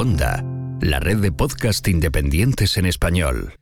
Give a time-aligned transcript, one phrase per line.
[0.00, 0.44] Onda,
[0.80, 3.54] la red de podcast independientes en español.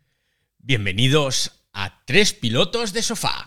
[0.59, 3.47] Bienvenidos a Tres Pilotos de Sofá.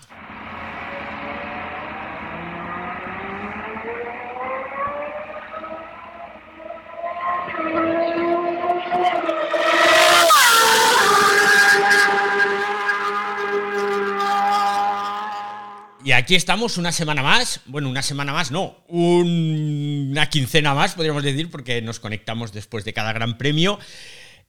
[16.03, 21.23] Y aquí estamos una semana más, bueno, una semana más, no, una quincena más, podríamos
[21.23, 23.79] decir, porque nos conectamos después de cada gran premio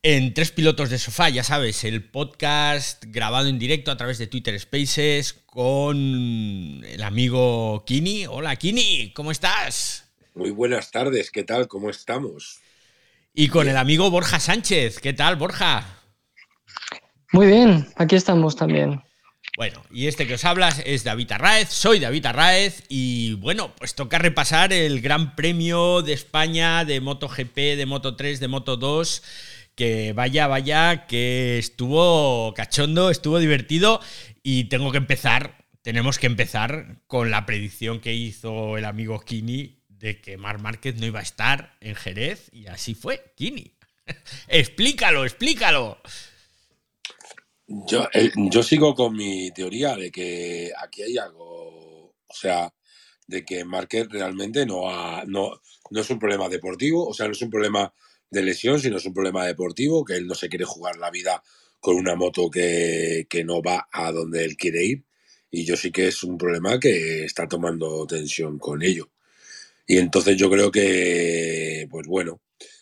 [0.02, 4.26] en Tres Pilotos de Sofá, ya sabes, el podcast grabado en directo a través de
[4.26, 8.26] Twitter Spaces con el amigo Kini.
[8.26, 10.04] Hola Kini, ¿cómo estás?
[10.34, 11.66] Muy buenas tardes, ¿qué tal?
[11.66, 12.60] ¿Cómo estamos?
[13.32, 15.86] Y con el amigo Borja Sánchez, ¿qué tal Borja?
[17.32, 19.00] Muy bien, aquí estamos también.
[19.60, 23.94] Bueno, y este que os hablas es David Arraez, soy David Arraez y bueno, pues
[23.94, 29.22] toca repasar el Gran Premio de España de MotoGP, de Moto 3, de Moto 2,
[29.74, 34.00] que vaya, vaya, que estuvo cachondo, estuvo divertido
[34.42, 39.82] y tengo que empezar, tenemos que empezar con la predicción que hizo el amigo Kini
[39.90, 43.74] de que Mar Márquez no iba a estar en Jerez y así fue, Kini.
[44.48, 46.00] explícalo, explícalo.
[47.70, 52.74] Yo, eh, yo sigo con mi teoría de que aquí hay algo, o sea,
[53.28, 55.52] de que Márquez realmente no, ha, no,
[55.90, 57.94] no es un problema deportivo, o sea, no es un problema
[58.28, 61.44] de lesión, sino es un problema deportivo, que él no se quiere jugar la vida
[61.78, 65.04] con una moto que, que no va a donde él quiere ir.
[65.48, 69.10] Y yo sí que es un problema que está tomando tensión con ello.
[69.86, 72.40] Y entonces yo creo que, pues bueno,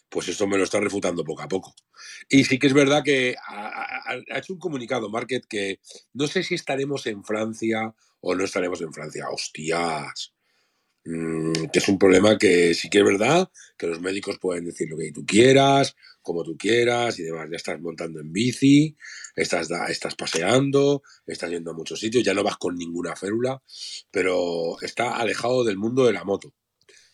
[0.08, 1.74] pues esto me lo está refutando poco a poco.
[2.28, 5.80] Y sí que es verdad que ha, hecho un comunicado, Market, que
[6.14, 9.28] no sé si estaremos en Francia o no estaremos en Francia.
[9.30, 10.32] Hostias.
[11.04, 14.90] Mm, que es un problema que sí que es verdad, que los médicos pueden decir
[14.90, 17.48] lo que tú quieras, como tú quieras y demás.
[17.50, 18.96] Ya estás montando en bici,
[19.36, 23.62] estás, estás paseando, estás yendo a muchos sitios, ya no vas con ninguna férula,
[24.10, 26.54] pero está alejado del mundo de la moto.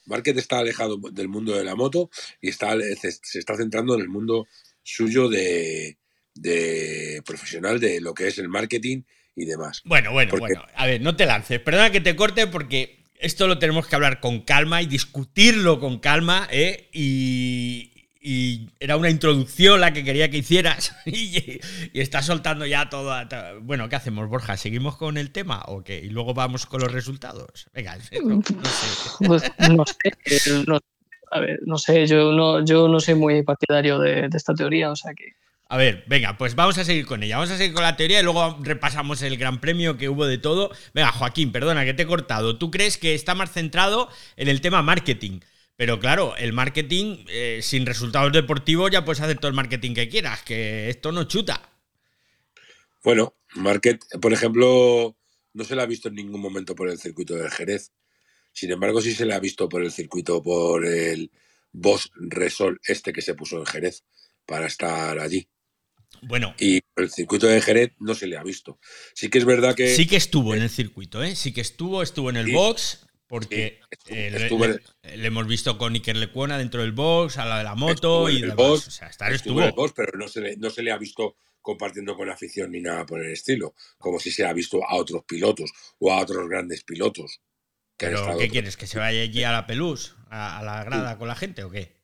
[0.07, 2.11] Market está alejado del mundo de la moto
[2.41, 4.47] y está, se está centrando en el mundo
[4.83, 5.97] suyo de,
[6.35, 9.03] de profesional de lo que es el marketing
[9.37, 9.83] y demás.
[9.85, 10.55] Bueno, bueno, porque...
[10.55, 10.67] bueno.
[10.75, 11.61] A ver, no te lances.
[11.61, 15.99] Perdona que te corte porque esto lo tenemos que hablar con calma y discutirlo con
[15.99, 16.89] calma, ¿eh?
[16.93, 17.94] Y,
[18.27, 21.61] y era una introducción la que quería que hicieras y,
[21.93, 23.15] y estás soltando ya todo,
[23.61, 24.57] Bueno, ¿qué hacemos, Borja?
[24.57, 25.99] ¿Seguimos con el tema o qué?
[25.99, 27.67] Y luego vamos con los resultados.
[27.75, 29.27] Venga, no, no sé.
[29.27, 30.81] Pues, no sé no,
[31.31, 34.91] a ver, no sé, yo no, yo no soy muy partidario de, de esta teoría,
[34.91, 35.35] o sea que...
[35.69, 37.37] A ver, venga, pues vamos a seguir con ella.
[37.37, 40.39] Vamos a seguir con la teoría y luego repasamos el gran premio que hubo de
[40.39, 40.71] todo.
[40.95, 42.57] Venga, Joaquín, perdona que te he cortado.
[42.57, 45.41] ¿Tú crees que está más centrado en el tema marketing?
[45.77, 50.09] Pero claro, el marketing, eh, sin resultados deportivos, ya puedes hacer todo el marketing que
[50.09, 51.69] quieras, que esto no chuta.
[53.03, 55.17] Bueno, market, por ejemplo,
[55.53, 57.93] no se le ha visto en ningún momento por el circuito de Jerez.
[58.53, 61.31] Sin embargo, sí se le ha visto por el circuito, por el
[61.73, 64.05] Boss Resol este que se puso en Jerez
[64.47, 65.49] para estar allí.
[66.23, 66.55] Bueno.
[66.59, 68.79] Y el circuito de Jerez no se le ha visto.
[69.15, 69.95] Sí que es verdad que.
[69.95, 71.35] Sí que estuvo en el circuito, ¿eh?
[71.35, 75.27] Sí que estuvo, estuvo en el sí, box, porque sí, eh, estuvo le, le, le,
[75.27, 78.57] hemos visto con Iker Lecuona dentro del box, a la de la moto y demás.
[78.57, 78.87] box.
[78.87, 79.61] O sea, estar estuvo, estuvo.
[79.63, 82.35] en el box, pero no se, le, no se le ha visto compartiendo con la
[82.35, 86.13] afición ni nada por el estilo, como si se ha visto a otros pilotos o
[86.13, 87.41] a otros grandes pilotos.
[87.97, 88.77] Que ¿Pero qué quieres?
[88.77, 91.19] ¿Que se vaya allí a la pelús, a, a la grada sí.
[91.19, 91.97] con la gente o qué?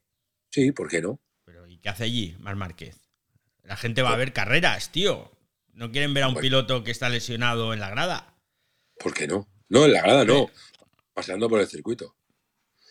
[0.51, 1.21] Sí, ¿por qué no?
[1.45, 2.99] Pero ¿y qué hace allí, Mar Márquez?
[3.63, 5.31] La gente va a ver carreras, tío.
[5.71, 6.43] ¿No quieren ver a un bueno.
[6.43, 8.35] piloto que está lesionado en la grada?
[8.97, 9.47] ¿Por qué no?
[9.71, 10.51] No, en la grada no.
[11.13, 12.15] Paseando por el circuito.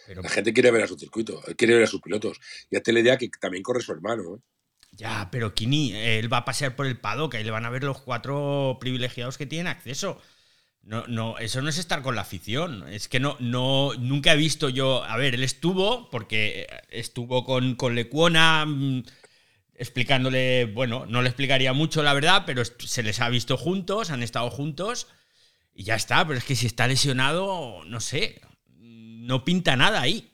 [0.07, 0.23] Pero...
[0.23, 2.41] La gente quiere ver a su circuito, quiere ver a sus pilotos.
[2.71, 4.37] Y hazte la idea que también corre su hermano.
[4.37, 4.41] ¿eh?
[4.93, 7.85] Ya, pero Kini, él va a pasear por el paddock, ahí le van a ver
[7.85, 10.21] los cuatro privilegiados que tienen acceso.
[10.83, 12.89] No, no, eso no es estar con la afición.
[12.89, 15.05] Es que no, no, nunca he visto yo.
[15.05, 19.05] A ver, él estuvo, porque estuvo con, con Lecuona mm,
[19.75, 24.23] explicándole, bueno, no le explicaría mucho la verdad, pero se les ha visto juntos, han
[24.23, 25.07] estado juntos
[25.73, 26.27] y ya está.
[26.27, 28.41] Pero es que si está lesionado, no sé,
[28.79, 30.33] no pinta nada ahí.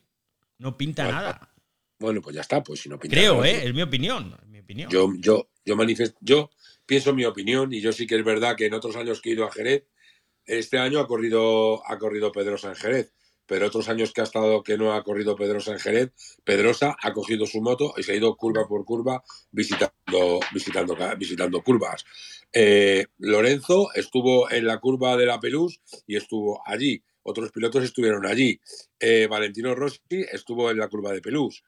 [0.59, 1.55] No pinta bueno, nada.
[1.99, 3.67] Bueno, pues ya está, pues si no pinta Creo, nada, ¿eh?
[3.67, 4.37] Es mi opinión.
[4.43, 4.91] Es mi opinión.
[4.91, 6.51] Yo, yo, yo manifiesto, yo
[6.87, 9.33] pienso mi opinión y yo sí que es verdad que en otros años que he
[9.33, 9.85] ido a Jerez,
[10.47, 13.13] este año ha corrido, ha corrido Pedrosa en Jerez,
[13.47, 16.13] pero otros años que ha estado que no ha corrido Pedrosa en Jerez,
[16.45, 21.63] Pedrosa ha cogido su moto y se ha ido curva por curva visitando, visitando, visitando
[21.63, 22.05] curvas.
[22.53, 27.03] Eh, Lorenzo estuvo en la curva de la Pelús y estuvo allí.
[27.23, 28.61] Otros pilotos estuvieron allí.
[29.01, 31.63] Eh, Valentino Rossi estuvo en la curva de Pelús.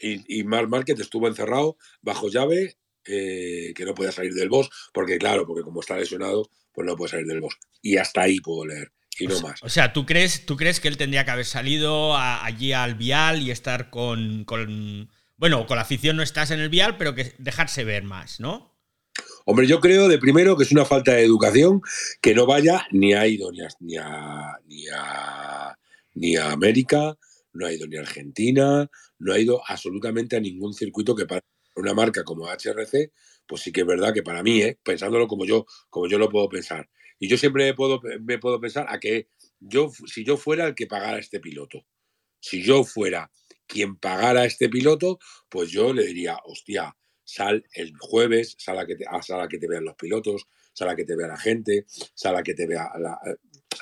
[0.00, 2.76] y, y Marc Márquez estuvo encerrado bajo llave,
[3.06, 6.96] eh, que no podía salir del boss, porque claro, porque como está lesionado, pues no
[6.96, 7.56] puede salir del boss.
[7.82, 8.92] Y hasta ahí puedo leer.
[9.18, 9.62] Y no más.
[9.62, 13.42] O sea, ¿tú crees, ¿tú crees que él tendría que haber salido allí al vial
[13.42, 17.34] y estar con, con, Bueno, con la afición no estás en el vial, pero que
[17.38, 18.73] dejarse ver más, ¿no?
[19.46, 21.82] Hombre, yo creo de primero que es una falta de educación
[22.22, 24.58] que no vaya ni a ido ni a, ni a,
[26.14, 27.18] ni a, a América,
[27.52, 31.42] no ha ido ni a Argentina, no ha ido absolutamente a ningún circuito que para
[31.76, 33.12] una marca como HRC,
[33.46, 34.78] pues sí que es verdad que para mí, ¿eh?
[34.82, 36.88] pensándolo como yo, como yo lo puedo pensar.
[37.18, 39.28] Y yo siempre me puedo, me puedo pensar a que
[39.60, 41.84] yo, si yo fuera el que pagara este piloto,
[42.40, 43.30] si yo fuera
[43.66, 45.18] quien pagara este piloto,
[45.50, 49.58] pues yo le diría, hostia, sal el jueves, sal a que te, sal a que
[49.58, 52.66] te vean los pilotos, sal a que te vea la gente, sal a que te
[52.66, 53.18] vea la,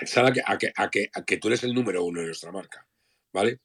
[0.06, 2.26] sal a que, a que, a que, a que tú eres el número uno de
[2.26, 2.86] nuestra marca.
[3.32, 3.60] ¿vale?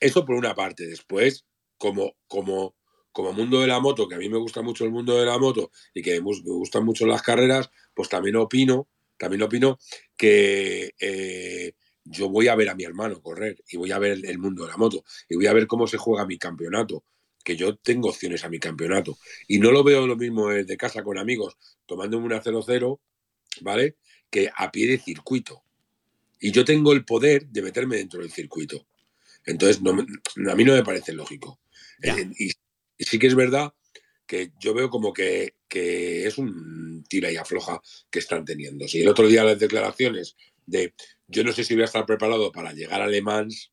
[0.00, 0.86] Eso por una parte.
[0.86, 1.44] Después,
[1.76, 2.76] como, como,
[3.12, 5.38] como mundo de la moto, que a mí me gusta mucho el mundo de la
[5.38, 9.78] moto y que me gustan mucho las carreras, pues también opino, también opino
[10.16, 11.72] que eh,
[12.04, 14.70] yo voy a ver a mi hermano correr y voy a ver el, mundo de
[14.70, 17.04] la moto y voy a ver cómo se juega mi campeonato
[17.44, 21.02] que yo tengo opciones a mi campeonato y no lo veo lo mismo de casa
[21.02, 21.56] con amigos
[21.86, 23.00] tomándome una 0-0,
[23.62, 23.96] ¿vale?
[24.30, 25.64] Que a pie de circuito
[26.40, 28.86] y yo tengo el poder de meterme dentro del circuito.
[29.44, 31.60] Entonces, a mí no me parece lógico.
[32.02, 32.50] Eh, y,
[33.04, 33.72] sí que es verdad
[34.26, 37.80] que yo veo como que, es un tira y afloja
[38.10, 38.86] que están teniendo.
[38.88, 40.36] Si el otro día las declaraciones
[40.66, 40.94] de
[41.26, 43.72] yo no sé si voy a estar preparado para llegar a Le Mans,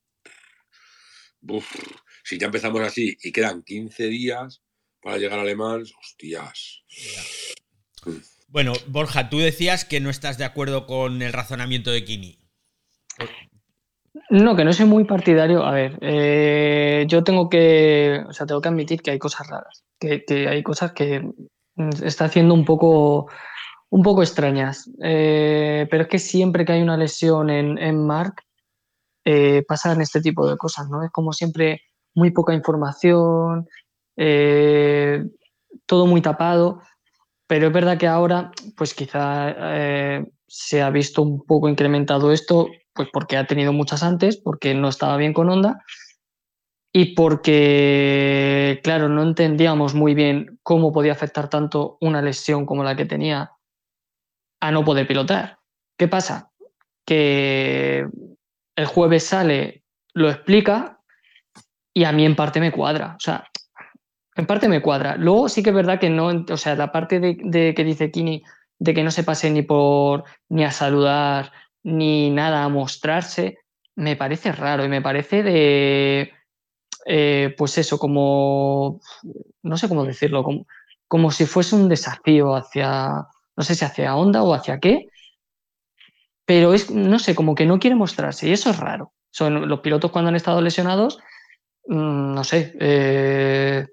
[2.26, 4.64] si ya empezamos así y quedan 15 días
[5.00, 6.84] para llegar a Le Mans, hostias.
[8.04, 8.18] Mm.
[8.48, 12.40] Bueno, Borja, tú decías que no estás de acuerdo con el razonamiento de Kini.
[14.32, 15.64] No, que no soy muy partidario.
[15.64, 19.84] A ver, eh, yo tengo que, o sea, tengo que admitir que hay cosas raras,
[20.00, 21.22] que, hay cosas que
[22.02, 23.30] está haciendo un poco,
[23.90, 24.90] un poco extrañas.
[25.04, 28.42] Eh, pero es que siempre que hay una lesión en, en Mark,
[29.26, 31.04] eh, pasan este tipo de cosas, ¿no?
[31.04, 31.82] Es como siempre
[32.16, 33.68] muy poca información,
[35.86, 36.82] todo muy tapado.
[37.48, 39.56] Pero es verdad que ahora, pues quizá
[40.48, 44.88] se ha visto un poco incrementado esto pues porque ha tenido muchas antes, porque no
[44.88, 45.84] estaba bien con Honda
[46.94, 52.96] y porque, claro, no entendíamos muy bien cómo podía afectar tanto una lesión como la
[52.96, 53.52] que tenía
[54.62, 55.60] a no poder pilotar.
[55.98, 56.52] ¿Qué pasa?
[57.06, 58.08] Que
[58.78, 59.84] el jueves sale,
[60.14, 60.95] lo explica
[61.96, 63.16] y a mí en parte me cuadra.
[63.18, 63.50] O sea,
[64.36, 65.16] en parte me cuadra.
[65.16, 68.44] Luego sí que es verdad que no, o sea, la parte de, que dice Kini
[68.78, 71.54] de que no se pase ni por ni a saludar
[71.84, 73.60] ni nada a mostrarse,
[73.96, 76.34] me parece raro y me parece de,
[77.06, 79.00] eh, pues eso, como,
[79.62, 80.68] no sé cómo decirlo, como,
[81.08, 85.08] como si fuese un desafío hacia, no sé si hacia Honda o hacia qué,
[86.44, 89.14] pero es, no sé, como que no quiere mostrarse y eso es raro.
[89.30, 91.20] Son los pilotos cuando han estado lesionados,
[91.88, 93.86] no sé, eh,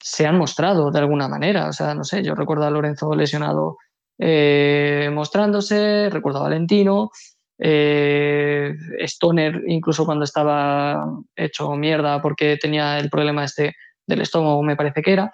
[0.00, 1.68] se han mostrado de alguna manera.
[1.68, 3.76] O sea, no sé, yo recuerdo a Lorenzo lesionado
[4.18, 7.10] eh, mostrándose, recuerdo a Valentino,
[7.58, 13.74] eh, Stoner, incluso cuando estaba hecho mierda porque tenía el problema este
[14.06, 15.32] del estómago, me parece que era.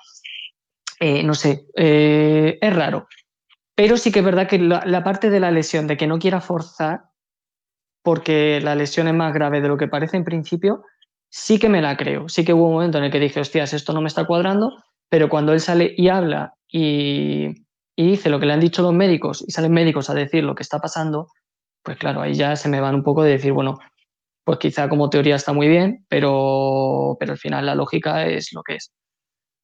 [1.00, 3.08] Eh, no sé, eh, es raro.
[3.74, 6.40] Pero sí que es verdad que la, parte de la lesión, de que no quiera
[6.40, 7.04] forzar,
[8.02, 10.84] porque la lesión es más grave de lo que parece en principio,
[11.32, 12.28] sí que me la creo.
[12.28, 14.76] Sí que hubo un momento en el que dije, hostias, esto no me está cuadrando,
[15.08, 17.48] pero cuando él sale y habla y,
[17.96, 20.54] y dice lo que le han dicho los médicos y salen médicos a decir lo
[20.54, 21.28] que está pasando,
[21.82, 23.78] pues claro, ahí ya se me van un poco de decir, bueno,
[24.44, 28.62] pues quizá como teoría está muy bien, pero, pero al final la lógica es lo
[28.62, 28.92] que es.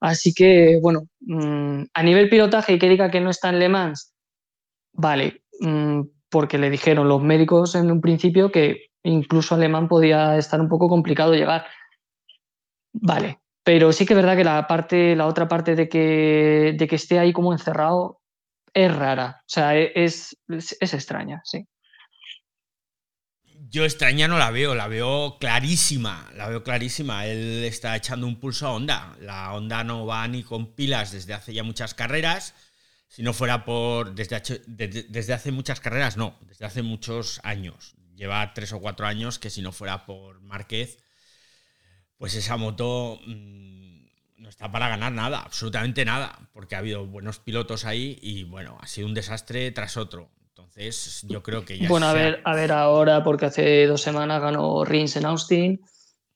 [0.00, 3.68] Así que, bueno, mm, a nivel pilotaje y que diga que no está en Le
[3.68, 4.14] Mans,
[4.94, 9.88] vale, mm, porque le dijeron los médicos en un principio que incluso a Le Mans
[9.88, 11.66] podía estar un poco complicado llegar.
[12.92, 16.88] Vale, pero sí que es verdad que la parte, la otra parte de que, de
[16.88, 18.20] que esté ahí como encerrado
[18.74, 21.66] es rara, o sea, es, es extraña, sí.
[23.70, 27.26] Yo extraña no la veo, la veo clarísima, la veo clarísima.
[27.26, 29.14] Él está echando un pulso a Honda.
[29.20, 32.54] La Honda no va ni con pilas desde hace ya muchas carreras.
[33.08, 34.14] Si no fuera por.
[34.14, 37.94] Desde, desde hace muchas carreras, no, desde hace muchos años.
[38.18, 40.98] Lleva tres o cuatro años que si no fuera por Márquez,
[42.16, 44.06] pues esa moto mm,
[44.38, 48.76] no está para ganar nada, absolutamente nada, porque ha habido buenos pilotos ahí y bueno,
[48.80, 50.32] ha sido un desastre tras otro.
[50.48, 51.88] Entonces, yo creo que ya.
[51.88, 55.80] Bueno, a ver, a ver ahora, porque hace dos semanas ganó Rins en Austin.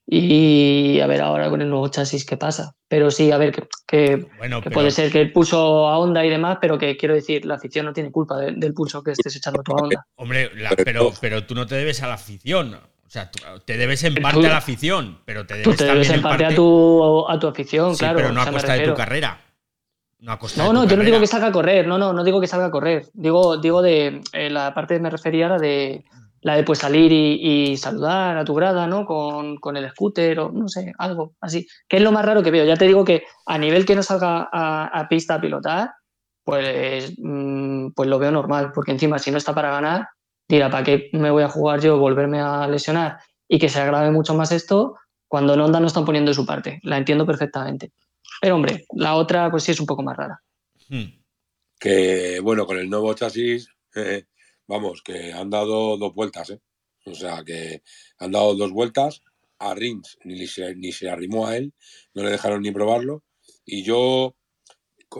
[0.07, 2.75] Y a ver ahora con el nuevo chasis qué pasa.
[2.89, 3.53] Pero sí, a ver,
[3.87, 4.27] que,
[4.73, 7.87] puede ser que el pulso a Honda y demás, pero que quiero decir, la afición
[7.87, 10.07] no tiene culpa del pulso que estés echando tu a Honda.
[10.17, 10.51] Hombre,
[10.85, 12.75] pero, pero tú no te debes a la afición.
[12.75, 13.31] O sea,
[13.65, 16.47] te debes en parte a la afición, pero te debes, tú te debes en parte,
[16.47, 18.17] a, tu, a tu afición, claro.
[18.17, 19.39] Pero no a costa de tu carrera.
[20.23, 22.47] No, no, no yo no digo que salga a correr, no, no, no digo que
[22.47, 23.09] salga a correr.
[23.13, 26.05] Digo, digo de eh, la parte que me refería era de
[26.43, 29.07] la de pues salir y, saludar a tu grada, ¿no?
[29.07, 31.67] Con, el scooter o no sé, algo así.
[31.89, 32.65] Que es lo más raro que veo.
[32.65, 35.93] Ya te digo que a nivel que no salga a, pista a pilotar,
[36.45, 40.09] pues, mm, pues lo veo normal, porque encima si no está para ganar,
[40.49, 43.19] dirá, ¿para qué me voy a jugar yo, volverme a lesionar
[43.49, 44.97] y que se agrave mucho más esto
[45.29, 46.81] cuando en Honda no están poniendo de su parte?
[46.83, 47.93] La entiendo perfectamente.
[48.41, 50.43] Pero hombre, la otra pues sí es un poco más rara.
[50.89, 51.23] Hmm.
[51.79, 54.25] Que bueno, con el nuevo chasis, eh,
[54.67, 56.61] vamos, que han dado dos vueltas, ¿eh?
[57.05, 57.83] O sea, que
[58.19, 59.23] han dado dos vueltas
[59.59, 61.73] a Rins, ni se, ni arrimó a él,
[62.15, 63.25] no le dejaron ni probarlo.
[63.65, 64.37] Y yo,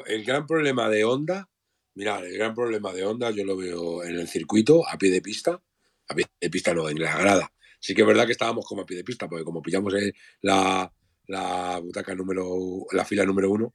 [0.07, 1.49] el gran problema de Honda,
[1.95, 5.23] mirad, el gran problema de Honda yo lo veo en el circuito, a pie de
[5.23, 5.61] pista,
[6.09, 7.53] a pie de pista no, en la grada.
[7.81, 9.93] Sí que es verdad que estábamos como a pie de pista, porque como pillamos
[10.41, 10.93] la,
[11.27, 13.75] la butaca número, la fila número uno,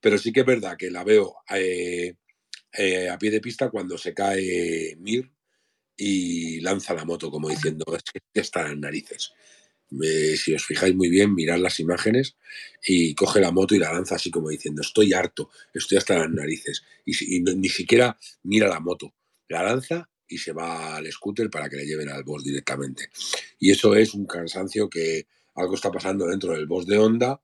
[0.00, 2.14] pero sí que es verdad que la veo eh,
[2.78, 5.30] eh, a pie de pista cuando se cae Mir
[5.96, 9.32] y lanza la moto, como diciendo, es que está en narices.
[10.36, 12.36] si os fijáis muy bien, mirad las imágenes
[12.84, 16.30] y coge la moto y la lanza así como diciendo, estoy harto, estoy hasta las
[16.30, 16.82] narices.
[17.04, 19.14] Y, ni siquiera mira la moto,
[19.48, 23.10] la lanza y se va al scooter para que le lleven al boss directamente.
[23.58, 27.40] Y eso es un cansancio que algo está pasando dentro del boss de Honda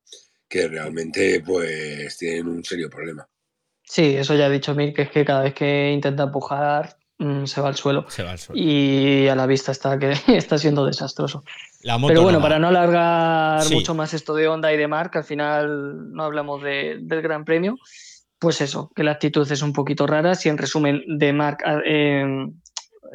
[0.49, 3.27] que realmente pues tienen un serio problema.
[3.85, 7.45] Sí, eso ya ha dicho Mir, que es que cada vez que intenta empujar mm,
[7.45, 8.07] se va al suelo.
[8.09, 8.61] Se va al suelo.
[8.61, 11.45] Y a la vista está que está siendo desastroso.
[11.83, 16.13] Pero bueno, para no alargar mucho más esto de Honda y de Mark, al final
[16.13, 17.77] no hablamos del Gran Premio,
[18.39, 20.35] pues eso, que la actitud es un poquito rara.
[20.35, 22.25] Si en resumen, de Mark eh,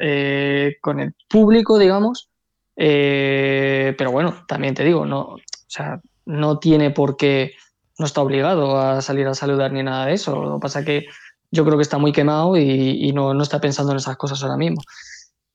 [0.00, 2.30] eh, con el público, digamos,
[2.76, 7.54] eh, pero bueno, también te digo, no, o sea, no tiene por qué,
[7.98, 10.42] no está obligado a salir a saludar ni nada de eso.
[10.42, 11.06] Lo que pasa es que
[11.50, 14.82] yo creo que está muy quemado y, no, está pensando en esas cosas ahora mismo.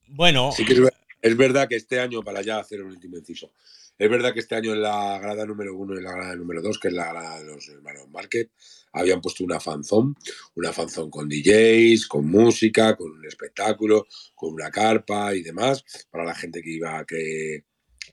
[0.08, 0.52] Bueno.
[0.52, 0.74] Sí que
[1.22, 3.52] es, verdad que este año, para ya hacer un último inciso,
[3.98, 6.80] es verdad que este año en la grada número uno y la grada número dos,
[6.80, 8.50] que es la grada de los hermanos Market,
[8.92, 10.16] habían puesto una fanzón,
[10.56, 16.26] una fanzón con DJs, con música, con un espectáculo, con una carpa y demás, para
[16.26, 17.66] la gente que iba, que,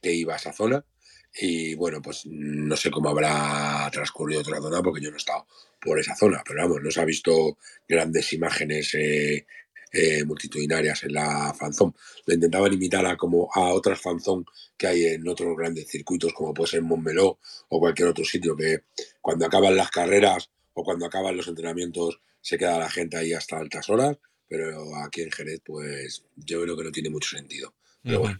[0.03, 0.85] iba a esa zona.
[1.33, 5.45] Y bueno, pues no sé cómo habrá transcurrido otra zona porque yo no he estado
[5.79, 7.57] por esa zona, pero vamos, no se ha visto
[7.87, 9.45] grandes imágenes eh,
[9.93, 11.95] eh, multitudinarias en la fanzón.
[12.25, 14.45] Lo intentaban imitar a, como a otras fanzón
[14.77, 18.83] que hay en otros grandes circuitos, como puede ser Montmeló o cualquier otro sitio, que
[19.21, 23.57] cuando acaban las carreras o cuando acaban los entrenamientos se queda la gente ahí hasta
[23.57, 27.73] altas horas, pero aquí en Jerez pues yo creo que no tiene mucho sentido.
[28.03, 28.39] Pero bueno.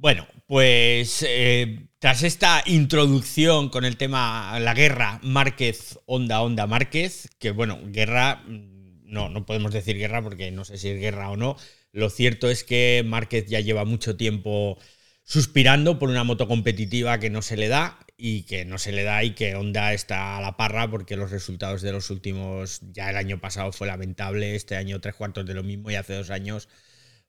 [0.00, 7.28] Bueno, pues eh, tras esta introducción con el tema la guerra Márquez, Onda, Onda, Márquez,
[7.38, 11.28] que bueno, guerra, mm, no, no podemos decir guerra porque no sé si es guerra
[11.30, 11.56] o no.
[11.92, 14.78] Lo cierto es que Márquez ya lleva mucho tiempo
[15.22, 19.02] suspirando por una moto competitiva que no se le da y que no se le
[19.02, 23.10] da y que Honda está a la parra porque los resultados de los últimos, ya
[23.10, 26.30] el año pasado fue lamentable, este año tres cuartos de lo mismo y hace dos
[26.30, 26.70] años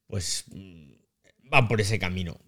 [0.07, 0.93] pues mm,
[1.49, 2.39] van por ese camino.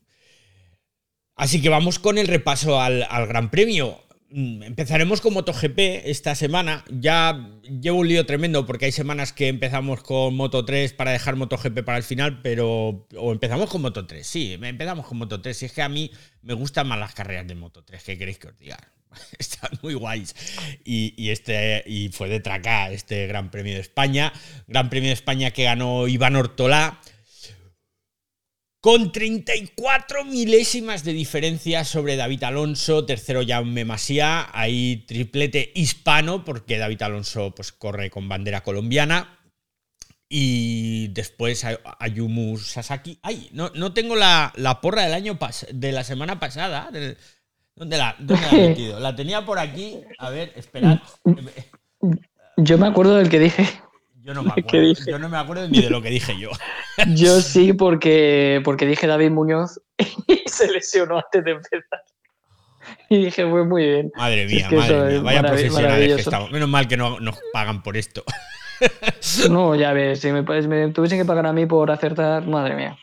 [1.36, 4.00] Así que vamos con el repaso al, Gran Premio.
[4.30, 6.86] Mm, empezaremos con MotoGP esta semana.
[6.90, 7.50] Ya
[7.82, 11.84] llevo un lío tremendo porque hay semanas que empezamos con Moto 3 para dejar MotoGP
[11.84, 13.08] para el final, pero.
[13.18, 15.64] O empezamos con Moto 3, sí, empezamos con Moto 3.
[15.64, 16.12] Y es que a mí
[16.42, 18.78] me gustan más las carreras de Moto 3, ¿qué queréis que os diga?
[19.40, 20.36] Están muy guays.
[20.84, 24.34] Y, este, y fue de traca este Gran Premio de España.
[24.68, 27.00] Gran Premio de España que ganó Iván Ortolá
[28.84, 36.78] con 34 milésimas de diferencia sobre David Alonso, tercero Jaume Masia, ahí triplete hispano, porque
[36.78, 39.40] David Alonso pues, corre con bandera colombiana.
[40.28, 41.66] Y después
[41.98, 43.20] Ayumu Sasaki.
[43.22, 45.40] Ay, no, no tengo la, porra del año
[45.72, 46.90] de la semana pasada.
[47.76, 49.00] ¿Dónde, la, ¿Dónde la he metido?
[49.00, 50.02] La tenía por aquí.
[50.18, 51.00] A ver, esperad.
[52.58, 53.66] Yo me acuerdo del que dije.
[54.24, 56.50] Yo no me acuerdo, yo no me acuerdo ni de lo que dije yo.
[57.16, 59.82] Yo sí, porque, porque dije David Muñoz
[60.28, 62.04] y se lesionó antes de empezar.
[63.10, 64.12] Y dije, fue muy bien.
[64.16, 65.22] Madre mía, madre mía.
[65.22, 66.52] Vaya profesionales que estamos.
[66.52, 68.24] Menos mal que no nos pagan por esto.
[69.50, 72.98] No, ya ves, si me, me tuviesen que pagar a mí por acertar, madre mía.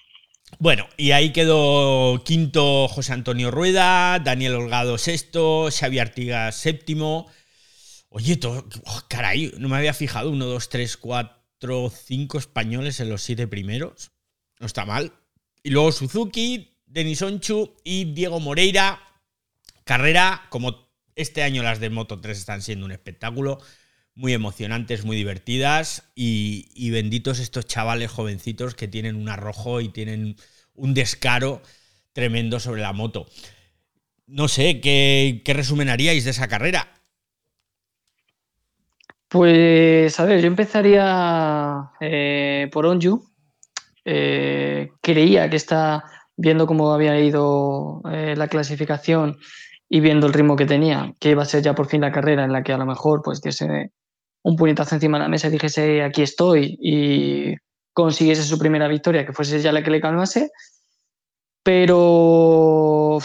[0.59, 7.29] Bueno, y ahí quedó quinto José Antonio Rueda, Daniel Holgado sexto, Xavi Artigas séptimo.
[8.13, 10.31] Oye, oh, caray, no me había fijado.
[10.31, 14.11] Uno, dos, tres, cuatro, cinco españoles en los siete primeros.
[14.59, 15.13] No está mal.
[15.63, 19.01] Y luego Suzuki, Denis Onchu y Diego Moreira.
[19.85, 23.61] Carrera, como este año las de Moto 3 están siendo un espectáculo,
[24.15, 30.37] muy emocionantes, muy divertidas y, benditos estos chavales jovencitos que tienen un arrojo y tienen
[30.75, 31.63] un descaro
[32.13, 33.29] tremendo sobre la moto.
[34.27, 37.00] No sé, ¿qué, qué resumen haríais de esa carrera?
[39.31, 43.31] Pues, a ver, yo empezaría eh, por Onju.
[44.05, 46.05] Eh, creía que está
[46.37, 49.39] viendo cómo había ido eh, la clasificación
[49.89, 52.45] y viendo el ritmo que tenía, que iba a ser ya por fin la carrera
[52.45, 53.93] en la que a lo mejor pues diese
[54.43, 57.55] un puñetazo encima de la mesa y dijese aquí estoy y
[57.93, 60.51] consiguiese su primera victoria, que fuese ya la que le calmase.
[61.63, 63.19] Pero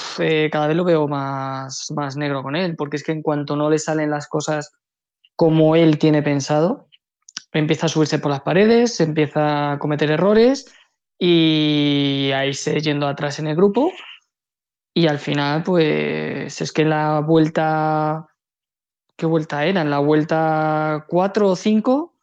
[0.52, 3.72] cada vez lo veo más, más negro con él, porque es que en cuanto no
[3.72, 4.72] le salen las cosas
[5.36, 6.88] como él tiene pensado.
[7.52, 10.74] Empieza a subirse por las paredes, empieza a cometer errores
[11.18, 13.92] y a irse yendo atrás en el grupo.
[14.94, 18.28] Y al final, pues es que la vuelta.
[19.18, 19.82] ¿Qué vuelta era?
[19.82, 22.14] En la vuelta 4 o 5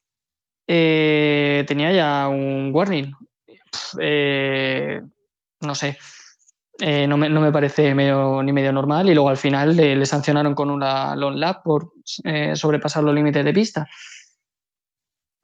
[0.66, 3.12] eh, tenía ya un warning.
[3.99, 5.02] Eh,
[5.61, 5.99] no sé.
[6.84, 11.14] Eh, no, me, parece ni medio normal y luego al final le, sancionaron con una
[11.14, 11.92] long lap por
[12.24, 13.88] eh, sobrepasar los límites de pista.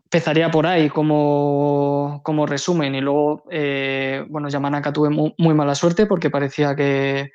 [0.02, 6.06] Empezaría por ahí como, como resumen y luego, eh, bueno, Yamanaka tuve muy, mala suerte
[6.06, 7.30] porque parecía que,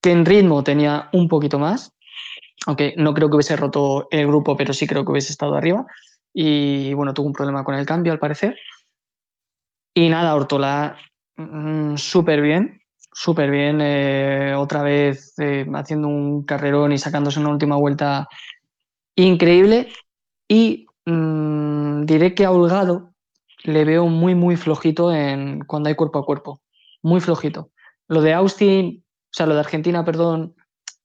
[0.00, 1.92] que en ritmo tenía un poquito más,
[2.66, 5.86] aunque no creo que hubiese roto el grupo, pero sí creo que hubiese estado arriba
[6.32, 8.56] y bueno, tuvo un problema con el cambio al parecer.
[9.92, 10.96] Y nada, Ortola
[11.36, 12.80] Mm, súper bien,
[13.12, 13.80] súper bien.
[13.80, 18.28] Eh, otra vez eh, haciendo un carrerón y sacándose una última vuelta
[19.16, 19.88] increíble.
[20.48, 23.12] Y mm, diré que a Holgado
[23.64, 26.60] le veo muy, muy flojito en cuando hay cuerpo a cuerpo.
[27.02, 27.70] Muy flojito.
[28.08, 30.54] Lo de Austin, o sea, lo de Argentina, perdón,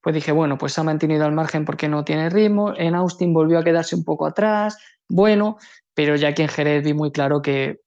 [0.01, 2.73] pues dije, bueno, pues se ha mantenido al margen porque no tiene ritmo.
[2.77, 4.77] En Austin volvió a quedarse un poco atrás.
[5.09, 5.57] Bueno,
[5.93, 7.81] pero ya que en Jerez vi muy claro que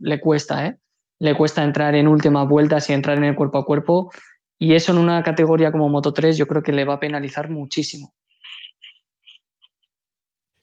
[0.00, 0.78] le cuesta, ¿eh?
[1.20, 4.10] Le cuesta entrar en últimas vueltas y entrar en el cuerpo a cuerpo.
[4.58, 7.48] Y eso en una categoría como Moto 3 yo creo que le va a penalizar
[7.50, 8.14] muchísimo.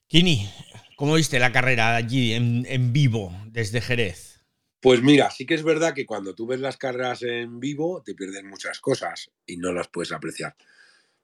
[0.07, 0.49] Kini,
[0.95, 4.45] ¿cómo viste la carrera allí en, vivo desde Jerez?
[4.79, 8.15] Pues mira, sí que es verdad que cuando tú ves las carreras en vivo te
[8.15, 10.55] pierdes muchas cosas y no las puedes apreciar.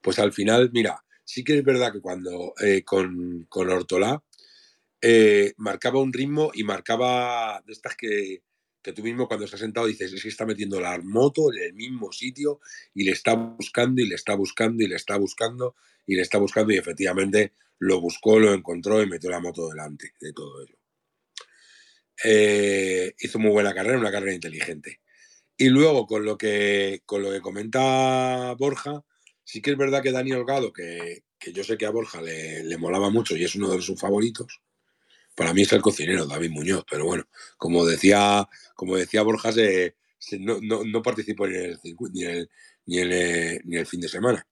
[0.00, 4.22] Pues al final, mira, sí que es verdad que cuando eh, con, con Ortolá
[5.00, 8.42] eh, marcaba un ritmo y marcaba de estas que,
[8.84, 11.72] que tú mismo cuando estás sentado dices, es que está metiendo la moto en el
[11.72, 12.60] mismo sitio
[12.92, 15.74] y le está buscando y le está buscando y le está buscando
[16.06, 20.12] y le está buscando y efectivamente lo buscó, lo encontró y metió la moto delante
[20.20, 20.76] de todo ello.
[22.22, 25.00] Eh, hizo muy buena carrera, una carrera inteligente.
[25.56, 29.02] Y luego con lo que, con lo que comenta Borja,
[29.44, 32.76] sí que es verdad que Dani Holgado, que, yo sé que a Borja le, le
[32.76, 34.60] molaba mucho y es uno de sus favoritos,
[35.34, 37.24] para mí es el cocinero, David Muñoz, pero bueno,
[37.56, 39.50] como decía, como decía Borja,
[40.38, 41.78] no, no, en el,
[42.12, 42.50] ni, el,
[42.86, 44.46] ni, eh, ni el fin de semana.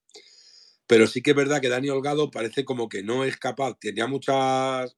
[0.85, 4.07] Pero sí que es verdad que Dani Holgado parece como que no es capaz, tenía
[4.07, 4.95] muchas,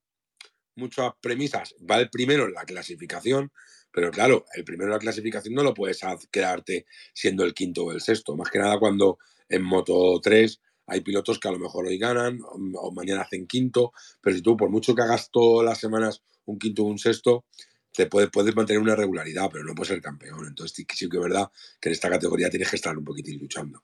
[0.75, 3.51] muchas premisas, va el primero en la clasificación,
[3.91, 7.91] pero claro, el primero en la clasificación no lo puedes quedarte siendo el quinto o
[7.91, 11.87] el sexto, más que nada cuando en Moto 3 hay pilotos que a lo mejor
[11.87, 15.79] hoy ganan o mañana hacen quinto, pero si tú, por mucho que hagas todas las
[15.79, 17.45] semanas un quinto o un sexto,
[17.91, 20.45] te puedes, puedes mantener una regularidad, pero no puedes ser campeón.
[20.47, 23.81] Entonces sí, que es verdad que en esta categoría tienes que estar un poquitín luchando.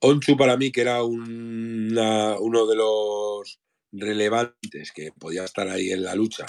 [0.00, 3.60] Onchu para mí, que era uno de los
[3.92, 6.46] relevantes que podía estar ahí en la lucha,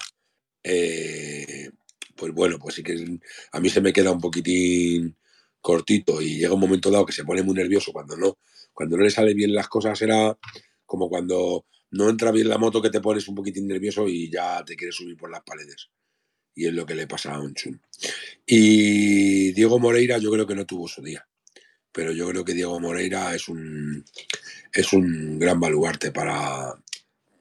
[0.63, 1.69] eh,
[2.15, 3.19] pues bueno, pues sí que
[3.51, 5.15] a mí se me queda un poquitín
[5.61, 8.37] cortito y llega un momento dado que se pone muy nervioso cuando no,
[8.73, 10.37] cuando no le salen bien las cosas era
[10.85, 14.63] como cuando no entra bien la moto que te pones un poquitín nervioso y ya
[14.65, 15.89] te quieres subir por las paredes.
[16.55, 17.81] Y es lo que le pasa a Onchun.
[18.45, 21.27] Y Diego Moreira yo creo que no tuvo su día.
[21.91, 24.03] Pero yo creo que Diego Moreira es un,
[24.71, 26.73] es un gran baluarte para,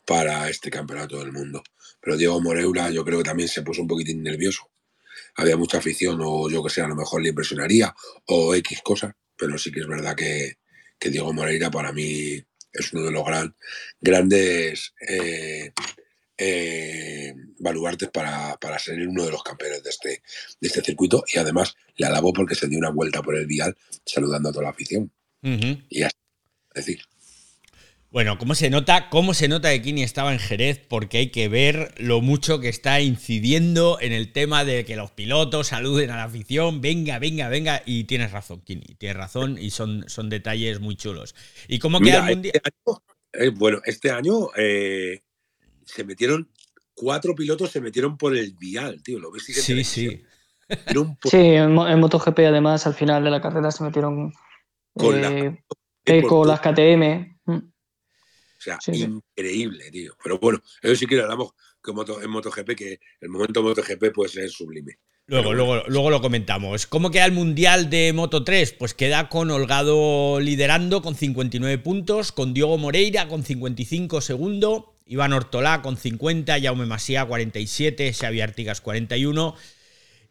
[0.07, 1.63] para este campeonato del mundo.
[2.01, 4.71] Pero Diego Moreira yo creo que también se puso un poquitín nervioso.
[5.37, 7.95] Había mucha afición o yo que sé, a lo mejor le impresionaría
[8.27, 9.15] o X cosas.
[9.35, 10.59] Pero sí que es verdad que,
[11.03, 12.41] que Diego Moreira para mí
[12.73, 13.57] es uno de los gran,
[14.01, 15.73] grandes eh,
[16.39, 20.23] eh, baluartes para, para, ser uno de los campeones de este,
[20.61, 23.77] de este circuito y además le alabó porque se dio una vuelta por el vial
[24.07, 25.11] saludando a toda la afición.
[25.43, 26.15] Y ya es
[26.87, 27.03] decir.
[28.13, 29.09] Bueno, ¿cómo se nota?
[29.09, 30.79] ¿Cómo se nota que Kini estaba en Jerez?
[30.87, 35.11] Porque hay que ver lo mucho que está incidiendo en el tema de que los
[35.13, 36.83] pilotos saluden a la afición.
[36.83, 37.83] Venga, venga, venga.
[37.87, 38.85] Y tienes razón, Kini.
[38.99, 41.35] Tienes razón y son, son detalles muy chulos.
[41.69, 42.61] ¿Y cómo queda el mundial?
[42.63, 45.23] Este eh, bueno, este año eh,
[45.87, 46.05] se
[46.93, 49.21] cuatro pilotos se metieron por el vial, tío.
[49.21, 49.45] ¿Lo ves?
[49.45, 50.23] Sí, sí.
[51.25, 54.35] sí, en, MotoGP además al final de la carrera se metieron
[54.93, 55.65] con, eh,
[56.05, 57.32] las KTM.
[58.69, 60.17] O sea, increíble, tío.
[60.23, 61.53] Pero bueno, eso sí que lo hablamos
[62.23, 64.99] en MotoGP, que el momento de MotoGP puede ser sublime.
[65.27, 66.87] Luego, luego, luego lo comentamos.
[66.87, 68.73] ¿Cómo queda el Mundial de Moto 3?
[68.73, 75.33] Pues queda con Holgado liderando con 59 puntos, con Diogo Moreira con 55 segundo, Iván
[75.33, 79.55] Ortolá con 50, Jaume Masía 47, Xavi Artigas 41.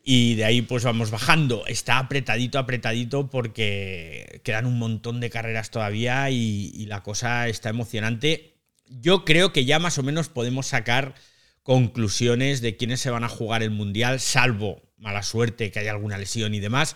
[0.03, 1.65] Y de ahí pues vamos bajando.
[1.67, 8.55] Está apretadito, apretadito porque quedan un montón de carreras todavía y, la cosa está emocionante.
[8.87, 11.15] Yo creo que ya más o menos podemos sacar
[11.63, 16.17] conclusiones de quiénes se van a jugar el Mundial, salvo mala suerte, que haya alguna
[16.17, 16.95] lesión y demás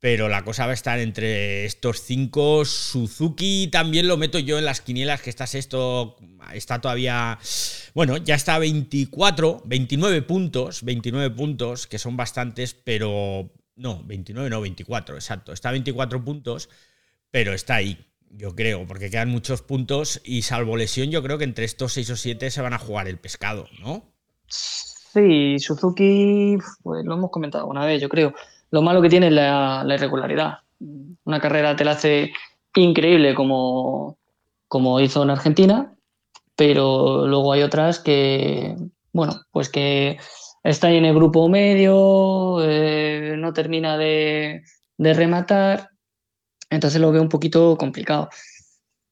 [0.00, 2.64] pero la cosa va a estar entre estos cinco.
[2.64, 6.16] Suzuki también lo meto yo en las quinielas, que está esto
[6.54, 7.38] está todavía,
[7.94, 14.50] bueno, ya está a 24, 29 puntos, 29 puntos, que son bastantes, pero no, 29
[14.50, 16.70] no, 24, exacto, está a 24 puntos,
[17.30, 21.44] pero está ahí, yo creo, porque quedan muchos puntos y salvo lesión, yo creo que
[21.44, 24.04] entre estos 6 o 7 se van a jugar el pescado, ¿no?
[24.46, 28.32] Sí, Suzuki, pues lo hemos comentado una vez, yo creo.
[28.70, 30.58] Lo malo que tiene es la, irregularidad.
[31.24, 32.32] Una carrera te la hace
[32.74, 34.18] increíble como,
[34.68, 35.94] como hizo en Argentina,
[36.56, 38.76] pero luego hay otras que,
[39.12, 40.18] bueno, pues que
[40.62, 44.62] está ahí en el grupo medio, eh, no termina de,
[44.98, 45.88] rematar,
[46.68, 48.28] entonces lo veo un poquito complicado.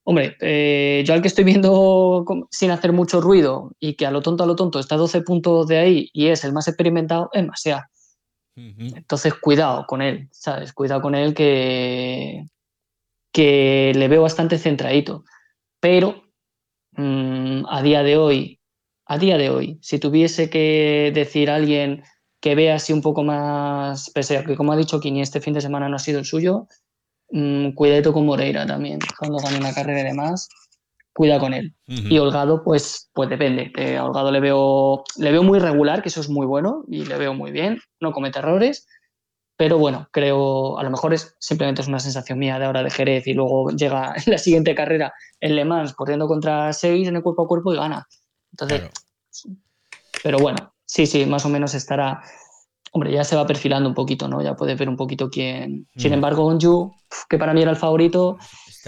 [0.03, 4.21] Hombre, eh, yo al que estoy viendo sin hacer mucho ruido y que a lo
[4.21, 7.29] tonto a lo tonto está a 12 puntos de ahí y es el más experimentado,
[7.33, 7.45] es
[8.77, 10.73] Entonces, cuidado con él, ¿sabes?
[10.73, 12.45] Cuidado con él que,
[13.31, 15.23] que le veo bastante centradito.
[15.79, 16.23] Pero
[16.93, 18.59] mm, a día de hoy,
[19.05, 22.03] a día de hoy, si tuviese que decir a alguien
[22.41, 25.53] que vea así un poco más, pese a que como ha dicho Kini, este fin
[25.53, 26.67] de semana no ha sido el suyo,
[27.31, 30.49] mmm, cuidado con Moreira también, cuando gane una carrera y demás
[31.19, 31.75] cuida con él.
[31.85, 33.73] Y Holgado, pues, pues depende.
[33.75, 37.03] Eh, a Holgado le veo, le veo muy regular, que eso es muy bueno, y
[37.03, 38.87] le veo muy bien, no comete errores.
[39.57, 42.89] Pero bueno, creo, a lo mejor es simplemente es una sensación mía de ahora de
[42.89, 47.17] Jerez y luego llega en la siguiente carrera en Le Mans corriendo contra seis en
[47.17, 48.07] el cuerpo a cuerpo y gana.
[48.53, 48.89] Entonces,
[50.23, 52.21] pero bueno, sí, sí, más o menos estará.
[52.93, 54.41] Hombre, ya se va perfilando un poquito, ¿no?
[54.41, 55.85] Ya puedes ver un poquito quién.
[55.97, 56.93] Sin embargo, Onju,
[57.29, 58.37] que para mí era el favorito,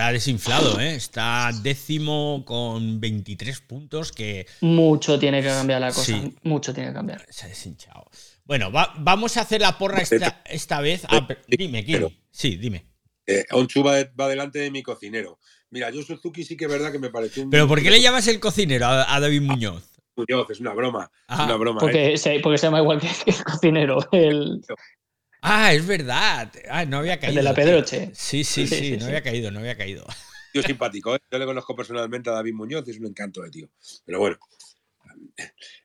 [0.02, 0.96] Está desinflado, ¿eh?
[0.96, 4.48] Está décimo con 23 puntos que...
[4.62, 6.20] Mucho tiene que cambiar la cosa.
[6.42, 7.24] Mucho tiene que cambiar.
[7.30, 8.10] Se ha deshinchado.
[8.44, 11.04] Bueno, vamos a hacer la porra esta, esta vez.
[11.08, 12.20] Ah, dime, Kiri.
[12.32, 12.88] Sí, dime.
[13.28, 15.38] Eh, Onchu va, delante de mi cocinero.
[15.70, 17.52] Mira, yo Suzuki sí que es verdad que me pareció un...
[17.52, 19.84] ¿Pero por qué le llamas el cocinero a, David Muñoz?
[20.16, 21.12] Muñoz, es una broma.
[21.30, 21.46] Es ah.
[21.46, 21.80] una broma.
[21.80, 22.18] Porque, ¿eh?
[22.18, 24.00] se, porque se llama igual que el cocinero.
[24.12, 24.64] El...
[25.42, 26.52] Ah, es verdad.
[26.70, 27.40] Ah, no había caído.
[27.40, 28.12] El de la Pedroche.
[28.14, 30.06] Sí, sí, sí, no había caído, no había caído.
[30.54, 31.20] Tío simpático, ¿eh?
[31.32, 33.70] Yo le conozco personalmente a David Muñoz, es un encanto de tío.
[34.06, 34.38] Pero bueno.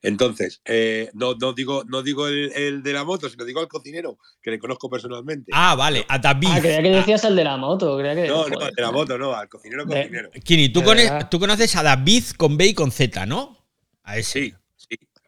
[0.02, 4.18] Entonces, eh, no, no, digo, no digo el, de la moto, sino digo al cocinero,
[4.42, 5.52] que le conozco personalmente.
[5.54, 6.48] Ah, vale, a David.
[6.50, 7.96] Ah, creía que decías al de la moto.
[7.96, 8.28] Creía que...
[8.28, 10.30] No, no, al de la moto, no, al cocinero, cocinero.
[10.44, 10.82] Kini, ¿tú,
[11.30, 13.56] tú conoces a David con B y con Z, ¿no?
[14.02, 14.40] A ese.
[14.40, 14.54] Sí,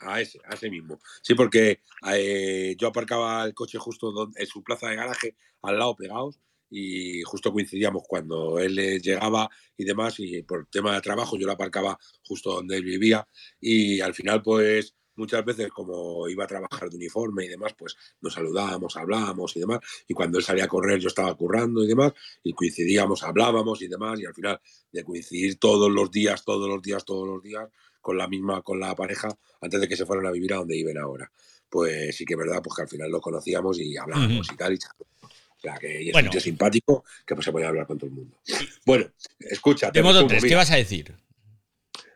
[0.01, 1.01] a ese, a ese mismo.
[1.23, 1.81] Sí, porque
[2.13, 7.23] eh, yo aparcaba el coche justo en su plaza de garaje, al lado pegados, y
[7.23, 11.99] justo coincidíamos cuando él llegaba y demás, y por tema de trabajo yo lo aparcaba
[12.23, 13.27] justo donde él vivía,
[13.61, 17.97] y al final, pues muchas veces como iba a trabajar de uniforme y demás, pues
[18.21, 21.89] nos saludábamos, hablábamos y demás, y cuando él salía a correr yo estaba currando y
[21.89, 24.61] demás, y coincidíamos, hablábamos y demás, y al final
[24.93, 27.69] de coincidir todos los días, todos los días, todos los días,
[28.09, 29.29] con la misma, con la pareja,
[29.61, 31.31] antes de que se fueran a vivir a donde viven ahora.
[31.69, 34.73] Pues sí que es verdad, pues que al final lo conocíamos y hablábamos y tal,
[34.73, 38.09] y O sea, que es un tío simpático que pues se puede hablar con todo
[38.09, 38.41] el mundo.
[38.87, 39.91] Bueno, escucha.
[39.91, 41.15] De Moto 3, ¿qué vas a decir?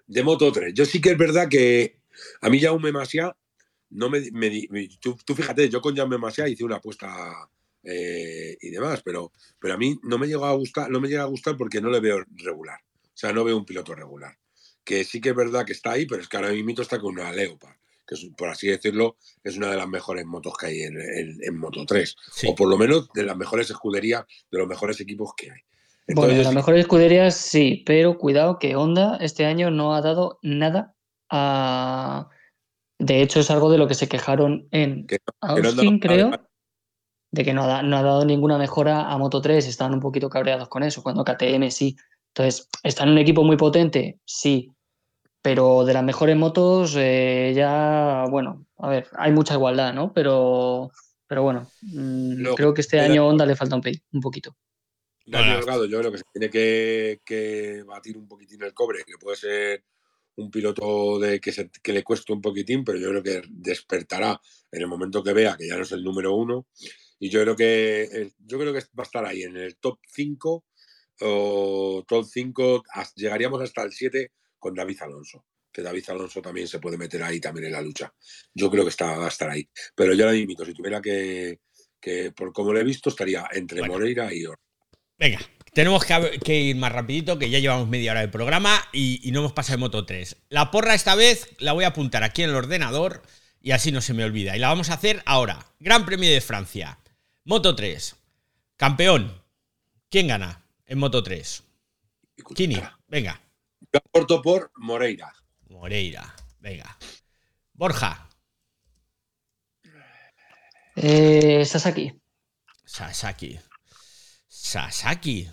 [0.07, 0.73] De Moto 3.
[0.73, 1.99] Yo sí que es verdad que
[2.41, 3.37] a mí Jaume Masia
[3.91, 4.23] no me,
[4.99, 7.51] tú, fíjate, yo con Jaume Masia hice una apuesta
[7.83, 11.25] eh, y demás, pero, pero a mí no me llega a gustar, no me llega
[11.25, 12.81] a gustar porque no le veo regular.
[12.81, 14.39] O sea, no veo un piloto regular.
[14.85, 17.19] Que sí que es verdad que está ahí, pero es que ahora mismo está con
[17.19, 20.83] una Leopard, que es, por así decirlo, es una de las mejores motos que hay
[20.83, 22.17] en, Moto 3,
[22.49, 25.61] o por lo menos de las mejores escuderías, de los mejores equipos que hay.
[26.15, 30.39] bueno, de las mejores escuderías sí, pero cuidado que Honda este año no ha dado
[30.43, 30.95] nada
[31.31, 32.29] a...
[32.99, 35.09] De hecho, es algo de lo que se quejaron en
[35.41, 36.49] Austin, creo,
[37.33, 39.67] de que no ha, no ha, dado ninguna mejora a Moto 3.
[39.67, 41.97] Estaban un poquito cabreados con eso, cuando KTM sí.
[42.35, 44.19] Entonces, ¿está en un equipo muy potente?
[44.25, 44.71] Sí.
[45.43, 50.13] Pero de las mejores motos, eh, ya, bueno, a ver, hay mucha igualdad, ¿no?
[50.13, 50.91] Pero,
[51.27, 54.57] pero bueno, mm, creo que este año Honda le falta un, un poquito.
[55.27, 59.85] yo creo que se tiene que, batir un poquitín el cobre, que puede ser
[60.37, 64.41] un piloto de que, se, que le cueste un poquitín, pero yo creo que despertará
[64.71, 66.67] en el momento que vea que ya no es el número uno.
[67.19, 69.99] Y yo creo que eh, yo creo que va a estar ahí en el top
[70.09, 70.65] 5
[71.23, 72.83] o top 5,
[73.17, 77.41] llegaríamos hasta el 7 con David Alonso, que David Alonso también se puede meter ahí
[77.41, 78.13] también en la lucha.
[78.55, 79.69] Yo creo que está, va a estar ahí.
[79.95, 81.61] Pero yo la invito, si tuviera que,
[82.01, 84.59] que, por como lo he visto, estaría entre Moreira y Or.
[85.19, 85.39] Venga,
[85.73, 89.53] tenemos que, ir más rapidito, que ya llevamos media hora de programa y, no hemos
[89.53, 90.37] pasado de Moto 3.
[90.51, 93.23] La porra esta vez la voy a apuntar aquí en el ordenador
[93.61, 94.55] y así no se me olvida.
[94.57, 95.65] Y la vamos a hacer ahora.
[95.81, 96.99] Gran Premio de Francia.
[97.45, 98.17] Moto 3.
[98.77, 99.41] Campeón.
[100.11, 100.62] ¿Quién gana?
[100.93, 101.65] En Moto 3.
[102.55, 102.77] Kini,
[103.09, 103.41] venga.
[103.91, 105.33] Yo aporto por Moreira.
[105.71, 106.99] Moreira, venga.
[107.73, 108.29] Borja.
[110.95, 112.13] Eh, Sasaki.
[112.85, 113.59] Sasaki.
[114.47, 115.49] Sasaki.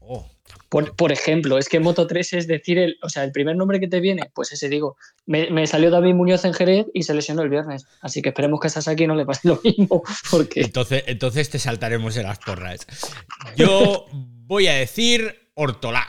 [0.00, 0.39] Oh.
[0.70, 3.88] Por, ejemplo, es que Moto 3 es decir, el, o sea, el primer nombre que
[3.88, 4.96] te viene, pues ese digo.
[5.26, 7.86] Me, salió David Muñoz en Jerez y se lesionó el viernes.
[8.00, 10.04] Así que esperemos que a Sasaki no le pase lo mismo.
[10.30, 10.60] Porque...
[10.60, 12.86] Entonces, entonces te saltaremos en las porras.
[13.56, 16.06] Yo voy a decir Hortolá.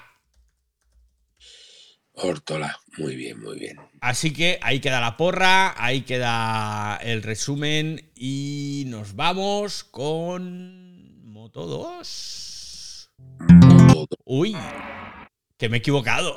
[2.14, 3.78] Hortolá, muy bien, muy bien.
[4.00, 11.66] Así que ahí queda la porra, ahí queda el resumen y nos vamos con Moto
[11.66, 13.10] 2.
[14.26, 14.56] Uy,
[15.58, 16.36] que me he equivocado.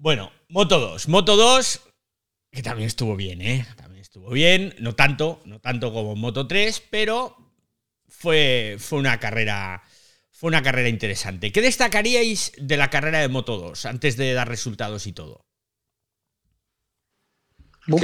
[0.00, 1.08] Bueno, Moto 2.
[1.08, 1.82] Moto 2,
[2.50, 3.66] que también estuvo bien, ¿eh?
[3.76, 4.74] También estuvo bien.
[4.78, 7.47] No tanto, no tanto como Moto 3, pero
[8.18, 9.82] fue, fue una carrera.
[10.30, 11.50] Fue una carrera interesante.
[11.50, 15.44] ¿Qué destacaríais de la carrera de Moto 2 antes de dar resultados y todo?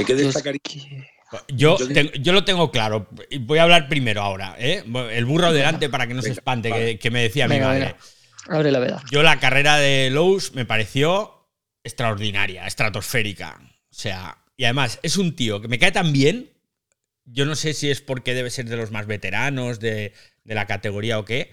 [0.05, 0.87] ¿Qué destacaríais?
[1.47, 1.77] Yo,
[2.19, 3.07] yo lo tengo claro.
[3.41, 4.55] Voy a hablar primero ahora.
[4.59, 4.83] ¿eh?
[5.11, 7.95] El burro delante para que no se espante, que, me decía mi madre.
[8.47, 9.03] Abre la veda.
[9.11, 11.49] Yo la carrera de Lowe's me pareció
[11.83, 13.59] extraordinaria, estratosférica.
[13.61, 16.51] O sea, y además es un tío que me cae tan bien.
[17.25, 21.17] Yo no sé si es porque debe ser de los más veteranos de, la categoría
[21.17, 21.51] o qué,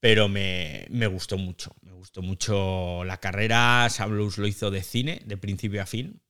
[0.00, 1.74] pero me, gustó mucho.
[1.82, 3.88] Me gustó mucho la carrera.
[3.90, 6.20] Sam lo hizo de cine, de principio a fin.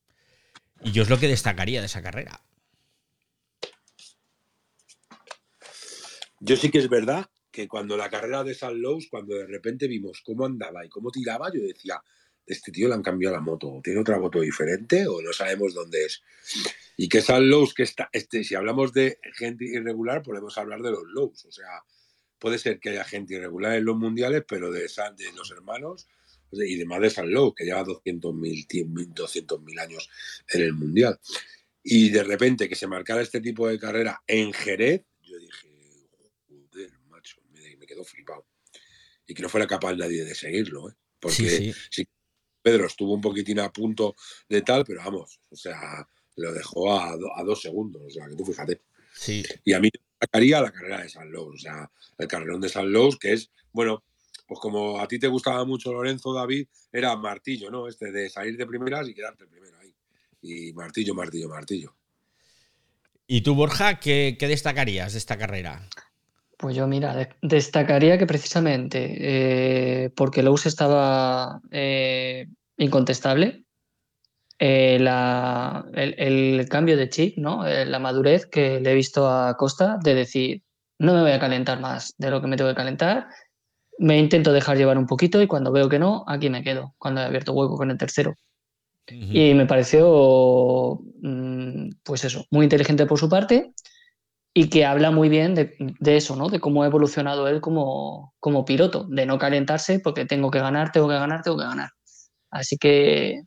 [0.83, 2.43] Y yo es lo que destacaría de esa carrera.
[6.41, 9.89] Yo sí que es verdad que cuando la carrera de San Lowe's, cuando de repente
[9.89, 12.01] vimos cómo andaba y cómo tiraba, yo decía,
[12.47, 16.05] este tío le han cambiado la moto, tiene otra moto diferente o no sabemos dónde
[16.05, 16.23] es.
[17.01, 20.91] Y que San Lowe's, que está, este, si hablamos de gente irregular, podemos hablar de
[20.91, 21.45] los Lowe's.
[21.45, 21.85] O sea,
[22.41, 26.09] puede ser que haya gente irregular en los mundiales, pero de, de los hermanos
[26.51, 30.11] y demás de San Lowe's, que lleva 200.000 200 años
[30.53, 31.21] en el mundial.
[31.85, 35.69] Y de repente que se marcara este tipo de carrera en Jerez, yo dije,
[36.49, 38.45] joder, macho, me, quedó flipado.
[39.25, 40.95] Y que no fuera capaz nadie de seguirlo, ¿eh?
[41.21, 42.09] porque sí,
[42.61, 44.17] Pedro estuvo un poquitín a punto
[44.49, 48.45] de tal, pero vamos, o sea, lo dejó a, dos segundos, o sea, que tú
[48.45, 48.81] fíjate.
[49.13, 49.45] Sí.
[49.65, 52.69] Y a mí me sacaría la carrera de San Lowe's, o sea, el carrerón de
[52.69, 54.03] San que es, bueno,
[54.47, 57.87] pues como a ti te gustaba mucho Lorenzo David, era martillo, ¿no?
[57.87, 59.93] Este de salir de primeras y quedarte primero ahí.
[60.41, 61.95] Y martillo, martillo, martillo.
[63.27, 65.87] ¿Y tú, Borja, qué, destacarías de esta carrera?
[66.57, 72.47] Pues yo, mira, destacaría que precisamente eh, porque Lowe's estaba eh,
[72.79, 73.65] incontestable.
[74.61, 77.67] Eh, el, cambio de chip, ¿no?
[77.67, 80.63] Eh, la madurez que le he visto a Costa de decir,
[80.99, 83.29] no me voy a calentar más de lo que me tengo que calentar,
[83.99, 87.21] me intento dejar llevar un poquito y cuando veo que no, aquí me quedo, cuando
[87.21, 88.35] he abierto hueco con el tercero.
[89.11, 93.73] Y me pareció, mm, pues eso, muy inteligente por su parte
[94.53, 96.49] y que habla muy bien de, eso, ¿no?
[96.51, 100.93] De cómo ha evolucionado él como, como piloto, de no calentarse porque tengo que ganar,
[100.93, 101.91] tengo que ganar, tengo que ganar.
[102.51, 103.43] Así que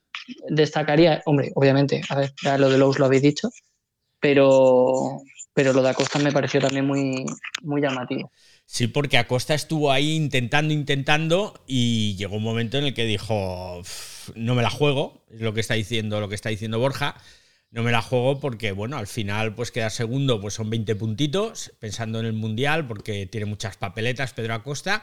[0.50, 3.50] destacaría, hombre, obviamente, a ver, ya lo de Lowe's lo habéis dicho,
[4.20, 5.22] pero,
[5.54, 7.26] pero lo de Acosta me pareció también muy,
[7.62, 8.32] muy llamativo.
[8.66, 13.82] Sí, porque Acosta estuvo ahí intentando, intentando y llegó un momento en el que dijo,
[14.36, 17.16] no me la juego, es lo que está diciendo, lo que está diciendo Borja,
[17.72, 21.74] no me la juego porque, bueno, al final, pues queda segundo, pues son 20 puntitos,
[21.80, 25.02] pensando en el Mundial, porque tiene muchas papeletas Pedro Acosta,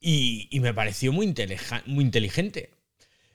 [0.00, 2.70] y, me pareció muy, inteligente.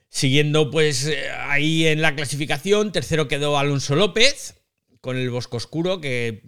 [0.08, 1.10] Siguiendo, pues
[1.48, 4.62] ahí en la clasificación, tercero quedó Alonso López,
[5.00, 6.42] con el Bosco Oscuro, que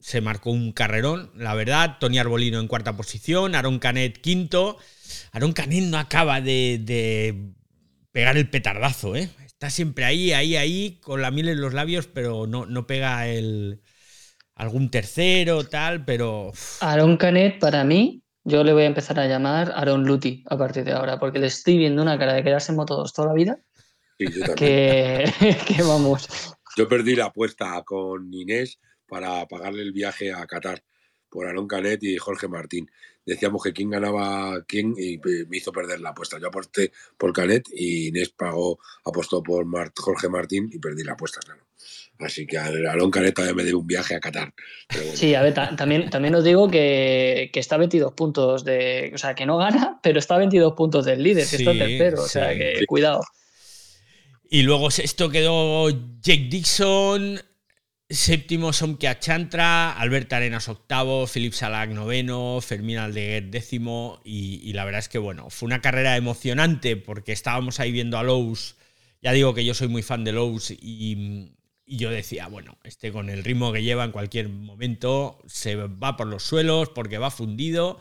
[0.00, 1.98] se marcó un carrerón, la verdad.
[2.00, 4.78] Tony Arbolino en cuarta posición, Aaron Canet quinto.
[5.32, 7.52] Aaron Canet no acaba de, de
[8.12, 9.28] pegar el petardazo, ¿eh?
[9.56, 13.26] está siempre ahí, ahí, ahí, con la miel en los labios, pero no, no pega
[13.26, 13.80] el
[14.54, 16.52] algún tercero, tal, pero.
[16.80, 20.84] Aaron Canet, para mí, yo le voy a empezar a llamar Aaron Luti a partir
[20.84, 23.58] de ahora, porque le estoy viendo una cara de quedarse en moto toda la vida.
[24.16, 25.24] que,
[25.66, 26.56] que vamos.
[26.76, 28.78] Yo perdí la apuesta con Inés
[29.08, 30.82] para pagarle el viaje a Qatar
[31.28, 32.88] por Aaron Canet y Jorge Martín
[33.26, 36.38] decíamos que quién ganaba quién y me hizo perder la apuesta.
[36.38, 41.40] Yo aposté por Canet y Inés pagó, apostó por Jorge Martín y perdí la apuesta,
[41.40, 41.65] claro.
[42.18, 44.52] Así que Alon Canet también me dio un viaje a Qatar.
[45.14, 49.12] Sí, a ver, también, también os digo que, está a 22 puntos de.
[49.14, 52.22] O sea, que no gana, pero está a 22 puntos del líder, que está tercero.
[52.22, 53.22] O sea, que cuidado.
[54.48, 57.40] Y luego esto quedó Jake Dixon,
[58.08, 65.00] Séptimo Somkia Chantra, Albert Arenas octavo, Philip Salak noveno, Fermín Aldeguer décimo y, la verdad
[65.00, 68.76] es que bueno, fue una carrera emocionante porque estábamos ahí viendo a Lowe's,
[69.22, 71.55] ya digo que yo soy muy fan de Lowe's y,
[71.86, 76.26] yo decía, bueno, este con el ritmo que lleva en cualquier momento se va por
[76.26, 77.98] los suelos porque va fundido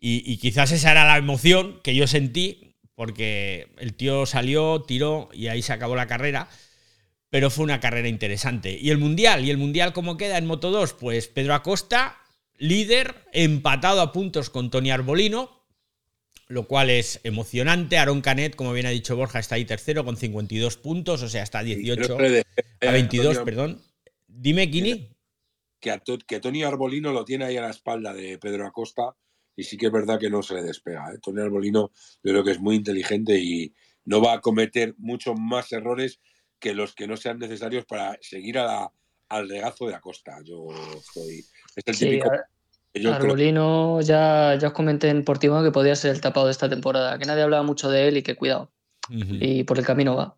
[0.00, 5.28] y, y quizás esa era la emoción que yo sentí porque el tío salió, tiró
[5.32, 6.48] y ahí se acabó la carrera
[7.32, 8.78] pero fue una carrera interesante.
[8.78, 9.42] ¿Y el Mundial?
[9.42, 10.92] ¿Y el Mundial cómo queda en Moto 2?
[10.92, 12.18] Pues Pedro Acosta,
[12.58, 15.61] líder, empatado a puntos con Tony Arbolino,
[16.48, 17.98] lo cual es emocionante.
[17.98, 21.42] Aaron Canet, como bien ha dicho Borja, está ahí tercero con 52 puntos, o sea,
[21.42, 22.16] está a 18,
[22.80, 23.80] a 22, perdón.
[24.26, 25.08] Dime, Kini.
[25.80, 29.16] Que, que Tony Arbolino lo tiene ahí a la espalda de Pedro Acosta
[29.56, 31.12] y sí que es verdad que no se le despega.
[31.12, 31.18] ¿eh?
[31.20, 31.90] Tony Arbolino
[32.22, 33.74] yo creo que es muy inteligente y
[34.04, 36.20] no va a cometer muchos más errores
[36.58, 38.92] que los que no sean necesarios para seguir a
[39.32, 40.38] al regazo de Acosta.
[40.44, 40.68] Yo
[41.12, 41.44] soy.
[41.74, 42.30] Es el típico.
[42.94, 47.18] Arbolino, ya, ya os comenté en Portimao que podía ser el tapado de esta temporada,
[47.18, 48.72] que nadie hablaba mucho de él y que cuidado.
[49.08, 50.36] Y por el camino va.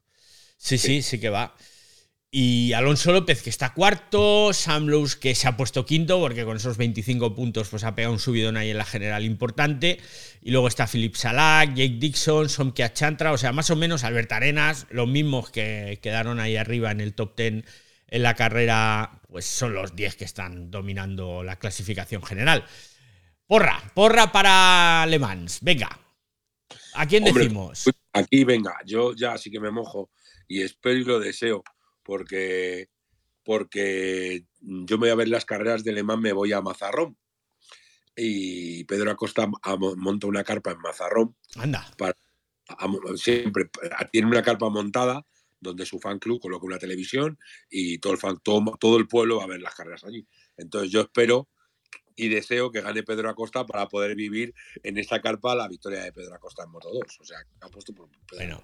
[0.57, 1.55] Sí, sí, sí que va.
[2.37, 6.57] Y Alonso López, que está cuarto, Sam Lowe's, que se ha puesto quinto, porque con
[6.57, 10.01] esos 25 puntos pues, ha pegado un subidón ahí en la general importante.
[10.43, 14.33] Y luego está Philip Salak, Jake Dixon, Somkia Chantra, o sea, más o menos Albert
[14.33, 17.65] Arenas, los mismos que quedaron ahí arriba en el top 10
[18.07, 22.65] en la carrera, pues son los 10 que están dominando la clasificación general.
[23.47, 25.59] Porra, porra para Le Mans.
[25.63, 25.99] Venga,
[26.95, 27.91] ¿a quién decimos?
[28.13, 30.11] Aquí, venga, yo ya sí que me mojo
[30.47, 31.65] y espero y lo deseo
[32.03, 32.89] porque,
[33.43, 37.17] porque yo me voy a ver las carreras de Le Mans, me voy a Mazarrón.
[38.17, 39.49] Y Pedro Acosta
[39.97, 41.37] monta una carpa en Mazarrón.
[41.57, 41.85] Anda.
[43.17, 43.69] siempre
[44.13, 45.27] tiene una carpa montada
[45.65, 49.45] donde su fan club coloca una televisión y todo el fan, todo, el pueblo va
[49.45, 50.25] a ver las carreras allí.
[50.57, 51.49] Entonces yo espero
[52.15, 56.13] y deseo que gane Pedro Acosta para poder vivir en esta carpa la victoria de
[56.13, 57.03] Pedro Acosta en Moto 2.
[57.21, 58.63] O sea, ha puesto por bueno,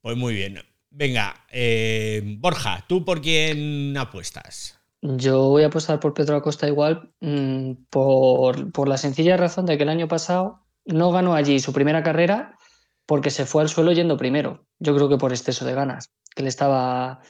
[0.00, 0.60] Pues muy bien.
[0.90, 4.78] Venga, eh, Borja, ¿tú por quién apuestas?
[5.00, 9.82] Yo voy a apostar por Pedro Acosta igual mm, por, la sencilla razón de que
[9.82, 12.56] el año pasado no ganó allí su primera carrera
[13.04, 14.64] porque se fue al suelo yendo primero.
[14.78, 17.20] Yo creo que por exceso de ganas, que le estaba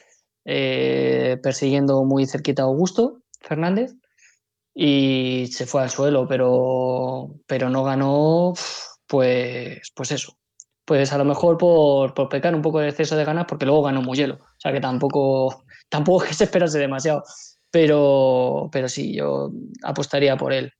[0.44, 3.94] eh, persiguiendo muy cerquita a Augusto Fernández
[4.74, 8.54] y se fue al suelo, pero, pero no ganó,
[9.06, 10.38] pues, pues eso,
[10.84, 14.02] pues a lo mejor por, pecar un poco de exceso de ganas, porque luego ganó
[14.02, 14.36] Muyelo.
[14.36, 17.22] O sea que tampoco, tampoco es esperarse demasiado.
[17.70, 19.50] Pero, pero sí, yo
[19.82, 20.72] apostaría por él.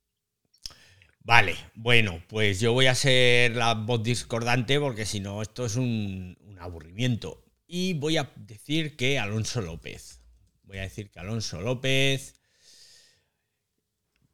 [1.25, 5.77] Vale, bueno, pues yo voy a ser la voz discordante porque si no, esto es
[5.77, 7.42] un aburrimiento.
[7.75, 10.21] Y voy a decir que Alonso López.
[10.61, 12.35] Voy a decir que Alonso López.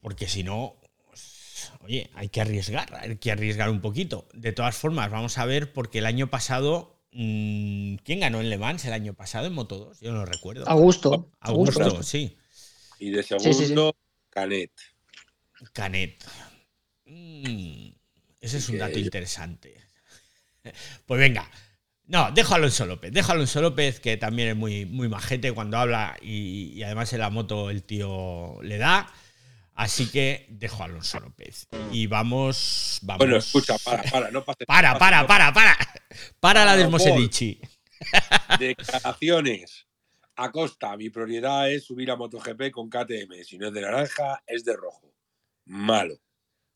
[0.02, 0.76] Porque si no,
[1.80, 4.28] oye, hay que arriesgar, hay que arriesgar un poquito.
[4.34, 8.58] De todas formas, vamos a ver, porque el año pasado, mm, ¿quién ganó en Le
[8.58, 10.02] Mans el año pasado en Moto 2?
[10.02, 10.68] Yo no lo recuerdo.
[10.68, 11.32] Augusto.
[11.40, 12.38] Augusto, sí.
[13.00, 13.96] Y de segundo,
[14.30, 14.74] Canet.
[15.72, 16.26] Canet.
[17.06, 17.92] Mm,
[18.42, 19.82] ese es un dato interesante.
[21.08, 21.50] Pues venga.
[22.10, 23.12] No, dejo a Alonso López.
[23.14, 27.14] Dejo a Alonso López, que también es muy, muy majete cuando habla y, y además
[27.14, 29.14] en la moto el tío le da.
[29.76, 31.68] Así que dejo a Alonso López.
[31.92, 32.98] Y vamos.
[33.04, 33.20] vamos...
[33.20, 34.66] Bueno, escucha, para, para, no pase.
[34.66, 35.78] Para, para, para, para.
[36.40, 37.62] Para la Desmosedici.
[38.60, 39.86] Declaraciones.
[40.36, 43.44] Acosta, mi prioridad es subir a MotoGP con KTM.
[43.46, 45.14] Si no es de naranja, es de rojo.
[45.66, 46.16] Malo.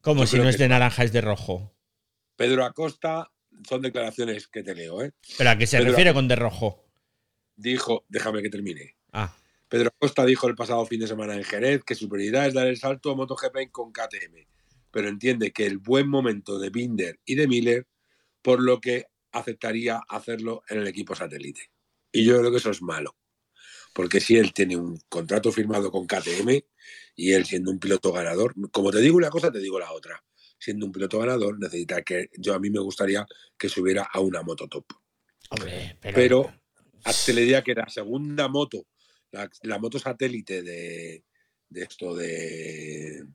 [0.02, 1.74] ¿Cómo si no es de naranja, es de rojo?
[2.36, 3.33] Pedro Acosta,
[3.68, 5.12] son declaraciones que te leo, ¿eh?
[5.38, 6.86] ¿Pero a qué se refiere con de rojo?
[7.56, 8.96] Dijo, déjame que termine.
[9.12, 9.36] Ah.
[9.74, 12.68] Pedro Acosta dijo el pasado fin de semana en Jerez que su prioridad es dar
[12.68, 14.46] el salto a MotoGP con KTM,
[14.92, 17.88] pero entiende que el buen momento de Binder y de Miller,
[18.44, 21.72] por lo que aceptaría hacerlo en el equipo satélite.
[22.12, 23.18] Y yo creo que eso es malo,
[23.94, 26.62] porque si él tiene un contrato firmado con KTM
[27.16, 30.24] y él siendo un piloto ganador, como te digo una cosa, te digo la otra.
[30.64, 33.26] Siendo un piloto ganador, necesita que yo a mí me gustaría
[33.58, 34.86] que subiera a una moto top.
[35.50, 36.54] Hombre, pero, Pero
[37.04, 38.88] hazte la idea que la segunda moto
[39.34, 41.24] la, la moto satélite de,
[41.68, 43.26] de, esto de,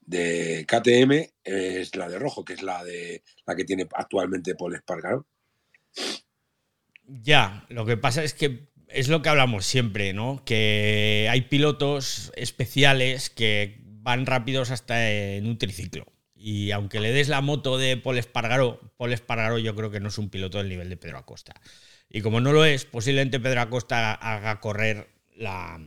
[0.00, 4.74] de KTM es la de rojo, que es la de la que tiene actualmente Paul
[4.74, 5.26] Espargaro.
[7.04, 10.42] Ya, lo que pasa es que es lo que hablamos siempre, ¿no?
[10.44, 16.06] Que hay pilotos especiales que van rápidos hasta en un triciclo.
[16.42, 20.08] Y aunque le des la moto de Paul Espargaro, Paul Espargaro yo creo que no
[20.08, 21.54] es un piloto del nivel de Pedro Acosta.
[22.08, 25.78] Y como no lo es, posiblemente Pedro Acosta haga correr la.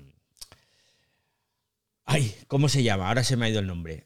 [2.05, 3.07] Ay, ¿cómo se llama?
[3.07, 4.05] Ahora se me ha ido el nombre.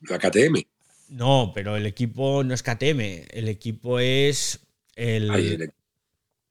[0.00, 0.64] La KTM.
[1.10, 3.28] No, pero el equipo no es KTM.
[3.30, 4.66] El equipo es
[4.96, 5.30] el.
[5.30, 5.72] Ay, el,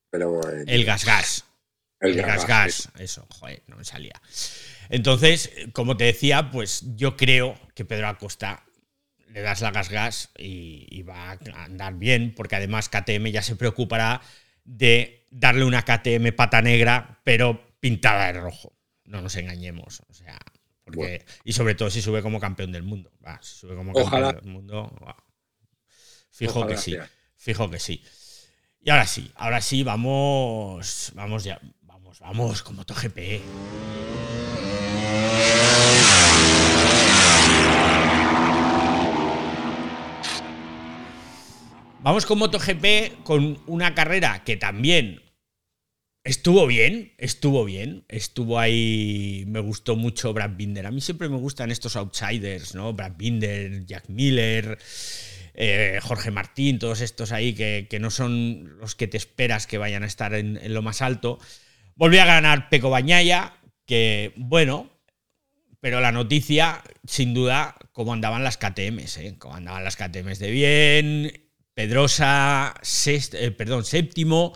[0.10, 1.46] pero, eh, el Gas Gas.
[2.00, 2.90] El, El Gas Gas.
[2.98, 4.22] Eso, joder, no me salía.
[4.92, 8.66] Entonces, como te decía, pues yo creo que Pedro Acosta
[9.30, 13.42] le das la gas gas y, y, va a andar bien, porque además KTM ya
[13.42, 14.22] se preocupará
[14.66, 18.74] de darle una KTM pata negra, pero pintada de rojo.
[19.06, 20.02] No nos engañemos.
[20.10, 20.38] O sea,
[20.84, 21.24] porque, bueno.
[21.44, 23.12] y sobre todo si sube como campeón del mundo.
[23.26, 24.28] Va, si sube como Ojalá.
[24.28, 24.96] campeón del mundo.
[25.02, 25.16] Va.
[26.32, 26.92] Fijo Ojalá que sí.
[26.92, 27.10] sea.
[27.38, 28.04] Fijo que sí.
[28.82, 31.12] Y ahora sí, ahora sí, vamos.
[31.16, 31.60] Vamos ya.
[31.82, 33.42] Vamos, vamos, como MotoGP.
[42.04, 45.22] Vamos con MotoGP con una carrera que también
[46.24, 50.88] estuvo bien, estuvo bien, estuvo ahí, me gustó mucho Brad Binder.
[50.88, 52.94] A mí siempre me gustan estos outsiders, ¿no?
[52.94, 54.80] Brad Binder, Jack Miller,
[55.54, 60.04] eh, Jorge Martín, todos estos ahí que, no son los que te esperas que vayan
[60.04, 61.40] a estar en, en lo más alto.
[61.96, 64.91] Volví a ganar Peco Bañaya, que bueno,
[65.82, 69.36] pero la noticia, sin duda, cómo andaban las KTMs, ¿eh?
[69.40, 71.42] Cómo andaban las KTMs de bien,
[71.74, 74.54] Pedrosa, sexto, eh, perdón, séptimo.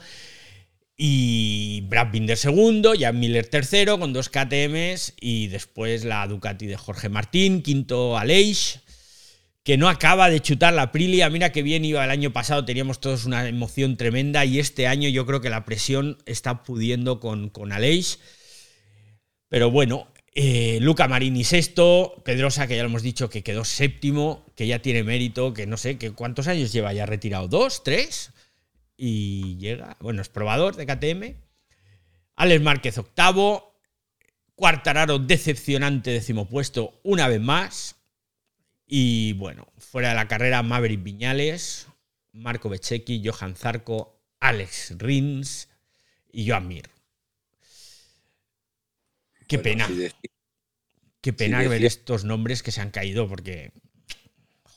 [0.95, 6.78] Y Brad Binder segundo, Jan Miller tercero con dos KTMs y después la Ducati de
[6.78, 8.80] Jorge Martín, quinto Aleix,
[9.63, 11.30] que no acaba de chutar la Aprilia.
[11.30, 15.09] Mira que bien iba el año pasado, teníamos todos una emoción tremenda y este año
[15.09, 18.19] yo creo que la presión está pudiendo con, con Aleix.
[19.49, 20.07] Pero bueno,
[20.38, 24.79] eh, Luca Marini sexto, Pedrosa, que ya lo hemos dicho que quedó séptimo, que ya
[24.79, 28.33] tiene mérito, que no sé, que cuántos años lleva ya retirado, dos, tres,
[28.97, 31.36] y llega, bueno, es probador de KTM.
[32.36, 33.79] Alex Márquez octavo,
[34.55, 37.95] Cuartararo decepcionante décimo puesto una vez más.
[38.88, 41.88] Y bueno, fuera de la carrera Maverick Viñales,
[42.33, 45.69] Marco Bececchi, Johan Zarco, Alex Rins
[46.31, 46.94] y Joan Mir.
[49.47, 49.87] Qué Bueno, pena.
[49.87, 50.09] si
[51.21, 53.73] Qué pena ver estos nombres que se han caído porque.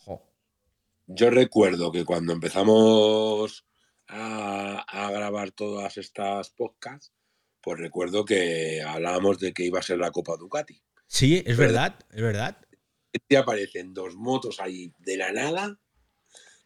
[0.04, 0.16] jo,
[1.08, 3.66] Yo recuerdo que cuando empezamos
[4.06, 7.12] a, a grabar todas estas podcasts,
[7.60, 10.80] pues recuerdo que hablábamos de que iba a ser la Copa Ducati.
[11.08, 11.90] Sí, es ¿Verdad?
[11.92, 12.56] verdad, es verdad.
[13.28, 15.78] Y aparecen dos motos ahí de la nada,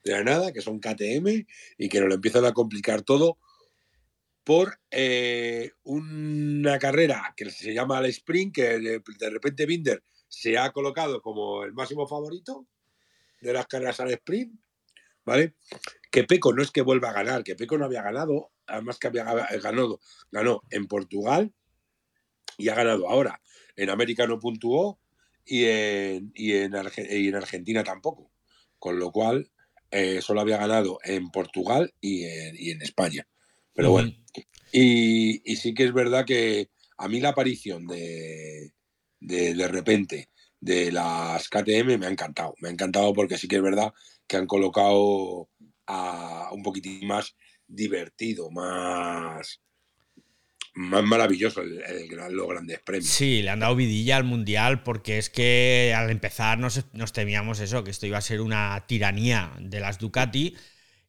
[0.05, 1.47] de la nada, que son KTM,
[1.79, 3.39] y que nos lo empiezan a complicar todo
[4.45, 10.73] por eh, una carrera que se llama el Sprint, que de, repente Binder se ha
[10.73, 12.67] colocado como el máximo favorito
[13.41, 14.59] de las carreras al Sprint,
[15.25, 15.55] ¿vale?
[16.11, 19.07] Que Peco no es que vuelva a ganar, que Peco no había ganado, además que
[19.09, 21.53] había ga- ganado, ganó en Portugal
[22.59, 23.41] y ha ganado ahora.
[23.77, 25.01] En América no puntuó
[25.45, 26.73] y en, y en,
[27.11, 28.33] y en Argentina tampoco.
[28.79, 29.51] Con lo cual,
[29.91, 33.27] eh, solo había ganado en Portugal y en, y en España.
[33.75, 34.13] Pero bueno.
[34.73, 38.73] Y, sí que es verdad que a mí la aparición de,
[39.21, 42.55] de, repente de las KTM me ha encantado.
[42.61, 43.93] Me ha encantado porque sí que es verdad
[44.27, 45.51] que han colocado
[45.87, 49.61] a un poquitín más divertido, más,
[50.75, 53.09] más maravilloso el, los grandes premios.
[53.09, 57.61] Sí, le han dado vidilla al mundial porque es que al empezar nos, nos, temíamos
[57.61, 60.57] eso, que esto iba a ser una tiranía de las Ducati.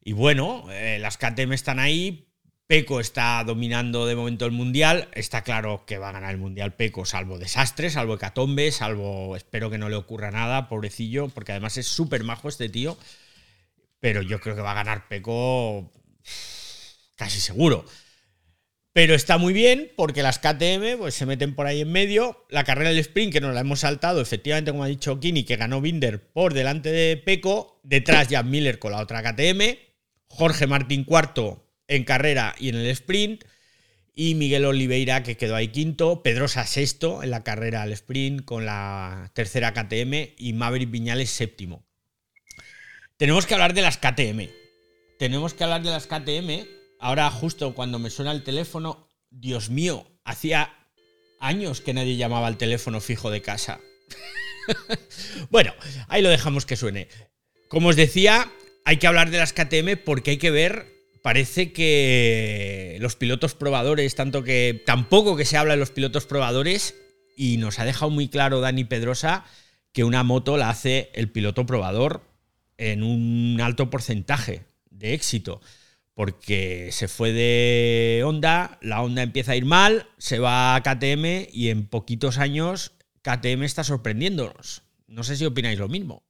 [0.02, 2.28] Y bueno, eh, las KTM están ahí,
[2.66, 5.08] Peco está dominando de momento el mundial.
[5.12, 9.36] Está claro que va a ganar el mundial Peco, salvo desastres, salvo hecatombe, salvo.
[9.36, 12.96] Espero que no le ocurra nada, pobrecillo, porque además es súper majo este tío.
[14.00, 15.92] Pero yo creo que va a ganar Peco
[17.16, 17.84] casi seguro.
[18.94, 22.46] Pero está muy bien porque las KTM pues, se meten por ahí en medio.
[22.48, 25.56] La carrera del sprint, que nos la hemos saltado, efectivamente, como ha dicho Kini, que
[25.56, 27.80] ganó Binder por delante de Peco.
[27.82, 29.76] Detrás Jan Miller con la otra KTM.
[30.28, 33.44] Jorge Martín cuarto en carrera y en el sprint.
[34.14, 36.22] Y Miguel Oliveira, que quedó ahí quinto.
[36.22, 40.34] Pedrosa sexto en la carrera al sprint con la tercera KTM.
[40.38, 41.84] Y Maverick Viñales séptimo.
[43.16, 44.48] Tenemos que hablar de las KTM.
[45.18, 46.66] Tenemos que hablar de las KTM.
[47.00, 50.72] Ahora, justo cuando me suena el teléfono, Dios mío, hacía
[51.40, 53.80] años que nadie llamaba al teléfono fijo de casa.
[55.50, 55.74] bueno,
[56.08, 57.08] ahí lo dejamos que suene.
[57.68, 58.50] Como os decía,
[58.84, 60.93] hay que hablar de las KTM porque hay que ver
[61.24, 66.96] parece que los pilotos probadores, tanto que tampoco que se habla de los pilotos probadores,
[67.34, 69.46] y nos ha dejado muy claro Dani Pedrosa
[69.92, 72.28] que una moto la hace el piloto probador
[72.76, 75.62] en un alto porcentaje de éxito.
[76.12, 81.48] Porque se fue de Honda, la Honda empieza a ir mal, se va a KTM
[81.50, 84.82] y en poquitos años KTM está sorprendiéndonos.
[85.06, 86.22] No sé si opináis lo mismo.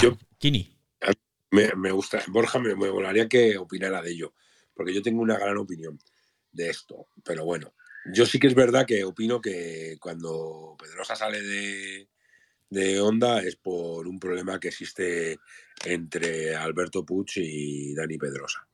[0.00, 0.76] Yo, Kini.
[1.50, 4.34] Me, gusta, Borja, me, me molaría que opinara de ello,
[4.74, 5.98] porque yo tengo una gran opinión
[6.50, 7.74] de esto, pero bueno,
[8.06, 12.08] yo sí que es verdad que opino que cuando Pedrosa sale de,
[12.70, 15.38] de Honda es por un problema que existe
[15.84, 18.66] entre Alberto Puch y Dani Pedrosa,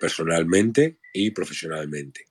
[0.00, 2.26] personalmente y profesionalmente.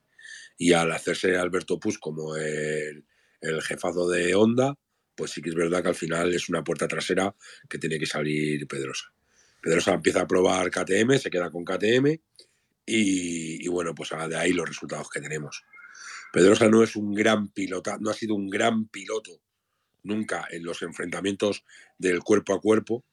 [0.58, 3.06] Y al hacerse Alberto Puch como el,
[3.42, 4.76] el jefazo de Honda,
[5.16, 7.34] pues sí que es verdad que al final es una puerta trasera
[7.70, 9.14] que tiene que salir Pedrosa.
[9.62, 12.20] Pedrosa empieza a probar KTM, se queda con KTM
[12.86, 15.64] y, bueno, pues de ahí los resultados que tenemos.
[16.32, 19.42] Pedrosa no es un gran piloto, no ha sido un gran piloto
[20.04, 21.64] nunca en los enfrentamientos
[21.98, 23.04] del cuerpo a cuerpo.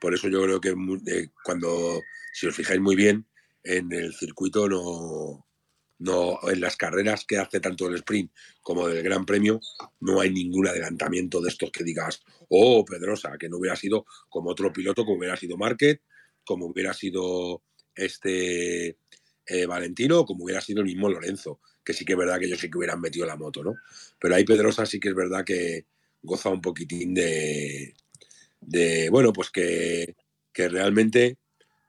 [0.00, 0.74] Por eso yo creo que
[1.06, 2.00] eh, cuando,
[2.32, 3.26] si os fijáis muy bien,
[3.62, 5.46] en el circuito no,
[6.02, 9.60] no, en las carreras que hace tanto el sprint como del Gran Premio,
[10.00, 14.50] no hay ningún adelantamiento de estos que digas, oh, Pedrosa, que no hubiera sido como
[14.50, 16.00] otro piloto, como hubiera sido Márquez,
[16.44, 17.62] como hubiera sido
[17.94, 18.96] este
[19.46, 22.58] eh, Valentino, como hubiera sido el mismo Lorenzo, que sí que es verdad que ellos
[22.58, 23.76] sí que hubieran metido la moto, ¿no?
[24.18, 25.86] Pero ahí Pedrosa sí que es verdad que
[26.20, 27.94] goza un poquitín de,
[28.60, 30.16] de bueno, pues que,
[30.52, 31.38] que realmente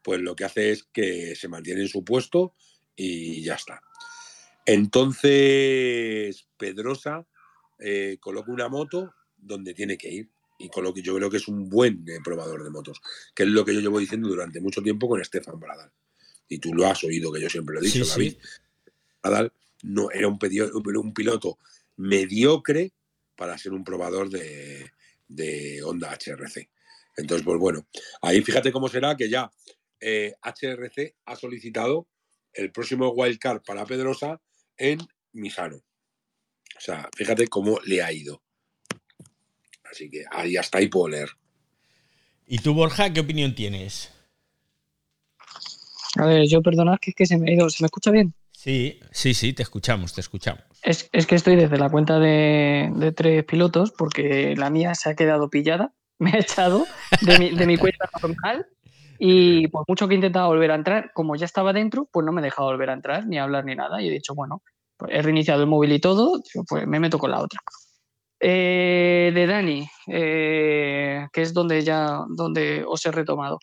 [0.03, 2.53] pues lo que hace es que se mantiene en su puesto
[2.95, 3.81] y ya está.
[4.65, 7.27] Entonces, Pedrosa
[7.79, 10.29] eh, coloca una moto donde tiene que ir
[10.59, 13.01] y con que yo creo que es un buen eh, probador de motos,
[13.35, 15.91] que es lo que yo llevo diciendo durante mucho tiempo con Estefan Bradal.
[16.47, 18.37] Y tú lo has oído, que yo siempre lo he dicho, David.
[19.21, 19.51] Bradal
[19.83, 21.57] no, era un, un, piloto
[21.97, 22.93] mediocre
[23.35, 24.91] para ser un probador de,
[25.27, 26.69] de Honda HRC.
[27.17, 27.85] Entonces, pues bueno,
[28.21, 29.51] ahí fíjate cómo será que ya
[29.99, 32.07] HRC eh, ha solicitado
[32.53, 34.39] el próximo wildcard para Pedrosa
[34.77, 34.99] en
[35.33, 35.77] Misano.
[35.77, 38.41] O sea, fíjate cómo le ha ido.
[39.89, 41.29] Así que ahí hasta ahí puedo leer.
[42.47, 44.11] ¿Y tú, Borja, qué opinión tienes?
[46.17, 47.69] A ver, yo perdonad que es que se me ha ido.
[47.69, 48.33] ¿Se me escucha bien?
[48.51, 50.63] Sí, sí, sí, te escuchamos, te escuchamos.
[50.81, 55.49] Es, que estoy desde la cuenta de, tres pilotos porque la mía se ha quedado
[55.49, 55.93] pillada.
[56.19, 56.85] Me ha echado
[57.21, 58.67] de mi, de mi cuenta normal
[59.19, 62.31] y por mucho que he intentado volver a entrar, como ya estaba dentro, pues no
[62.31, 64.01] me he dejado volver a entrar, ni hablar ni nada.
[64.01, 64.61] Y he dicho, bueno,
[64.97, 67.59] pues he reiniciado el móvil y todo, pues me meto con la otra.
[68.45, 73.57] Eh, de Dani, eh, que es donde ya donde os he retomado.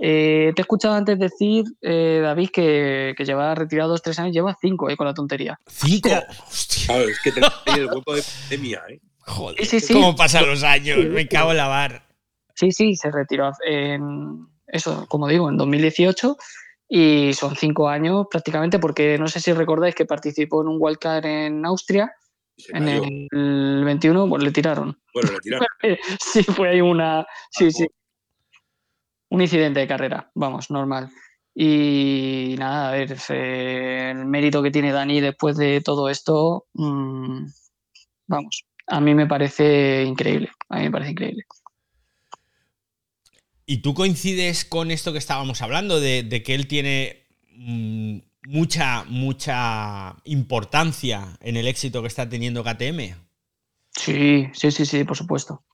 [0.00, 4.88] Eh, te he escuchado antes decir, David, que, que lleva retirados tres años, lleva cinco
[4.96, 5.58] con la tontería.
[5.66, 6.10] ¿Cinco?
[6.46, 7.02] Hostia.
[7.04, 9.00] es que te el hueco de pandemia, ¿eh?
[9.20, 9.56] Joder,
[9.92, 10.98] ¿cómo pasan los años?
[11.06, 12.06] Me cago en la bar.
[12.54, 16.36] Sí, sí, se retiró en, eso, como digo, en 2018
[16.88, 21.26] y son cinco años prácticamente porque no sé si recordáis que participó en un wildcard
[21.26, 22.12] en Austria.
[22.70, 24.98] En el 21, pues le tiraron.
[25.14, 25.66] Bueno, le tiraron.
[26.20, 27.24] sí, fue ahí una.
[27.50, 27.86] Sí, sí.
[29.30, 31.10] un incidente de carrera, vamos, normal.
[31.54, 37.46] Y nada, a ver, el mérito que tiene Dani después de todo esto, mm,
[38.28, 41.44] vamos, a mí me parece increíble, a mí me parece increíble.
[43.70, 50.16] ¿Y tú coincides con esto que estábamos hablando, de, que él tiene mm, mucha, mucha
[50.24, 53.14] importancia en el éxito que está teniendo KTM?
[53.90, 55.64] Sí, sí, sí, sí, por supuesto.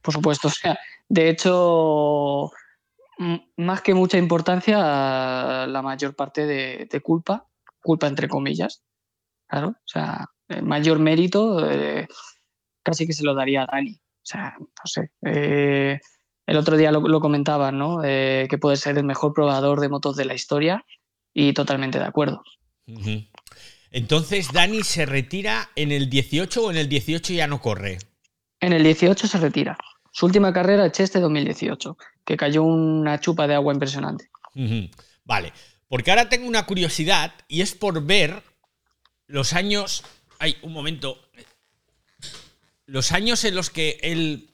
[0.00, 0.48] Por supuesto.
[0.48, 0.78] O sea,
[1.10, 2.50] de hecho,
[3.58, 4.78] más que mucha importancia,
[5.66, 7.50] la mayor parte de, culpa,
[7.82, 8.82] culpa entre comillas.
[9.46, 12.08] Claro, o sea, el mayor mérito eh,
[12.82, 13.92] casi que se lo daría a Dani.
[13.92, 15.10] O sea, no sé.
[15.20, 16.00] Eh,
[16.46, 18.02] el otro día lo, lo comentaban, ¿no?
[18.04, 20.84] Eh, que puede ser el mejor probador de motos de la historia
[21.32, 22.42] y totalmente de acuerdo.
[23.90, 27.98] Entonces, Dani se retira en el 18 o en el 18 ya no corre.
[28.60, 29.76] En el 18 se retira.
[30.12, 34.28] Su última carrera es este 2018, que cayó una chupa de agua impresionante.
[35.24, 35.52] Vale,
[35.88, 38.42] porque ahora tengo una curiosidad y es por ver
[39.26, 40.04] los años.
[40.38, 41.18] Ay, un momento.
[42.84, 44.51] Los años en los que él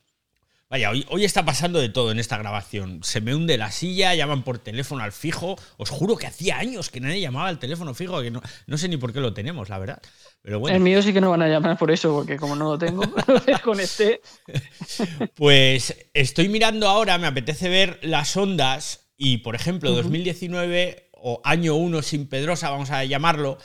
[0.70, 3.00] Vaya, hoy, está pasando de todo en esta grabación.
[3.02, 5.56] Se me hunde la silla, llaman por teléfono al fijo.
[5.78, 8.86] Os juro que hacía años que nadie llamaba al teléfono fijo, que no, no sé
[8.90, 10.02] ni por qué lo tenemos, la verdad.
[10.42, 10.76] Pero bueno.
[10.76, 13.02] El mío sí que no van a llamar por eso, porque como no lo tengo,
[13.64, 14.20] con este.
[15.34, 21.76] Pues estoy mirando ahora, me apetece ver las ondas y, por ejemplo, 2019 o año
[21.76, 23.56] 1 sin Pedrosa, vamos a llamarlo,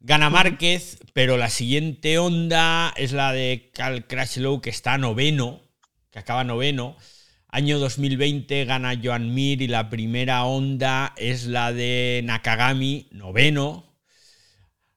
[0.00, 5.65] gana Márquez, pero la siguiente onda es la de Cal Crashlow, que está noveno
[6.16, 6.96] que acaba noveno.
[7.48, 13.84] Año 2020 gana Joan Mir y la primera onda es la de Nakagami, noveno.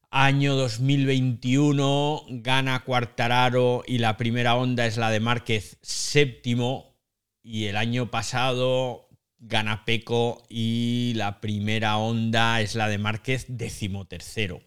[0.10, 6.96] Año 2021 gana Cuartararo y la primera onda es la de Márquez, séptimo.
[7.44, 9.10] Y el año pasado
[9.40, 14.62] gana Peco y la primera onda es la de Márquez, decimotercero.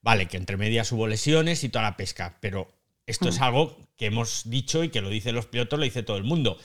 [0.00, 2.72] Vale, que entre medias hubo lesiones y toda la pesca, pero
[3.06, 3.42] esto es mm.
[3.42, 6.58] algo que hemos dicho y que lo dicen los pilotos, lo dice todo el mundo.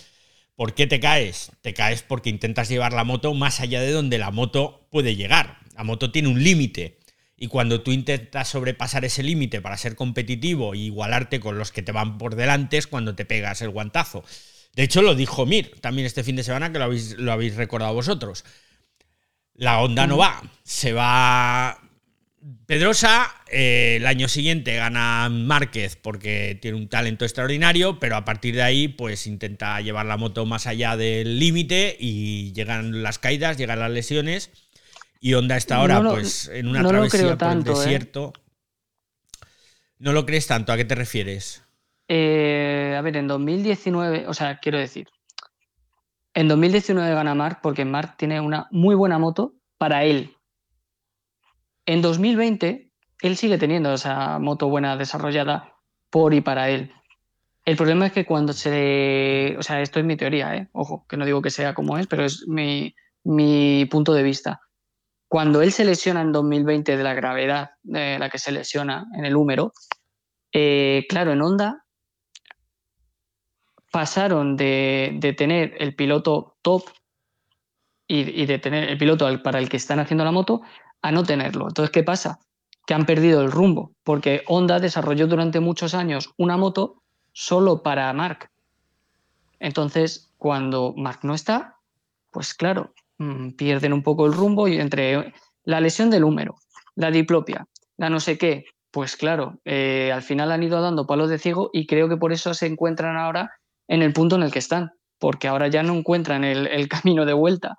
[0.55, 1.51] ¿Por qué te caes?
[1.61, 5.59] Te caes porque intentas llevar la moto más allá de donde la moto puede llegar.
[5.75, 6.97] La moto tiene un límite.
[7.35, 11.83] Y cuando tú intentas sobrepasar ese límite para ser competitivo e igualarte con los que
[11.83, 14.23] te van por delante es cuando te pegas el guantazo.
[14.73, 17.55] De hecho, lo dijo Mir también este fin de semana, que lo habéis, lo habéis
[17.55, 18.45] recordado vosotros.
[19.53, 20.41] La onda no va.
[20.63, 21.86] Se va
[22.65, 28.55] Pedrosa, eh, el año siguiente gana Márquez porque tiene un talento extraordinario, pero a partir
[28.55, 33.57] de ahí, pues intenta llevar la moto más allá del límite y llegan las caídas,
[33.57, 34.51] llegan las lesiones.
[35.19, 37.63] Y Honda está ahora, pues, en una travesía por el ¿eh?
[37.63, 38.33] desierto.
[39.97, 40.71] ¿No lo crees tanto?
[40.71, 41.63] ¿A qué te refieres?
[42.07, 45.07] Eh, a ver, en 2019, o sea, quiero decir,
[46.35, 50.36] en 2019 gana Marc porque Marc tiene una muy buena moto para él,
[51.87, 55.73] en 2020, él sigue teniendo esa moto buena desarrollada
[56.09, 56.91] por y para él.
[57.65, 59.55] El problema es que cuando se...
[59.57, 60.69] O sea, esto es mi teoría, ¿eh?
[60.73, 62.93] Ojo, que no digo que sea como es, pero es mi,
[63.89, 64.61] punto de vista.
[65.29, 69.25] Cuando él se lesiona en 2020 de la gravedad de la que se lesiona en
[69.25, 69.71] el húmero,
[70.51, 71.85] eh, claro, en Honda
[73.91, 76.83] pasaron de, tener el piloto top
[78.07, 80.61] y, de tener el piloto para el que están haciendo la moto
[81.01, 81.67] a no tenerlo.
[81.67, 82.39] Entonces, ¿qué pasa?
[82.85, 87.01] Que han perdido el rumbo, porque Honda desarrolló durante muchos años una moto
[87.33, 88.49] solo para Mark.
[89.59, 91.77] Entonces, cuando Mark no está,
[92.31, 95.33] pues claro, mm, pierden un poco el rumbo y entre
[95.63, 96.55] la lesión del húmero,
[96.95, 97.67] la diplopia,
[97.97, 101.69] la no sé qué, pues claro, eh, al final han ido dando palos de ciego
[101.73, 103.51] y creo que por eso se encuentran ahora
[103.87, 107.25] en el punto en el que están, porque ahora ya no encuentran el, el camino
[107.25, 107.75] de vuelta,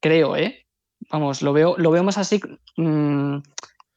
[0.00, 0.66] creo, ¿eh?
[1.10, 2.40] Vamos, lo veo, lo veo más así,
[2.76, 3.36] mm,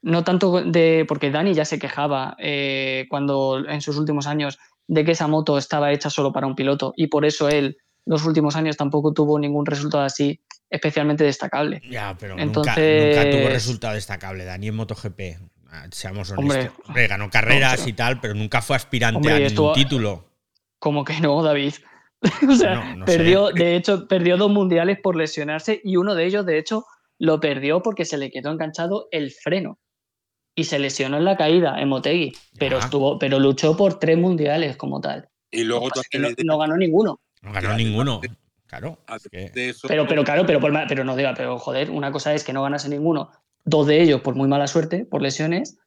[0.04, 4.58] no tanto de, porque Dani ya se quejaba eh, cuando en sus últimos años
[4.88, 8.26] de que esa moto estaba hecha solo para un piloto y por eso él los
[8.26, 11.82] últimos años tampoco tuvo ningún resultado así especialmente destacable.
[11.90, 15.22] Ya, pero nunca, tuvo resultado destacable Dani en MotoGP.
[15.70, 16.74] Ah, seamos honestos.
[16.88, 20.26] Hombre, ganó carreras y tal, pero nunca fue aspirante a ningún título.
[20.80, 21.76] Como que no, David.
[22.50, 26.58] o sea, perdió, de hecho, perdió dos mundiales por lesionarse y uno de ellos, de
[26.58, 26.86] hecho,
[27.22, 29.78] lo perdió porque se le quedó enganchado el freno
[30.56, 34.76] y se lesionó en la caída en Motegi, pero estuvo, pero luchó por tres mundiales
[34.76, 35.30] como tal.
[35.52, 35.90] Y luego
[36.44, 37.22] no, ganó ninguno.
[37.44, 38.22] No ganó ninguno.
[38.66, 38.98] Claro.
[39.88, 42.90] pero, pero claro, pero, pero no diga, pero joder, una cosa es que no ganase
[42.90, 43.30] ninguno,
[43.66, 45.78] dos de ellos por muy mala suerte, por lesiones,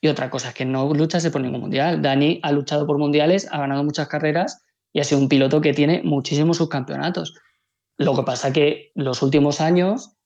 [0.00, 2.02] y otra cosa es que no luchase por ningún mundial.
[2.02, 5.72] Dani ha luchado por mundiales, ha ganado muchas carreras y ha sido un piloto que
[5.72, 7.34] tiene muchísimos subcampeonatos.
[7.96, 10.16] Lo que pasa que los últimos años,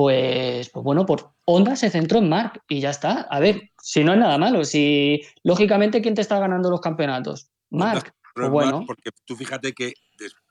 [0.00, 3.20] pues, pues bueno, por Honda se centró en Mark y ya está.
[3.30, 7.50] A ver, si no es nada malo, si lógicamente quién te está ganando los campeonatos,
[7.68, 8.14] Mark.
[8.34, 8.84] Pues bueno.
[8.86, 9.92] porque tú fíjate que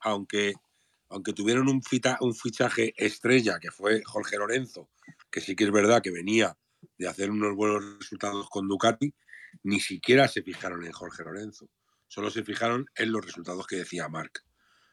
[0.01, 0.53] aunque
[1.09, 1.81] aunque tuvieron un,
[2.19, 4.91] un fichaje estrella que fue Jorge Lorenzo,
[5.31, 6.55] que sí que es verdad que venía
[6.99, 9.11] de hacer unos buenos resultados con Ducati,
[9.63, 11.67] ni siquiera se fijaron en Jorge Lorenzo.
[12.07, 14.43] Solo se fijaron en los resultados que decía Marc.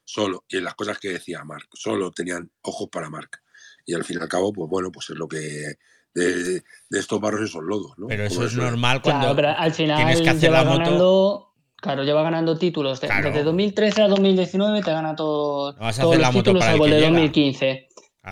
[0.03, 0.47] Solo.
[0.49, 1.69] Y en las cosas que decía Marc.
[1.75, 3.43] Solo tenían ojos para Marc.
[3.87, 5.77] Y al fin y al cabo, pues bueno, pues es lo que.
[6.15, 8.07] De, estos barros esos lodos, ¿no?
[8.07, 10.79] Pero eso es normal cuando al final tienes que hacer la moto.
[10.79, 13.01] Ganando, claro, lleva ganando títulos.
[13.01, 17.89] Desde 2013 a 2019 te gana todo, todos los títulos, salvo el de 2015.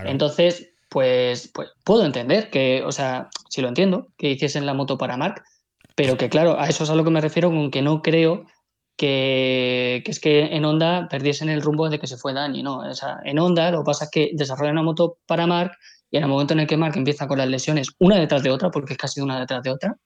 [0.06, 4.96] Entonces, pues, pues puedo entender que, o sea, si lo entiendo, que hiciesen la moto
[4.96, 5.44] para Marc,
[5.94, 8.46] pero que claro, a eso es a lo que me refiero con que no creo
[8.96, 12.78] que, es que en Honda perdiesen el rumbo de que se fue Dani, ¿no?
[12.78, 15.72] O sea, en Honda lo que pasa es que desarrollan una moto para Mark
[16.10, 18.50] y en el momento en el que Mark empieza con las lesiones una detrás de
[18.50, 19.96] otra, porque es casi una detrás de otra,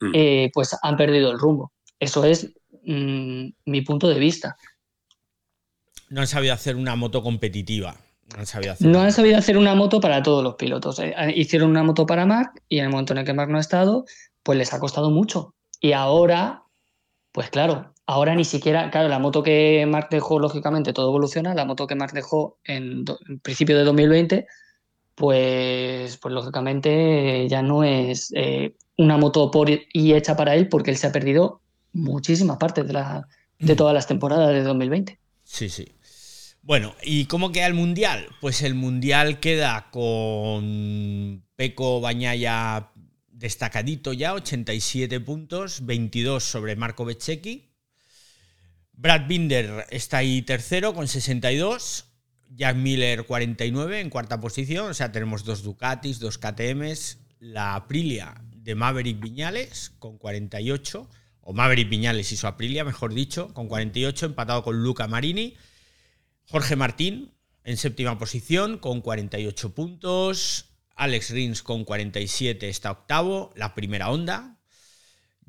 [0.00, 0.10] mm.
[0.12, 1.72] eh, pues han perdido el rumbo.
[2.00, 2.52] Eso es
[2.84, 4.56] mm, mi punto de vista.
[6.08, 7.96] No han sabido hacer una moto competitiva.
[8.32, 10.98] No han sabido hacer, no han sabido hacer una moto para todos los pilotos.
[10.98, 13.58] Eh, hicieron una moto para Mark y en el momento en el que Mark no
[13.58, 14.06] ha estado,
[14.42, 15.54] pues les ha costado mucho.
[15.80, 16.64] Y ahora,
[17.30, 21.64] pues claro, ahora ni siquiera, claro, la moto que Mark dejó, lógicamente, todo evoluciona, la
[21.64, 23.04] moto que Mark dejó en,
[23.42, 24.46] principio de 2020,
[25.14, 30.90] pues, pues lógicamente ya no es eh, una moto por y hecha para él, porque
[30.90, 31.60] él se ha perdido
[31.92, 33.28] muchísimas partes de, la,
[33.58, 33.76] de mm.
[33.76, 35.18] todas las temporadas de 2020.
[35.44, 35.86] Sí, sí.
[36.62, 38.26] Bueno, ¿y cómo queda el Mundial?
[38.40, 42.90] Pues el Mundial queda con Peco Bañaya
[43.30, 47.63] destacadito ya, 87 puntos, 22 sobre Marco Beccecchi.
[48.96, 52.06] Brad Binder está ahí tercero con 62.
[52.50, 54.90] Jack Miller 49 en cuarta posición.
[54.90, 57.18] O sea, tenemos dos Ducatis, dos KTMs.
[57.40, 61.08] La Aprilia de Maverick Viñales con 48.
[61.40, 65.56] O Maverick Viñales y su Aprilia, mejor dicho, con 48, empatado con Luca Marini.
[66.46, 67.32] Jorge Martín
[67.64, 70.70] en séptima posición con 48 puntos.
[70.94, 74.56] Alex Rins con 47 está octavo, la primera onda.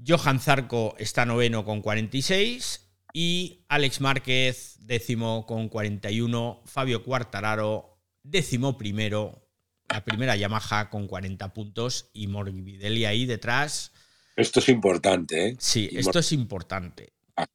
[0.06, 2.85] Johan Zarco está noveno con 46
[3.18, 9.48] y Alex Márquez décimo con 41, Fabio Cuartararo décimo primero,
[9.88, 13.94] la primera Yamaha con 40 puntos y Morbidelli ahí detrás.
[14.36, 15.56] Esto es importante, ¿eh?
[15.60, 17.14] Sí, esto es importante.
[17.38, 17.48] Ah,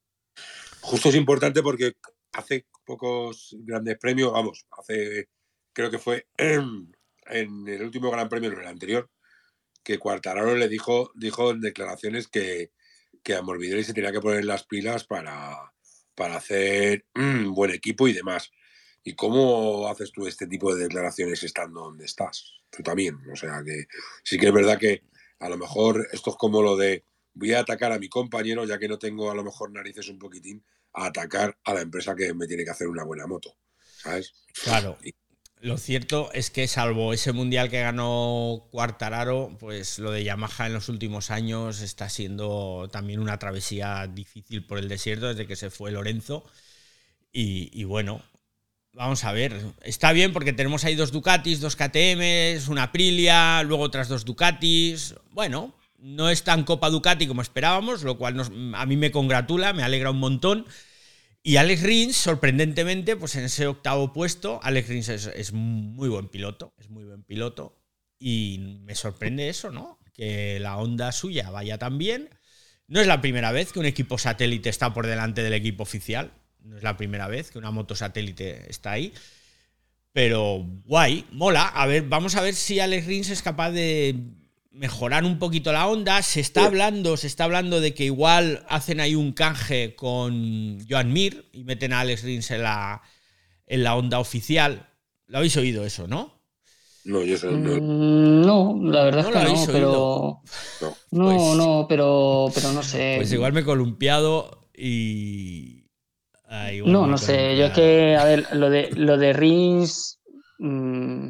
[0.81, 1.93] justo es importante porque
[2.33, 5.29] hace pocos grandes premios, vamos, hace,
[5.75, 9.11] creo que fue en el último Gran Premio, en el anterior,
[9.83, 12.71] que Cuartararo le dijo, dijo en declaraciones que,
[13.23, 15.73] que a Morbidelli se tenía que poner las pilas para,
[16.15, 18.51] para hacer un buen equipo y demás.
[19.03, 22.61] ¿Y cómo haces tú este tipo de declaraciones estando donde estás?
[22.71, 23.19] Tú también.
[23.33, 23.87] O sea que
[24.23, 25.03] sí que es verdad que
[25.39, 28.79] a lo mejor esto es como lo de voy a atacar a mi compañero, ya
[28.79, 32.35] que no tengo a lo mejor narices un poquitín, a atacar a la empresa que
[32.35, 33.57] me tiene que hacer una buena moto.
[34.03, 34.35] ¿Sabes?
[34.65, 34.99] Claro.
[35.63, 40.73] Lo cierto es que salvo ese mundial que ganó Cuartararo, pues lo de Yamaha en
[40.73, 45.69] los últimos años está siendo también una travesía difícil por el desierto desde que se
[45.69, 46.45] fue Lorenzo.
[47.31, 48.23] Y, bueno,
[48.95, 49.61] vamos a ver.
[49.83, 55.15] Está bien porque tenemos ahí dos Ducatis, dos KTMs, una Aprilia, luego otras dos Ducatis.
[55.31, 58.41] Bueno, no es tan Copa Ducati como esperábamos, lo cual
[58.75, 60.67] a mí me congratula, me alegra un montón.
[61.43, 66.75] Y Alex Rins, sorprendentemente, pues en ese octavo puesto, Alex Rins es, muy buen piloto,
[66.79, 67.81] es muy buen piloto.
[68.19, 69.99] Y me sorprende eso, ¿no?
[70.13, 72.29] Que la onda suya vaya tan bien.
[72.89, 76.33] No es la primera vez que un equipo satélite está por delante del equipo oficial.
[76.63, 79.15] No es la primera vez que una moto satélite está ahí.
[80.13, 81.69] Pero guay, mola.
[81.69, 84.15] A ver, vamos a ver si Alex Rins es capaz de
[84.71, 86.23] mejorar un poquito la onda.
[86.23, 91.13] Se está hablando, se está hablando de que igual hacen ahí un canje con Joan
[91.13, 93.03] Mir y meten a Alex Rins en la,
[93.67, 94.89] en la onda oficial.
[95.27, 96.41] ¿Lo habéis oído eso, no?
[97.05, 97.81] No, yo no.
[97.81, 100.43] Mm, no, la verdad es que no, pero.
[101.11, 103.15] No, pues no, pero, pero no sé.
[103.17, 105.87] Pues igual me he columpiado y.
[106.47, 107.57] Ah, no, no sé.
[107.57, 110.21] Yo es que, a ver, lo de, lo de Rins.
[110.59, 111.29] Mm,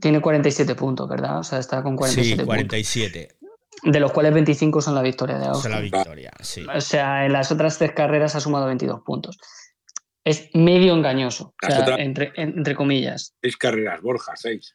[0.00, 1.38] tiene 47 puntos, ¿verdad?
[1.38, 3.36] O sea, está con 47 Sí, 47.
[3.84, 5.62] De los cuales 25 son la victoria de Austria.
[5.62, 6.64] Son la victoria, sí.
[6.74, 9.38] O sea, en las otras tres carreras ha sumado 22 puntos.
[10.24, 13.34] Es medio engañoso, o sea, entre, entre, comillas.
[13.42, 14.74] Seis carreras, Borja, seis.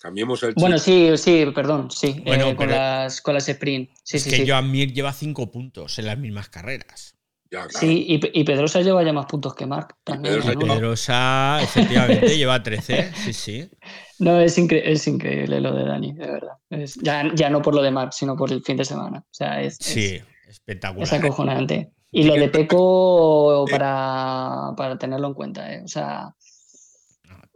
[0.00, 2.22] Cambiemos el Bueno, sí, sí, perdón, sí.
[2.24, 3.90] Eh, con, las, con las sprint.
[4.02, 7.19] Sí, es que Joan Mir lleva cinco puntos en las mismas carreras.
[7.50, 7.78] Ya, claro.
[7.80, 9.96] Sí, y, y Pedrosa lleva ya más puntos que Marc.
[10.04, 13.12] También, Pedrosa efectivamente, lleva 13.
[13.14, 13.70] Sí, sí.
[14.18, 16.52] No, es, incre- es increíble lo de Dani, de verdad.
[16.68, 19.18] Es- ya, ya no por lo de Marc, sino por el fin de semana.
[19.20, 21.14] O sea, es, es- Sí, es espectacular.
[21.14, 21.90] acojonante.
[22.12, 25.82] Y lo de Peco para, para tenerlo en cuenta, ¿eh?
[25.84, 26.34] O sea,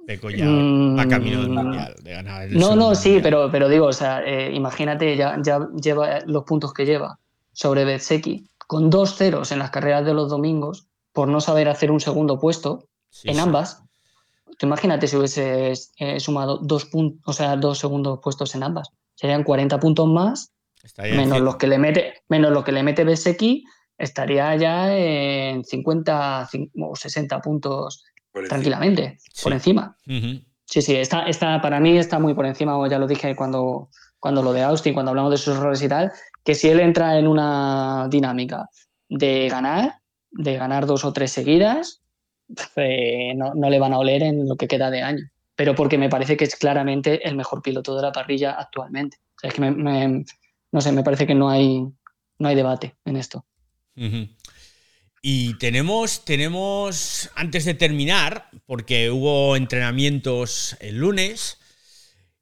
[0.06, 3.22] Peco ya Mm, va camino del mundial, de ganar el no, no, sí, mundial.
[3.22, 7.18] pero, pero digo, o sea, eh, imagínate, ya, ya lleva los puntos que lleva
[7.52, 11.90] sobre Betseki con dos ceros en las carreras de los domingos por no saber hacer
[11.90, 13.40] un segundo puesto Sí, en sí.
[13.40, 13.82] ambas.
[14.58, 18.88] Tú imagínate si hubiese eh, sumado dos puntos, o sea, dos segundos puestos en ambas.
[19.14, 20.52] Serían 40 puntos más,
[21.16, 23.64] menos en los que le mete, menos lo que le mete Beseki,
[23.96, 28.48] estaría ya en 50 cin- o 60 puntos Por encima.
[28.56, 29.96] tranquilamente, por encima.
[30.66, 33.88] Sí, sí, está, está, para mí está muy por encima, o ya lo dije cuando,
[34.24, 36.10] cuando lo de Austin, cuando hablamos de sus errores y tal,
[36.42, 38.70] que si él entra en una dinámica
[39.06, 39.96] de ganar,
[40.30, 42.00] de ganar dos o tres seguidas,
[42.76, 45.30] eh, no, le van a oler en lo que queda de año.
[45.54, 49.18] Pero porque me parece que es claramente el mejor piloto de la parrilla actualmente.
[49.36, 50.24] O sea, es que me, me-
[50.72, 51.82] no sé, me parece que no hay,
[52.38, 53.44] no hay debate en esto.
[55.20, 61.58] Y tenemos, tenemos, antes de terminar, porque hubo entrenamientos el lunes,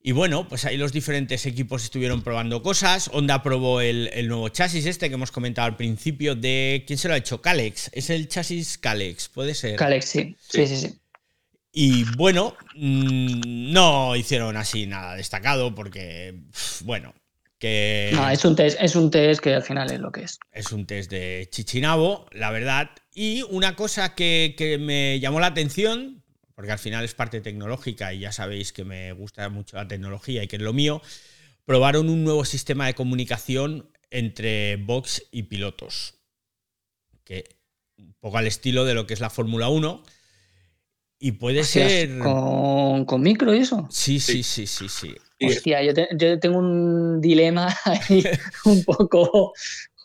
[0.04, 3.08] y bueno, pues ahí los diferentes equipos estuvieron probando cosas.
[3.12, 6.82] Honda probó el, el nuevo chasis este que hemos comentado al principio de...
[6.86, 7.40] ¿Quién se lo ha hecho?
[7.40, 7.88] Calex.
[7.92, 9.76] Es el chasis Calex, puede ser.
[9.76, 10.98] Calex, sí, sí, sí, sí.
[11.72, 16.34] Y bueno, mm, no hicieron así nada destacado porque,
[16.80, 17.14] bueno,
[17.58, 18.10] que...
[18.12, 20.40] No, es un test, es un test que al final es lo que es.
[20.50, 22.90] Es un test de Chichinabo, la verdad.
[23.14, 26.21] Y una cosa que, que me llamó la atención,
[26.62, 30.44] porque al final es parte tecnológica y ya sabéis que me gusta mucho la tecnología
[30.44, 31.02] y que es lo mío,
[31.64, 36.14] probaron un nuevo sistema de comunicación entre box y pilotos.
[37.24, 37.56] Que
[37.98, 40.04] un poco al estilo de lo que es la Fórmula 1.
[41.18, 42.18] Y puede Hostias, ser...
[42.20, 43.88] Con, con micro y eso.
[43.90, 45.12] Sí, sí, sí, sí, sí.
[45.40, 48.22] Sí, Hostia, yo, te- yo tengo un dilema ahí
[48.66, 49.52] un poco.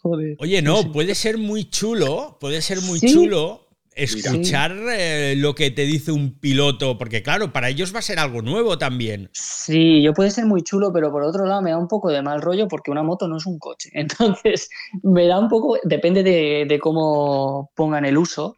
[0.02, 0.36] Joder.
[0.40, 3.14] Oye, no, puede ser muy chulo, puede ser muy Sí.
[3.14, 3.67] chulo
[3.98, 8.20] escuchar eh, lo que te dice un piloto, porque claro, para ellos va a ser
[8.20, 9.30] algo nuevo también.
[9.34, 12.22] Sí, yo puede ser muy chulo, pero por otro lado me da un poco de
[12.22, 13.90] mal rollo porque una moto no es un coche.
[13.94, 14.70] Entonces,
[15.04, 18.56] me da un poco, depende de, de cómo pongan el uso.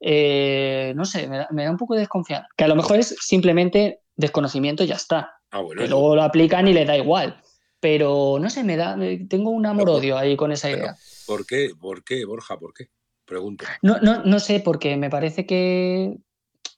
[0.00, 2.48] eh, no sé, me da, me da un poco de desconfianza.
[2.56, 5.32] Que a lo mejor es simplemente desconocimiento y ya está.
[5.50, 5.78] Ah, bueno.
[5.80, 7.40] Que eso- luego lo aplican y les da igual.
[7.80, 8.96] Pero no sé, me da,
[9.28, 10.96] tengo un amor-odio ahí con esa idea.
[11.26, 11.70] ¿Por qué?
[11.78, 12.58] ¿Por qué, Borja?
[12.58, 12.88] ¿Por qué?
[13.26, 13.64] Pregunto.
[13.82, 16.16] No, no, no sé, porque me parece que,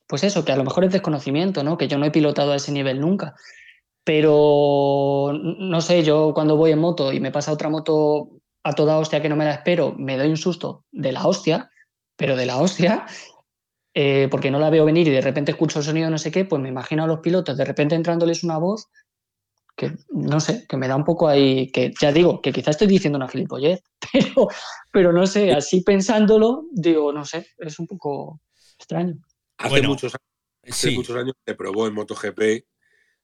[0.07, 1.77] pues eso, que a lo mejor es desconocimiento, ¿no?
[1.77, 3.35] Que yo no he pilotado a ese nivel nunca.
[4.03, 8.29] Pero, no sé, yo cuando voy en moto y me pasa otra moto
[8.63, 11.69] a toda hostia que no me la espero, me doy un susto de la hostia,
[12.15, 13.05] pero de la hostia,
[13.93, 16.45] eh, porque no la veo venir y de repente escucho el sonido no sé qué,
[16.45, 18.89] pues me imagino a los pilotos de repente entrándoles una voz
[19.79, 22.87] que, no sé, que me da un poco ahí, que ya digo, que quizás estoy
[22.87, 24.47] diciendo una gilipollez, pero,
[24.91, 28.41] pero no sé, así pensándolo, digo, no sé, es un poco
[28.77, 29.15] extraño.
[29.57, 32.65] Hace, Bueno, muchos, hace Sí, muchos años se probó en MotoGP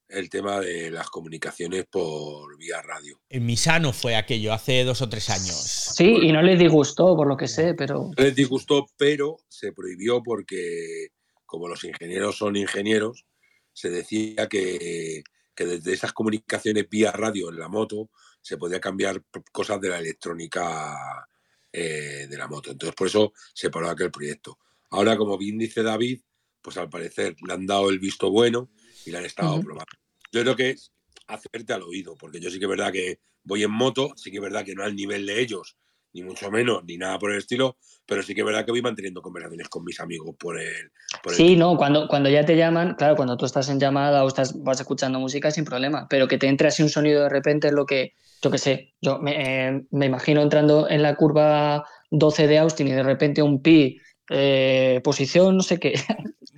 [0.08, 3.20] el tema de las comunicaciones por vía radio.
[3.28, 5.56] en Misano fue aquello, hace dos o tres años.
[5.96, 9.74] Sí, y no les disgustó, por lo que sé, pero No les disgustó, pero se
[9.74, 11.08] prohibió porque,
[11.46, 13.26] como los ingenieros son ingenieros,
[13.74, 15.24] se decía que,
[15.56, 18.10] que desde esas comunicaciones vía radio en la moto
[18.42, 21.28] se podía cambiar cosas de la electrónica
[21.72, 22.72] eh, de la moto.
[22.72, 24.60] Entonces, por eso se paró aquel proyecto.
[24.92, 26.22] Ahora, como bien dice David,
[26.62, 28.70] pues al parecer le han dado el visto bueno
[29.06, 29.66] y le han estado Ujú.
[29.66, 29.94] probando.
[30.32, 30.92] Yo creo que es
[31.28, 34.38] hacerte al oído, porque yo sí que es verdad que voy en moto, sí que
[34.38, 35.78] es verdad que no al nivel de ellos,
[36.16, 38.82] ni mucho menos, ni nada por el estilo, pero sí que es verdad que voy
[38.82, 40.92] manteniendo conversaciones con mis amigos por el.
[41.22, 44.24] Por el sí, no, cuando, cuando ya te llaman, claro, cuando tú estás en llamada
[44.24, 47.30] o estás, vas escuchando música sin problema, pero que te entre así un sonido de
[47.30, 51.16] repente es lo que, yo qué sé, yo me, eh, me imagino entrando en la
[51.16, 54.00] curva 12 de Austin y de repente un pi,
[54.30, 55.96] eh, posición, no sé qué.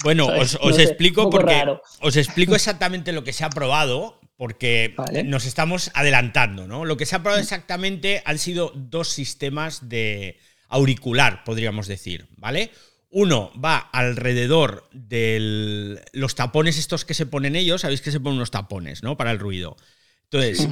[0.03, 0.53] Bueno, ¿sabes?
[0.55, 1.81] os, os No sé, explico poco porque raro.
[2.01, 5.23] os explico exactamente lo que se ha probado, porque Vale.
[5.23, 6.85] nos estamos adelantando, ¿no?
[6.85, 12.71] Lo que se ha probado exactamente han sido dos sistemas de auricular, podríamos decir, ¿vale?
[13.09, 18.37] Uno va alrededor de los tapones estos que se ponen ellos, sabéis que se ponen
[18.37, 19.17] unos tapones, ¿no?
[19.17, 19.75] Para el ruido.
[20.23, 20.67] Entonces,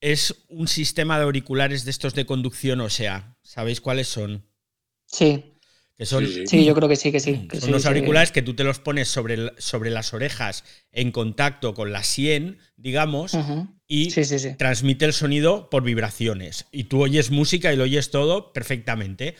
[0.00, 4.44] es un sistema de auriculares de estos de conducción, o sea, ¿sabéis cuáles son?
[5.06, 5.51] Sí,
[6.02, 6.46] Que son Sí, sí.
[6.48, 7.46] sí, yo creo que sí, que sí.
[7.48, 7.88] que son sí, unos sí.
[7.88, 12.02] auriculares que tú te los pones sobre, el- sobre las orejas en contacto con la
[12.02, 13.36] sien, digamos,
[13.86, 14.54] y Sí, sí, sí.
[14.58, 16.66] transmite el sonido por vibraciones.
[16.72, 19.36] Y tú oyes música y lo oyes todo perfectamente.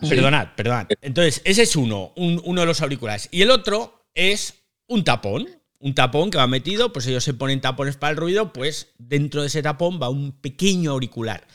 [0.00, 0.88] Perdonad, perdonad.
[1.00, 3.28] Entonces, ese es uno, uno de los auriculares.
[3.30, 4.54] Y el otro es
[4.86, 5.48] un tapón.
[5.78, 9.40] Un tapón que va metido, pues ellos se ponen tapones para el ruido, pues dentro
[9.40, 11.46] de ese tapón va un pequeño auricular.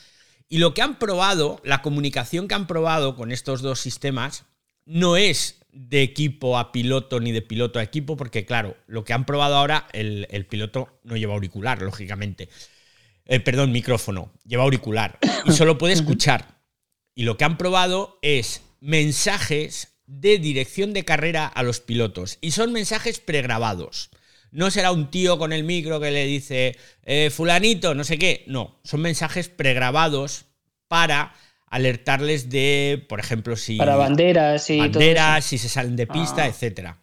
[0.48, 4.44] Y lo que han probado, la comunicación que han probado con estos dos sistemas,
[4.86, 9.12] no es de equipo a piloto ni de piloto a equipo, porque claro, lo que
[9.12, 12.48] han probado ahora, el, piloto no lleva auricular, lógicamente.
[13.26, 16.58] Eh, perdón, micrófono, lleva auricular y solo puede escuchar.
[17.14, 22.38] Y lo que han probado es mensajes de dirección de carrera a los pilotos.
[22.40, 24.10] Y son mensajes pregrabados.
[24.50, 28.44] No será un tío con el micro que le dice, eh, fulanito, no sé qué.
[28.46, 30.46] No, son mensajes pregrabados
[30.88, 31.34] para
[31.66, 33.76] alertarles de, por ejemplo, si...
[33.76, 36.46] Para banderas y Banderas, si se salen de pista, ah.
[36.48, 36.94] etc.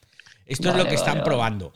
[0.46, 1.74] Esto es lo que están probando.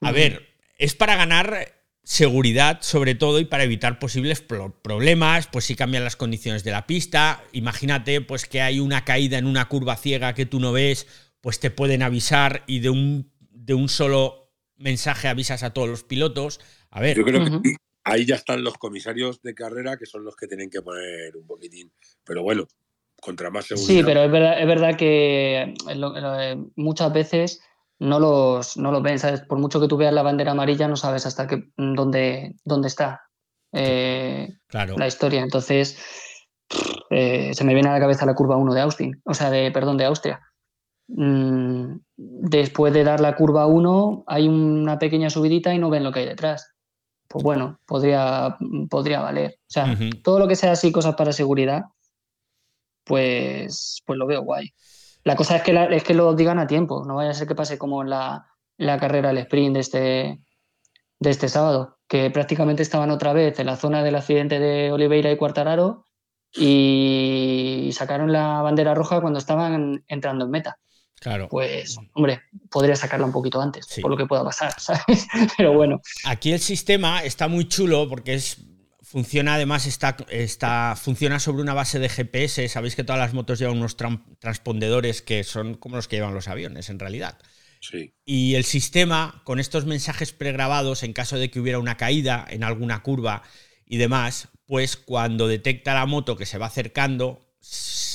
[0.00, 1.78] A ver, es para ganar
[2.08, 6.86] seguridad sobre todo y para evitar posibles problemas, pues si cambian las condiciones de la
[6.86, 11.06] pista, imagínate pues que hay una caída en una curva ciega que tú no ves,
[11.42, 14.37] pues te pueden avisar y de un, de un solo
[14.78, 16.60] mensaje avisas a todos los pilotos.
[16.90, 17.16] A ver.
[17.16, 17.74] Yo creo que
[18.04, 21.46] ahí ya están los comisarios de carrera que son los que tienen que poner un
[21.46, 21.92] poquitín.
[22.24, 22.66] Pero bueno,
[23.20, 23.88] contra más seguridad.
[23.88, 25.74] Sí, pero es verdad, es verdad que
[26.76, 27.60] muchas veces
[27.98, 29.40] no los, no los ven, ¿sabes?
[29.42, 33.22] Por mucho que tú veas la bandera amarilla, no sabes hasta qué, dónde, dónde está
[33.72, 35.42] eh, la historia.
[35.42, 35.98] Entonces,
[37.10, 39.70] eh, se me viene a la cabeza la curva 1 de Austin, o sea, de,
[39.72, 40.40] perdón, de Austria.
[41.08, 46.12] Mm, después de dar la curva 1, hay una pequeña subidita y no ven lo
[46.12, 46.74] que hay detrás.
[47.26, 48.56] Pues bueno, podría,
[48.88, 49.58] podría valer.
[49.62, 51.84] O sea, todo lo que sea así, cosas para seguridad,
[53.04, 54.72] pues, pues lo veo guay.
[55.24, 57.54] La cosa es que, es que lo digan a tiempo, no vaya a ser que
[57.54, 58.46] pase como en la,
[58.98, 60.40] carrera, el sprint de este,
[61.18, 65.30] de este sábado, que prácticamente estaban otra vez en la zona del accidente de Oliveira
[65.30, 66.04] y Cuartararo
[66.54, 70.78] y sacaron la bandera roja cuando estaban entrando en meta.
[71.20, 71.48] Claro.
[71.48, 75.26] Pues, hombre, podría sacarla un poquito antes, por lo que pueda pasar, ¿sabes?
[75.56, 76.00] Pero bueno.
[76.24, 78.58] Aquí el sistema está muy chulo porque es
[79.08, 82.68] Funciona además, está, está, funciona sobre una base de GPS.
[82.68, 86.46] Sabéis que todas las motos llevan unos transpondedores que son como los que llevan los
[86.46, 87.38] aviones, en realidad.
[87.80, 88.12] Sí.
[88.26, 92.64] Y el sistema, con estos mensajes pregrabados, en caso de que hubiera una caída en
[92.64, 93.44] alguna curva
[93.86, 97.54] y demás, pues cuando detecta la moto que se va acercando,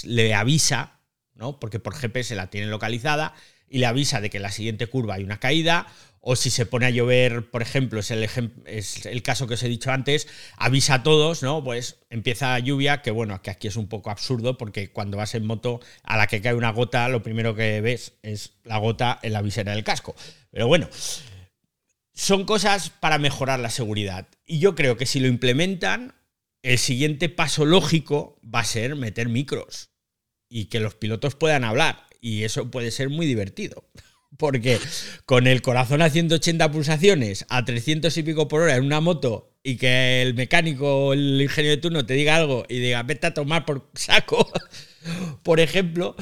[0.03, 0.99] le avisa,
[1.35, 1.59] ¿no?
[1.59, 3.33] Porque por GPS la tiene localizada,
[3.73, 5.87] y le avisa de que en la siguiente curva hay una caída
[6.21, 8.29] o si se pone a llover, por ejemplo, es el,
[8.65, 10.27] es el caso que os he dicho antes,
[10.57, 11.63] avisa a todos, ¿no?
[11.63, 15.45] Pues empieza lluvia, que bueno, que aquí es un poco absurdo porque cuando vas en
[15.45, 19.33] moto a la que cae una gota, lo primero que ves es la gota en
[19.33, 20.15] la visera del casco.
[20.49, 20.87] Pero bueno,
[22.13, 24.27] son cosas para mejorar la seguridad.
[24.45, 26.13] Y yo creo que si lo implementan,
[26.61, 29.92] el siguiente paso lógico va a ser meter micros
[30.53, 32.05] y que los pilotos puedan hablar.
[32.21, 33.89] Y eso puede ser muy divertido.
[34.37, 34.79] Porque
[35.25, 39.55] con el corazón a 180 pulsaciones, a 300 y pico por hora en una moto,
[39.63, 43.27] y que el mecánico o el ingeniero de turno te diga algo y diga, vete
[43.27, 44.51] a tomar por saco,
[45.43, 46.15] por ejemplo,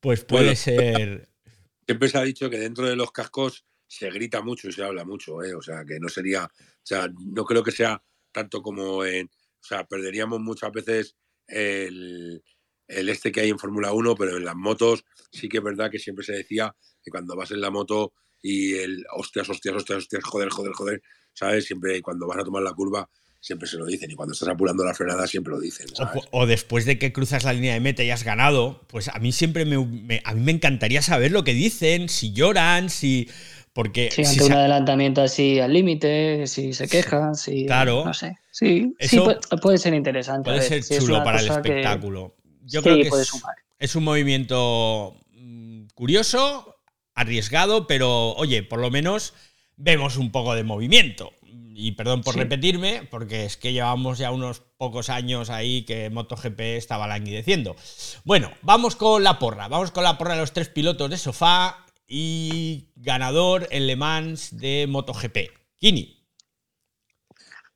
[0.00, 1.28] pues puede ser.
[1.86, 5.04] Siempre se ha dicho que dentro de los cascos se grita mucho y se habla
[5.04, 5.54] mucho, ¿eh?
[5.54, 9.64] o sea, que no sería, o sea, no creo que sea tanto como en, o
[9.64, 11.16] sea, perderíamos muchas veces
[11.48, 12.42] el,
[12.88, 15.90] el este que hay en Fórmula 1, pero en las motos sí que es verdad
[15.90, 18.12] que siempre se decía que cuando vas en la moto
[18.42, 21.64] y el hostias, hostias, hostias, hostias, joder, joder, joder, ¿sabes?
[21.64, 23.08] Siempre cuando vas a tomar la curva
[23.40, 25.86] siempre se lo dicen y cuando estás apurando la frenada siempre lo dicen.
[26.32, 29.30] O, después de que cruzas la línea de meta y has ganado, pues a mí
[29.30, 29.76] siempre me,
[30.24, 33.28] a mí me encantaría saber lo que dicen, si lloran, si
[33.72, 38.34] porque sí, ante un adelantamiento así al límite, si se quejan, si claro, no sé.
[38.50, 39.20] Sí, sí
[39.60, 40.50] puede, ser interesante.
[40.50, 42.35] Puede ser chulo para el espectáculo.
[42.66, 43.32] Yo creo que es,
[43.78, 46.76] es un movimiento mm, curioso,
[47.14, 49.34] arriesgado, pero oye, por lo menos
[49.76, 51.32] vemos un poco de movimiento.
[51.78, 56.58] Y perdón por repetirme, porque es que llevamos ya unos pocos años ahí que MotoGP
[56.60, 57.76] estaba languideciendo.
[58.24, 59.68] Bueno, vamos con la porra.
[59.68, 64.56] Vamos con la porra de los tres pilotos de sofá y ganador en Le Mans
[64.56, 65.50] de MotoGP.
[65.78, 66.26] Kini.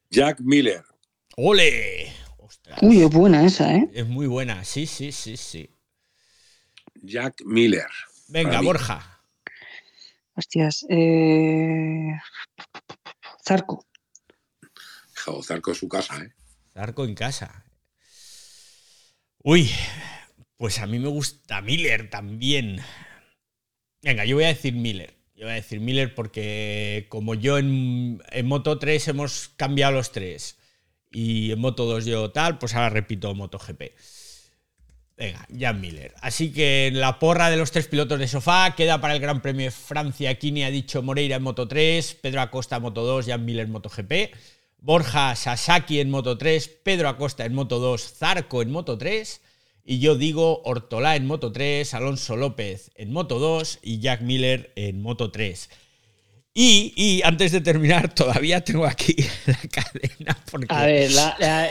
[0.09, 0.82] Jack Miller.
[1.36, 2.11] ¡Ole!
[2.83, 3.91] Uy, es buena esa, ¿eh?
[3.93, 5.71] Es muy buena, sí, sí, sí, sí.
[7.03, 7.89] Jack Miller.
[8.29, 9.23] Venga, Borja.
[10.35, 10.87] Hostias.
[10.89, 12.12] Eh...
[13.45, 13.87] Zarco.
[15.43, 16.33] Zarco es su casa, ¿eh?
[16.73, 17.64] Zarco en casa.
[19.43, 19.71] Uy,
[20.57, 22.81] pues a mí me gusta Miller también.
[24.03, 25.14] Venga, yo voy a decir Miller.
[25.35, 30.12] Yo voy a decir Miller porque como yo en, en Moto 3 hemos cambiado los
[30.12, 30.59] tres
[31.11, 33.82] y en Moto 2 yo tal, pues ahora repito MotoGP.
[35.16, 36.14] Venga, Jan Miller.
[36.22, 39.42] Así que en la porra de los tres pilotos de sofá queda para el Gran
[39.42, 40.38] Premio de Francia.
[40.38, 43.72] Kini ha dicho Moreira en Moto 3, Pedro Acosta en Moto 2, Jan Miller en
[43.72, 44.34] Moto GP,
[44.78, 49.42] Borja Sasaki en Moto 3, Pedro Acosta en Moto 2, Zarco en Moto 3.
[49.84, 54.72] Y yo digo Hortolá en Moto 3, Alonso López en Moto 2 y Jack Miller
[54.74, 55.68] en Moto 3.
[56.53, 59.14] Y, antes de terminar, todavía tengo aquí
[59.46, 60.36] la cadena.
[60.68, 61.11] A ver,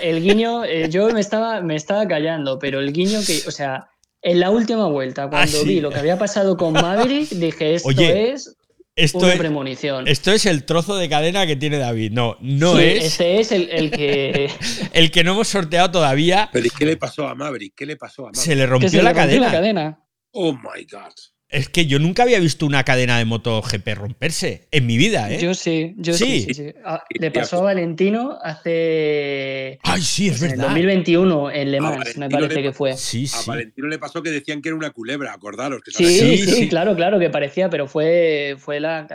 [0.01, 3.89] el guiño, eh, yo me estaba, me estaba callando, pero el guiño que, o sea,
[4.21, 7.91] en la última vuelta, ah, cuando vi lo que había pasado con Maverick, dije, esto
[7.91, 8.55] es
[8.99, 10.07] esto una es, premonición.
[10.07, 12.11] Esto es el trozo de cadena que tiene David.
[12.11, 13.05] No, no es.
[13.05, 14.51] Ese es el, que.
[14.93, 16.49] el que no hemos sorteado todavía.
[16.51, 17.73] Pero qué le pasó a Maverick?
[17.75, 18.43] ¿Qué le pasó a Maverick?
[18.43, 20.03] Se le rompió, la, rompió la cadena.
[20.31, 21.13] Oh my God.
[21.51, 25.39] Es que yo nunca había visto una cadena de MotoGP romperse en mi vida, ¿eh?
[25.39, 26.47] Yo sí, yo sí.
[26.85, 29.79] Ah, le pasó a Valentino hace.
[29.81, 30.57] Ay, sí, es verdad.
[30.57, 32.95] En 2021 en Le Mans, me parece que fue.
[32.95, 33.49] Sí, sí.
[33.49, 35.81] A Valentino le pasó que decían que era una culebra, acordaros.
[35.81, 39.07] Que sí, sí, claro, claro que parecía, pero fue, fue la.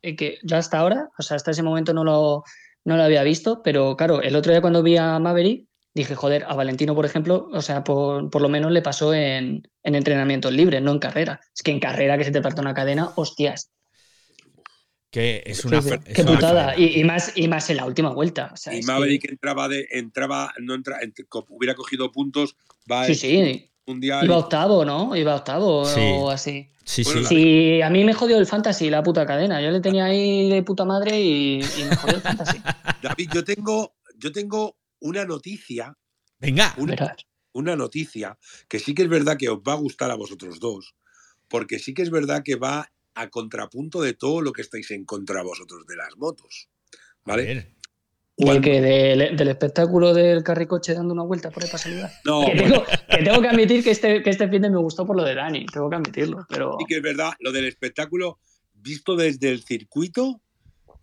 [0.00, 2.42] Eh, que yo hasta ahora, o sea, hasta ese momento no lo,
[2.86, 6.44] no lo había visto, pero claro, el otro día cuando vi a Maverick dije, joder,
[6.44, 10.82] a Valentino, por ejemplo, o sea, por, lo menos le pasó en, en, entrenamientos libres,
[10.82, 11.40] no en carrera.
[11.54, 13.70] Es que en carrera que se te parte una cadena, hostias.
[15.10, 15.82] Que es una.
[15.82, 16.74] qué putada.
[16.78, 18.54] y, más, y más en la última vuelta.
[18.72, 19.86] y Maverick entraba de.
[19.90, 20.98] entraba, no entra,
[21.50, 22.56] hubiera cogido puntos,
[22.90, 23.70] va sí, sí.
[23.84, 24.24] mundial.
[24.24, 25.14] Iba octavo, ¿no?
[25.14, 26.70] Iba octavo o así.
[26.84, 27.24] Sí, sí.
[27.24, 27.82] sí.
[27.82, 29.60] a mí me jodió el fantasy, la puta cadena.
[29.60, 32.58] Yo le tenía ahí de puta madre y, y me jodió el fantasy.
[33.02, 35.96] David, yo tengo, yo tengo una noticia.
[36.38, 37.16] Venga, una,
[37.52, 38.38] una noticia
[38.68, 40.94] que sí que es verdad que os va a gustar a vosotros dos,
[41.48, 45.04] porque sí que es verdad que va a contrapunto de todo lo que estáis en
[45.04, 46.68] contra vosotros de las motos.
[47.24, 47.76] ¿Vale?
[48.36, 52.10] que del, espectáculo del carricoche dando una vuelta por ahí para saludar.
[52.24, 55.06] No, que, tengo, que, tengo, que admitir que este, que este fin de me gustó
[55.06, 56.46] por lo de Dani, tengo que admitirlo.
[56.48, 56.76] Pero...
[56.78, 58.38] Sí que es verdad, lo del espectáculo,
[58.72, 60.40] visto desde el circuito,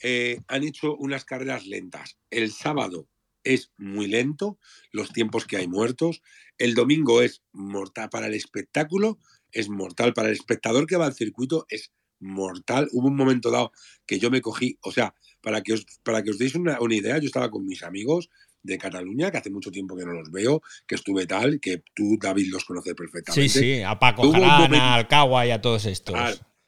[0.01, 2.17] eh, han hecho unas carreras lentas.
[2.29, 3.07] El sábado
[3.49, 4.59] es muy lento,
[4.91, 6.21] los tiempos que hay muertos.
[6.57, 9.17] El domingo es mortal para el espectáculo,
[9.51, 12.87] es mortal para el espectador que va al circuito, es mortal.
[12.91, 13.71] Hubo un momento dado
[14.05, 17.17] que yo me cogí, o sea, para que os, para que os deis una, idea,
[17.17, 18.29] yo estaba con mis amigos
[18.61, 22.17] de Cataluña, que hace mucho tiempo que no los veo, que estuve tal, que tú,
[22.21, 23.49] David, los conoces perfectamente.
[23.49, 26.15] Sí, sí, a Paco Jarana, al Cagua y a todos estos.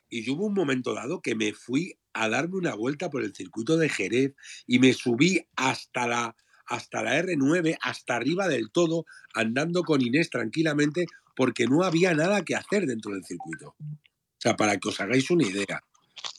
[0.09, 3.77] y hubo un momento dado que me fui a darme una vuelta por el circuito
[3.77, 4.33] de Jerez
[4.65, 6.35] y me subí hasta la
[6.71, 11.05] hasta la R9, hasta arriba del todo, andando con Inés tranquilamente,
[11.35, 13.75] porque no había nada que hacer dentro del circuito.
[13.77, 15.83] O sea, para que os hagáis una idea,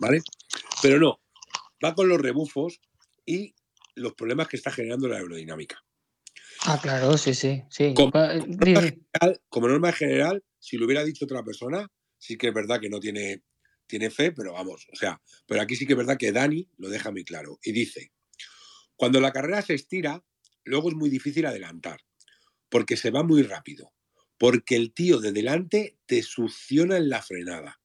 [0.01, 0.23] ¿vale?
[0.81, 1.21] Pero no,
[1.85, 2.81] va con los rebufos
[3.27, 3.55] y
[3.95, 5.85] los problemas que está generando la aerodinámica.
[6.65, 7.93] Ah, claro, sí, sí, sí.
[7.95, 12.55] Como, norma general, como norma general, si lo hubiera dicho otra persona, sí que es
[12.55, 13.43] verdad que no tiene,
[13.87, 16.89] tiene fe, pero vamos, o sea, pero aquí sí que es verdad que Dani lo
[16.89, 18.13] deja muy claro y dice,
[18.97, 20.25] cuando la carrera se estira,
[20.65, 22.01] luego es muy difícil adelantar,
[22.69, 23.93] porque se va muy rápido,
[24.39, 27.81] porque el tío de delante te succiona en la frenada.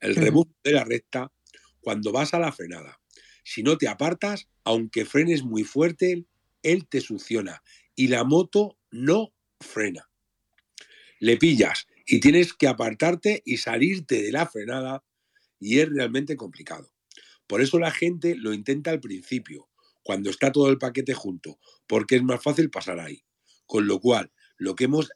[0.00, 1.32] El rebufo de la recta,
[1.80, 3.00] cuando vas a la frenada,
[3.42, 6.24] si no te apartas, aunque frenes muy fuerte,
[6.62, 7.62] él te succiona
[7.94, 10.08] y la moto no frena.
[11.20, 15.04] Le pillas y tienes que apartarte y salirte de la frenada
[15.60, 16.90] y es realmente complicado.
[17.46, 19.68] Por eso la gente lo intenta al principio,
[20.04, 21.58] cuando está todo el paquete junto,
[21.88, 23.24] porque es más fácil pasar ahí.
[23.66, 25.10] Con lo cual, lo que hemos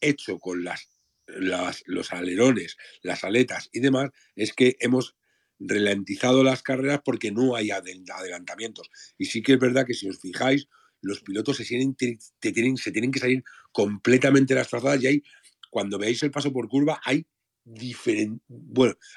[0.00, 0.88] hecho con las,
[1.26, 5.16] los alerones, las aletas y demás, es que hemos
[5.58, 8.88] ralentizado las carreras porque no hay adelantamientos.
[9.18, 10.68] Y sí que es verdad que si os fijáis,
[11.00, 13.42] los pilotos se tienen, que salir
[13.72, 15.22] completamente las trazadas y hay,
[15.70, 17.26] cuando veáis el paso por curva, hay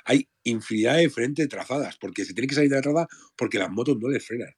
[0.06, 3.72] hay infinidad de diferentes trazadas, porque se tienen que salir de la trazada porque las
[3.72, 4.54] motos no les frenan.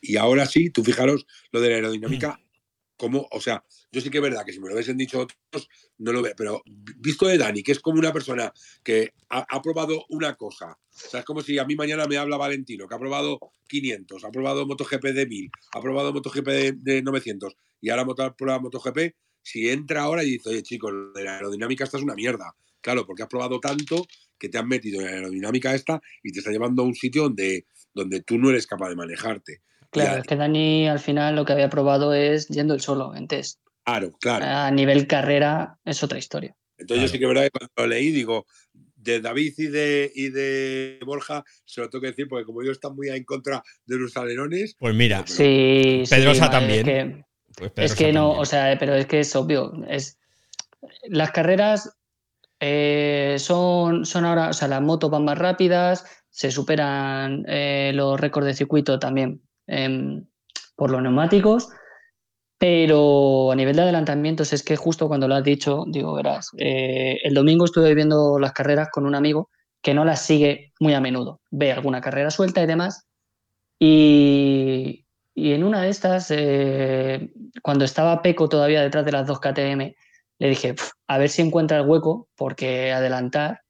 [0.00, 2.40] Y ahora sí, tú fijaros lo de la aerodinámica,
[2.98, 5.68] como, o sea, yo sí que es verdad que si me lo hubiesen dicho otros,
[5.98, 6.62] no lo veo, pero
[6.96, 8.52] visto de Dani, que es como una persona
[8.82, 12.36] que ha, probado una cosa, o sea, es como si a mí mañana me habla
[12.36, 13.38] Valentino, que ha probado
[13.68, 18.62] 500, ha probado MotoGP de 1000, ha probado MotoGP de, 900 y ahora ha probado
[18.62, 22.52] MotoGP, si entra ahora y dice, oye chicos, de la aerodinámica esta es una mierda,
[22.80, 24.06] claro, porque has probado tanto
[24.38, 27.22] que te han metido en la aerodinámica esta y te está llevando a un sitio
[27.24, 29.62] donde, donde tú no eres capaz de manejarte.
[29.90, 33.26] Claro, es que Dani al final lo que había probado es yendo el solo en
[33.26, 33.60] test.
[33.84, 34.44] Claro, claro.
[34.44, 36.54] A nivel carrera es otra historia.
[36.76, 38.46] Entonces yo sí que verdad que cuando lo leí digo,
[38.94, 42.70] de David y de, y de Borja se lo tengo que decir porque como yo
[42.70, 44.76] están muy en contra de los alerones.
[44.78, 46.80] Pues mira, sí, Pedrosa sí, también.
[46.80, 47.24] Es que,
[47.56, 49.72] pues es que no, o sea, pero es que es obvio.
[49.88, 50.18] Es,
[51.04, 51.96] las carreras
[52.60, 58.20] eh, son, son ahora, o sea, las motos van más rápidas, se superan eh, los
[58.20, 60.26] récords de circuito también em,
[60.76, 61.68] por los neumáticos,
[62.58, 67.18] pero a nivel de adelantamientos es que justo cuando lo has dicho, digo, verás, eh,
[67.22, 69.50] el domingo estuve viendo las carreras con un amigo
[69.80, 73.06] que no las sigue muy a menudo, ve alguna carrera suelta y demás,
[73.78, 76.32] y, y en una de estas,
[77.62, 79.94] cuando estaba Peco todavía detrás de las dos KTM,
[80.38, 80.74] le dije,
[81.06, 83.62] a ver si encuentra el hueco, porque adelantar.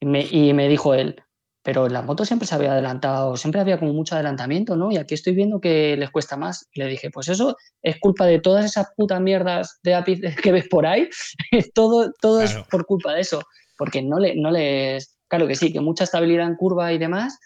[0.00, 0.06] Y
[0.52, 1.22] me, dijo él,
[1.68, 4.90] pero en las motos siempre se había adelantado, siempre había como mucho adelantamiento, ¿no?
[4.90, 6.66] Y aquí estoy viendo que les cuesta más.
[6.72, 10.50] Y le dije, pues eso es culpa de todas esas putas mierdas de API que
[10.50, 11.10] ves por ahí.
[11.74, 13.42] todo todo es por culpa de eso.
[13.76, 15.18] Porque no, le, no les.
[15.28, 17.38] Claro que sí, que mucha estabilidad en curva y demás,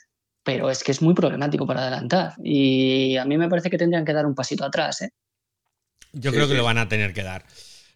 [0.44, 2.34] pero es que es muy problemático para adelantar.
[2.44, 5.10] Y a mí me parece que tendrían que dar un pasito atrás, ¿eh?
[6.12, 7.44] Yo creo que lo van a tener que dar.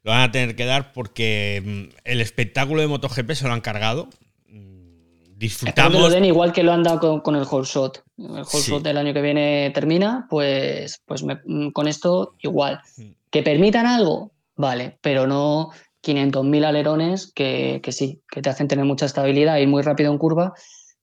[0.03, 3.61] Lo van a tener que dar porque mm, el espectáculo de MotoGP se lo han
[3.61, 4.09] cargado.
[5.37, 6.01] Disfrutamos.
[6.01, 8.03] lo den igual que lo han dado con, el Whole Shot.
[8.17, 12.81] El Whole Shot del año que viene termina, pues, pues mm, con esto igual.
[13.31, 15.71] Que permitan algo, vale, pero no
[16.03, 20.19] 500.000 alerones que, que, sí, que te hacen tener mucha estabilidad y muy rápido en
[20.19, 20.55] curva,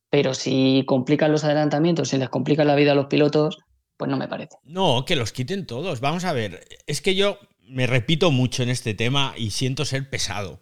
[0.09, 3.59] pero si complican los adelantamientos, si les complican la vida a los pilotos,
[3.97, 4.57] pues no me parece.
[4.63, 5.99] No, que los quiten todos.
[5.99, 7.37] Vamos a ver, es que yo
[7.67, 10.59] me repito mucho en este tema y siento ser pesado.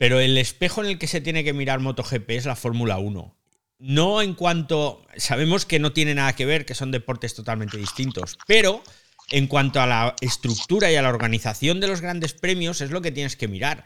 [0.00, 3.36] Pero el espejo en el que se tiene que mirar MotoGP es la Fórmula 1.
[3.80, 5.04] No en cuanto.
[5.18, 8.38] Sabemos que no tiene nada que ver, que son deportes totalmente distintos.
[8.46, 8.82] Pero
[9.30, 13.02] en cuanto a la estructura y a la organización de los grandes premios, es lo
[13.02, 13.84] que tienes que mirar.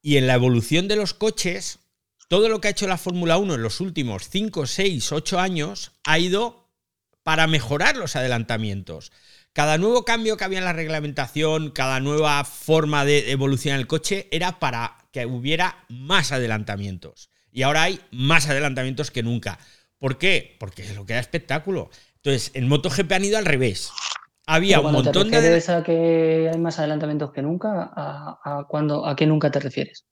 [0.00, 1.80] Y en la evolución de los coches,
[2.28, 5.92] todo lo que ha hecho la Fórmula 1 en los últimos 5, 6, 8 años
[6.04, 6.70] ha ido
[7.22, 9.12] para mejorar los adelantamientos.
[9.52, 14.26] Cada nuevo cambio que había en la reglamentación, cada nueva forma de evolucionar el coche
[14.30, 17.30] era para que hubiera más adelantamientos.
[17.52, 19.58] Y ahora hay más adelantamientos que nunca.
[19.98, 20.56] ¿Por qué?
[20.58, 21.90] Porque es lo que da espectáculo.
[22.16, 23.90] Entonces, en MotoGP han ido al revés.
[24.46, 27.92] Había un montón te refieres a que hay más adelantamientos que nunca?
[27.94, 30.06] ¿A, cuando, ¿A qué nunca te refieres?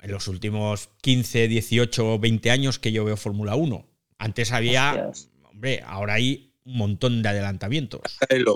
[0.00, 3.86] En los últimos 15, 18 o 20 años que yo veo Fórmula 1.
[4.18, 5.10] Antes había.
[5.44, 8.00] Hombre, ahora hay un montón de adelantamientos.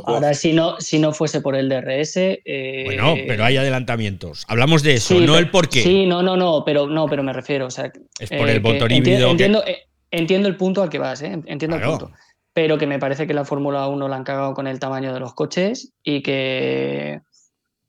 [0.05, 2.16] Ahora, si no, si no fuese por el DRS.
[2.16, 4.45] Eh, bueno, pero hay adelantamientos.
[4.49, 5.83] Hablamos de eso, no el por qué.
[5.83, 7.66] Sí, no, no, no, pero no, pero me refiero.
[7.66, 9.31] O sea, es por el motor eh, híbrido.
[9.31, 12.12] Entiendo, eh, entiendo, el punto al que vas, entiendo el punto.
[12.53, 15.20] Pero que me parece que la Fórmula 1 la han cagado con el tamaño de
[15.20, 17.20] los coches y que,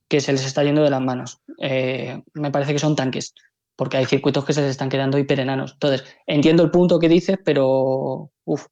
[0.10, 1.40] que se les está yendo de las manos.
[1.58, 3.34] me parece que son tanques,
[3.78, 5.74] porque hay circuitos que se les están quedando hiperenanos.
[5.74, 8.32] Entonces, entiendo el punto que dices, pero.
[8.44, 8.66] Uf,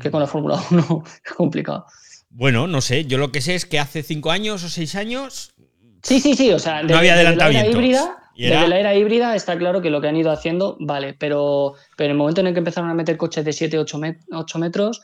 [0.00, 1.86] que con la Fórmula 1 es complicado.
[2.30, 5.54] Bueno, no sé, yo lo que sé es que hace cinco años o seis años.
[6.02, 7.74] Sí, sí, sí, o sea, desde, no había adelantamientos.
[7.74, 10.76] la, era híbrida, desde la era híbrida está claro que lo que han ido haciendo,
[10.80, 13.78] vale, pero, pero en el momento en el que empezaron a meter coches de 7,
[13.78, 14.00] 8,
[14.32, 15.02] 8 metros,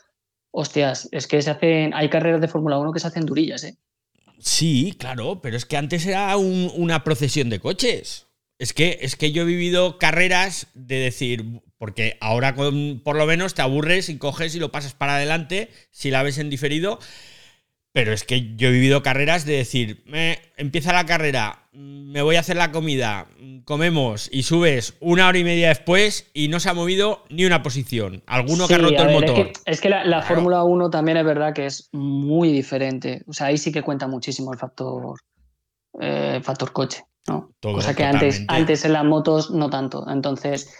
[0.51, 3.77] hostias, es que se hacen, hay carreras de Fórmula 1 que se hacen durillas, ¿eh?
[4.39, 8.27] Sí, claro, pero es que antes era una procesión de coches.
[8.57, 13.25] Es que, es que yo he vivido carreras de decir, porque ahora con, por lo
[13.25, 16.99] menos te aburres y coges y lo pasas para adelante si la ves en diferido.
[17.91, 22.35] Pero es que yo he vivido carreras de decir, me, empieza la carrera, me voy
[22.35, 23.27] a hacer la comida,
[23.65, 27.63] comemos y subes una hora y media después y no se ha movido ni una
[27.63, 28.21] posición.
[28.27, 29.51] Alguno que ha roto el motor.
[29.65, 33.23] Es que, la, Fórmula 1 también es verdad que es muy diferente.
[33.25, 35.15] O sea, ahí sí que cuenta muchísimo el factor,
[35.99, 37.03] eh, factor coche.
[37.27, 37.51] ¿no?
[37.61, 40.05] Cosa que antes, antes en las motos no tanto.
[40.09, 40.71] Entonces,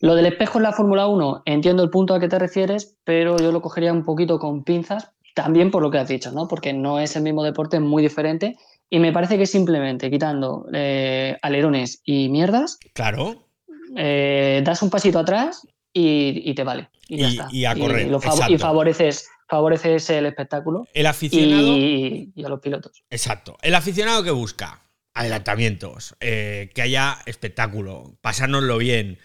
[0.00, 3.36] lo del espejo en la Fórmula 1, entiendo el punto a que te refieres, pero
[3.38, 6.48] yo lo cogería un poquito con pinzas, también por lo que has dicho, ¿no?
[6.48, 8.56] Porque no es el mismo deporte, es muy diferente.
[8.88, 12.78] Y me parece que simplemente quitando eh, alerones y mierdas.
[12.92, 13.48] Claro.
[13.96, 16.90] Eh, das un pasito atrás y, te vale.
[17.08, 17.48] Y, ya está.
[17.50, 18.10] Y a correr.
[18.48, 20.86] Y, favoreces, favoreces el espectáculo.
[20.94, 21.66] El aficionado.
[21.66, 23.02] Y, a los pilotos.
[23.10, 23.56] Exacto.
[23.62, 24.82] El aficionado que busca
[25.14, 29.18] adelantamientos, eh, que haya espectáculo, pasárnoslo bien,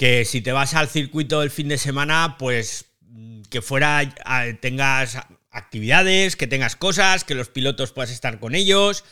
[0.00, 4.00] que si te vas al circuito el fin de semana, pues mm, que fuera
[4.62, 5.18] tengas
[5.50, 9.04] actividades, que tengas cosas, que los pilotos puedas estar con ellos.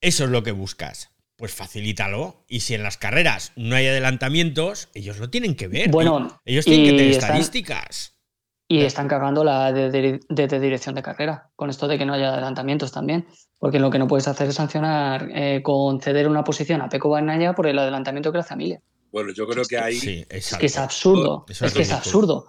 [0.00, 1.10] Eso es lo que buscas.
[1.36, 2.44] Pues facilítalo.
[2.48, 5.90] Y si en las carreras no hay adelantamientos, ellos lo tienen que ver.
[5.92, 8.18] Bueno, ellos tienen que tener estadísticas.
[8.66, 12.90] Y están cagando la de, dirección de carrera, con esto de que no haya adelantamientos
[12.90, 13.28] también,
[13.60, 17.52] porque lo que no puedes hacer es sancionar, eh, conceder una posición a Peco Bagnaia
[17.52, 18.80] por el adelantamiento que hace Emilia.
[19.14, 19.94] Bueno, yo creo que ahí...
[19.94, 22.48] Sí, es que es absurdo, es, que es absurdo.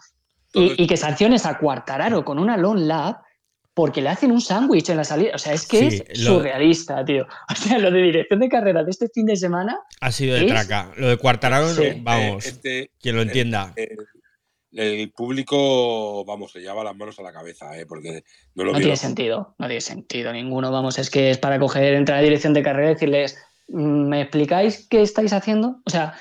[0.52, 3.18] Y, que sanciones a Cuartararo con una long lap,
[3.76, 5.34] porque le hacen un sándwich en la salida.
[5.36, 7.28] O sea, es que Sí, es lo- surrealista, tío.
[7.52, 10.46] O sea, lo de dirección de carrera de este fin de semana, Ha sido de
[10.46, 10.48] ¿Es?
[10.48, 10.92] traca.
[10.98, 12.00] Lo de Cuartararo, Sí.
[12.02, 13.72] vamos, Eh, este, quien lo entienda.
[13.76, 13.98] el,
[14.72, 17.86] el público, vamos, se lleva las manos a la cabeza, ¿eh?
[17.86, 18.24] porque
[18.56, 19.54] no lo no tiene sentido.
[19.60, 20.72] No tiene sentido ninguno.
[20.72, 23.38] Vamos, es que es para coger, entrar a dirección de carrera y decirles,
[23.68, 25.82] "Mm, ¿me explicáis qué estáis haciendo?
[25.86, 26.14] O sea,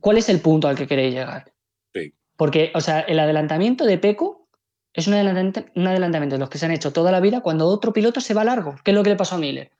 [0.00, 1.52] ¿cuál es el punto al que queréis llegar?
[1.94, 2.14] Sí.
[2.36, 4.48] Porque, o sea, el adelantamiento de Peco
[4.92, 7.66] es un adelantamiento, un adelantamiento de los que se han hecho toda la vida cuando
[7.66, 9.70] otro piloto se va largo, que es lo que le pasó a Miller.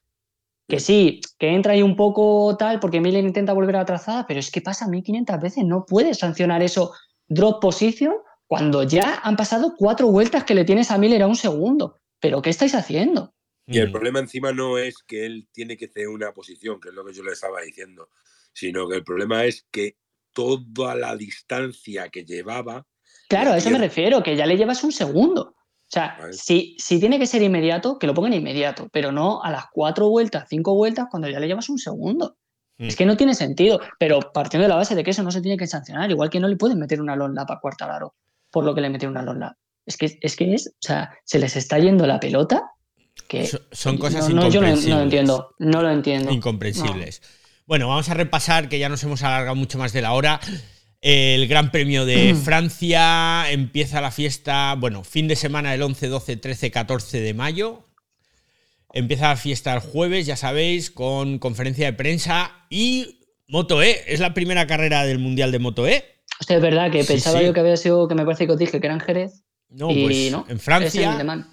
[0.69, 4.27] Que sí, que entra ahí un poco tal, porque Miller intenta volver a la trazada,
[4.27, 6.93] pero es que pasa 1500 veces, no puedes sancionar eso
[7.27, 8.15] drop position
[8.47, 11.97] cuando ya han pasado cuatro vueltas que le tienes a Miller a un segundo.
[12.21, 13.33] ¿Pero qué estáis haciendo?
[13.67, 13.93] Y el Mm.
[13.93, 17.13] problema encima no es que él tiene que ceder una posición, que es lo que
[17.13, 18.09] yo le estaba diciendo,
[18.59, 19.97] sino que el problema es que
[20.33, 22.85] toda la distancia que llevaba,
[23.29, 25.55] Claro, a eso me refiero, que ya le llevas un segundo.
[25.55, 26.33] O sea, Vale.
[26.33, 30.09] si, si tiene que ser inmediato, que lo pongan inmediato, pero no a las cuatro
[30.09, 32.39] vueltas, cinco vueltas, cuando ya le llevas un segundo.
[32.79, 32.89] Mm.
[32.89, 35.43] Es que no tiene sentido, pero partiendo de la base de que eso no se
[35.43, 38.15] tiene que sancionar, igual que no le pueden meter una long lap a Cuartararo
[38.51, 39.57] por lo que le metieron una long lap.
[39.85, 42.73] Es que es, que es o sea, se les está yendo la pelota.
[43.27, 46.31] Que So- son cosas no, no, yo no, lo entiendo, no lo entiendo.
[46.33, 47.21] Incomprensibles.
[47.69, 50.41] Bueno, vamos a repasar, que ya nos hemos alargado mucho más de la hora.
[51.03, 56.37] El Gran Premio de Francia empieza la fiesta, bueno, fin de semana del 11, 12,
[56.39, 57.85] 13, 14 de mayo.
[58.95, 64.03] Empieza la fiesta el jueves, ya sabéis, con conferencia de prensa y Moto E.
[64.07, 66.23] Es la primera carrera del Mundial de Moto E.
[66.41, 67.45] Hostia, es verdad que Sí, pensaba sí.
[67.45, 69.43] yo que había sido, que me parece que os dije que era en Jerez.
[69.69, 71.13] No, y pues no, en es Francia.
[71.13, 71.47] en Le Mans.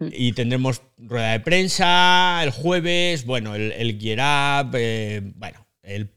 [0.00, 6.12] Y tendremos rueda de prensa el jueves, bueno, el, el Gear Up, eh, bueno, el,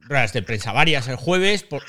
[0.00, 1.62] ruedas de prensa varias el jueves.
[1.62, 1.84] Por,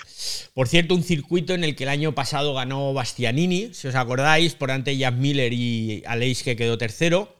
[0.54, 4.56] por cierto, un circuito en el que el año pasado ganó Bastianini, si os acordáis,
[4.56, 7.36] por ante Jack Miller y Aleix que quedó tercero.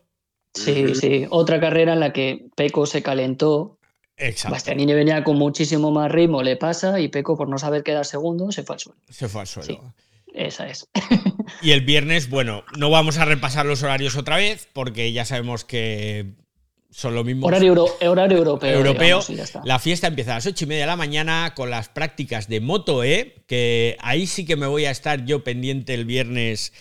[0.54, 1.28] Sí, sí.
[1.30, 3.78] Otra carrera en la que Peco se calentó.
[4.18, 4.54] Exacto.
[4.54, 8.52] Bastianini venía con muchísimo más ritmo, le pasa, y Peco, por no saber quedar segundo,
[8.52, 9.00] se fue al suelo.
[9.10, 9.68] Se fue al suelo.
[9.68, 9.80] Sí.
[10.34, 10.88] Esa es.
[11.62, 15.66] Y el viernes, bueno, no vamos a repasar los horarios otra vez, porque ya sabemos
[15.66, 16.34] que
[16.90, 17.48] son lo mismo.
[17.48, 18.70] Horario, euro- horario europeo.
[18.72, 19.24] europeo.
[19.28, 19.54] digamos.
[19.66, 22.60] La fiesta empieza a las ocho y media de la mañana con las prácticas de
[22.62, 26.74] Moto E, que ahí sí que me voy a estar yo pendiente el viernes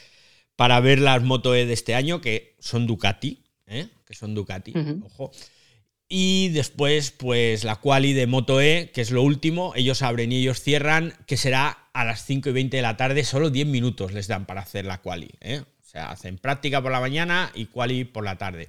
[0.57, 3.89] para ver las Moto E de este año, que son Ducati, ¿eh?
[4.07, 4.75] que son Ducati,
[5.05, 5.31] ojo.
[6.09, 10.39] Y después, pues la quali de Moto E, que es lo último, ellos abren y
[10.39, 14.13] ellos cierran, que será a las 5 y 20 de la tarde, solo 10 minutos
[14.13, 15.31] les dan para hacer la quali.
[15.41, 15.63] ¿eh?
[15.81, 18.69] O sea, hacen práctica por la mañana y quali por la tarde.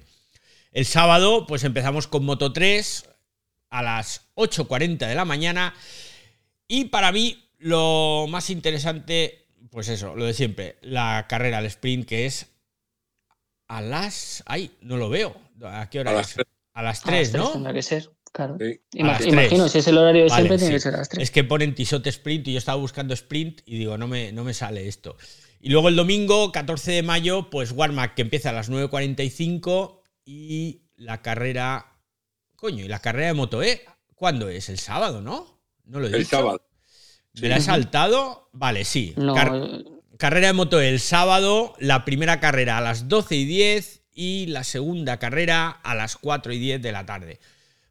[0.72, 3.08] El sábado, pues empezamos con Moto 3
[3.70, 5.74] a las 8.40 de la mañana.
[6.66, 12.08] Y para mí, lo más interesante, pues eso, lo de siempre, la carrera, el sprint,
[12.08, 12.46] que es
[13.68, 14.42] a las.
[14.46, 14.72] ¡Ay!
[14.80, 15.36] No lo veo.
[15.64, 16.34] ¿A qué hora A las es?
[16.34, 16.46] tres.
[16.74, 17.52] A las A las 3, tres ¿no?
[17.52, 18.56] Tendrá que ser, claro.
[18.58, 18.80] Sí.
[18.94, 21.22] Ima- imagino, si es el horario de Vale, siempre, tiene que ser a las 3.
[21.22, 24.42] Es que ponen Tissot Sprint y yo estaba buscando Sprint y digo, no me, no
[24.44, 25.16] me sale esto.
[25.60, 30.82] Y luego el domingo, 14 de mayo, pues Warmack que empieza a las 9.45 y
[30.96, 31.86] la carrera...
[32.56, 33.84] Coño, ¿y la carrera de Moto E?
[34.14, 34.68] ¿Cuándo es?
[34.68, 35.60] El sábado, ¿no?
[35.84, 36.30] No lo he El dicho.
[36.36, 36.62] sábado.
[37.40, 38.48] ¿Me la he saltado?
[38.52, 39.14] Vale, sí.
[39.16, 39.84] No, Car- eh,
[40.18, 44.46] carrera de Moto E el sábado, la primera carrera a las 12 y 10 y
[44.46, 47.40] la segunda carrera a las 4 y 10 de la tarde.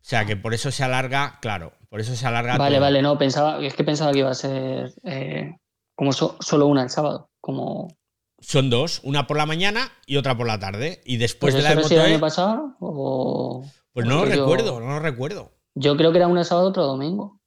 [0.02, 2.82] O sea que por eso se alarga, claro, por eso se alarga vale, todo.
[2.86, 5.56] vale, no, pensaba, es que pensaba que iba a ser eh,
[5.96, 7.30] como so- solo una el sábado.
[7.40, 7.88] Como,
[8.40, 11.02] Son dos, una por la mañana y otra por la tarde.
[11.06, 13.64] Y después pues de la de el año pasado o...
[13.94, 15.52] pues no lo yo- recuerdo, no lo recuerdo.
[15.76, 17.40] Yo creo que era una sábado, otro domingo.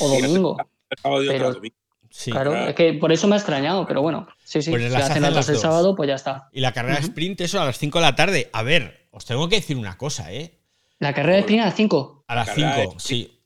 [0.00, 0.56] O domingo.
[0.90, 1.76] El sábado y otra Pero- domingo.
[2.10, 2.30] Sí.
[2.30, 2.68] Claro, Claro.
[2.68, 4.70] es que por eso me ha extrañado, pero bueno, sí, sí.
[4.70, 6.48] Pues si las hacen las el sábado, pues ya está.
[6.52, 7.06] Y la carrera Ujú.
[7.06, 8.50] sprint, eso a las 5 de la tarde.
[8.52, 10.58] A ver, os tengo que decir una cosa, ¿eh?
[11.02, 12.24] La carrera de sprint a las 5.
[12.28, 13.42] A las Carrera de 5, sí.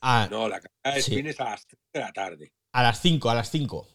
[0.00, 1.10] A, No, la carrera de Sí.
[1.10, 2.52] sprint es a las 3 de la tarde.
[2.72, 3.88] a las 5, a las 5.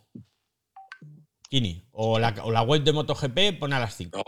[1.49, 1.87] Kini.
[1.91, 4.17] O la, o la web de MotoGP pone a las 5.
[4.17, 4.23] No.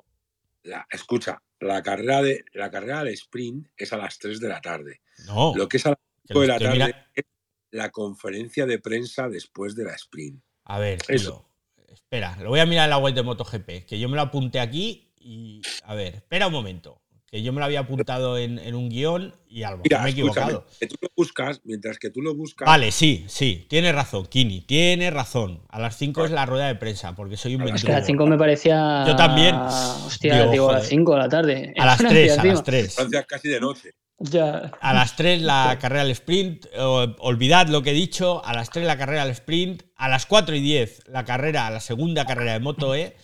[0.64, 4.62] La, escucha, la carrera de la carrera del sprint es a las 3 de la
[4.62, 5.02] tarde.
[5.26, 5.54] No.
[5.56, 7.26] Lo que es a las que 5 de la tarde mira- es
[7.72, 10.42] la conferencia de prensa después de la sprint.
[10.66, 11.16] A ver, tío.
[11.16, 11.50] Eso.
[11.90, 14.60] Espera, lo voy a mirar en la web de MotoGP, que yo me lo apunté
[14.62, 15.62] aquí y.
[15.84, 17.02] A ver, espera un momento.
[17.30, 19.82] Que yo me lo había apuntado en, en un guion y algo.
[19.84, 20.66] Mira, me he equivocado.
[20.80, 24.62] que tú lo buscas, mientras que tú lo buscas, Vale, sí, sí, tienes razón, Kini,
[24.62, 25.62] tienes razón.
[25.68, 27.92] A las 5 es la rueda de prensa, porque soy un A las Es que
[27.92, 28.24] a las mentiroso.
[28.26, 29.04] 5 me parecía.
[29.06, 29.56] Yo también.
[29.56, 30.90] Hostia, Digo, digo, a las joder.
[31.00, 31.74] 5 de la tarde.
[31.78, 32.64] A las En 3, Francia, a las tío.
[32.64, 32.96] 3.
[32.96, 33.92] Francia es casi de noche.
[34.20, 34.72] Ya.
[34.80, 38.86] A las 3 la carrera al sprint, olvidad lo que he dicho, a las 3
[38.88, 42.60] la carrera al sprint, a las 4 y 10 la carrera, la segunda carrera de
[42.62, 43.18] Moto E.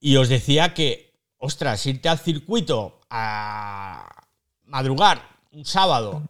[0.00, 1.09] Y os decía que,
[1.40, 4.26] ostras, irte al circuito a
[4.64, 6.22] madrugar un sábado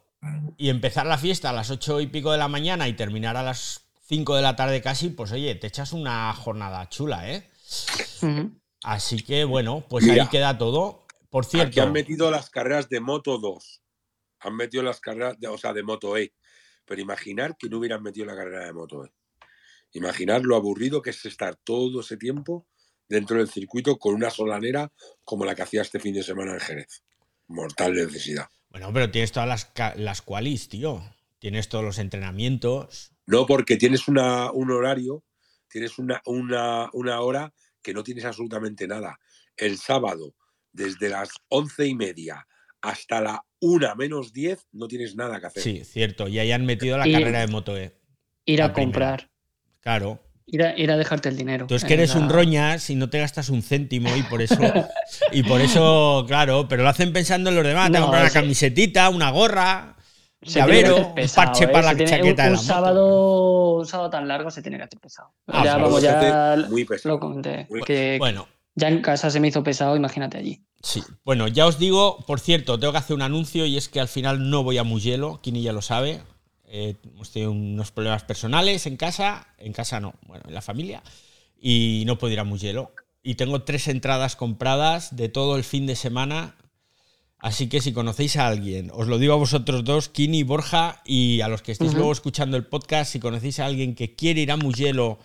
[0.56, 3.42] y empezar la fiesta a las ocho y pico de la mañana y terminar a
[3.42, 7.48] las 5 de la tarde casi, pues oye, te echas una jornada chula, ¿eh?
[8.82, 11.06] Así que bueno, pues ahí queda todo.
[11.28, 11.68] Por cierto.
[11.68, 13.82] Aquí han metido las carreras de Moto 2.
[14.40, 16.34] Han metido las carreras, de, o sea, de Moto E.
[16.84, 19.12] Pero imaginar que no hubieran metido la carrera de Moto E.
[19.92, 22.66] Imaginar lo aburrido que es estar todo ese tiempo
[23.10, 24.90] dentro del circuito con una solanera
[25.24, 27.02] como la que hacía este fin de semana en Jerez.
[27.48, 28.46] Mortal necesidad.
[28.70, 31.02] Bueno, pero tienes todas las, las qualis, tío.
[31.40, 33.12] Tienes todos los entrenamientos.
[33.26, 35.24] No, porque tienes una, un horario,
[35.68, 39.18] tienes una, una, una hora que no tienes absolutamente nada.
[39.56, 40.36] El sábado,
[40.72, 42.46] desde las once y media
[42.80, 45.62] hasta la una menos diez, no tienes nada que hacer.
[45.62, 46.28] Sí, cierto.
[46.28, 47.92] Y ahí han metido la carrera de moto E.
[48.44, 49.30] Ir a comprar.
[49.80, 50.20] Claro.
[50.52, 51.66] Ir a, ir a, dejarte el dinero.
[51.68, 54.56] Tú es que eres un roñas y no te gastas un céntimo y por eso,
[55.32, 57.92] y por eso, claro, pero lo hacen pensando en los demás.
[57.92, 59.96] te comprar una camisetita, una gorra,
[60.42, 64.60] llavero, un parche para la chaqueta un, de la sábado, Un sábado tan largo se
[64.60, 65.32] tiene que hacer pesado.
[65.46, 67.14] Ah, ya, vamos, ya muy pesado.
[67.14, 67.68] lo comenté.
[67.86, 68.48] que bueno.
[68.76, 70.64] Ya en casa se me hizo pesado, imagínate allí.
[70.82, 74.00] Sí, bueno, ya os digo, por cierto, tengo que hacer un anuncio y es que
[74.00, 76.22] al final no voy a Mugello, Kini ya lo sabe,
[76.72, 81.02] eh, hemos tenido unos problemas personales en casa, en casa no, bueno, en la familia,
[81.60, 82.92] y no puedo ir a Mugello.
[83.22, 86.56] Y tengo tres entradas compradas de todo el fin de semana.
[87.38, 91.40] Así que si conocéis a alguien, os lo digo a vosotros dos, Kini, Borja, y
[91.40, 94.52] a los que estéis luego escuchando el podcast, si conocéis a alguien que quiere ir
[94.52, 95.18] a Mugello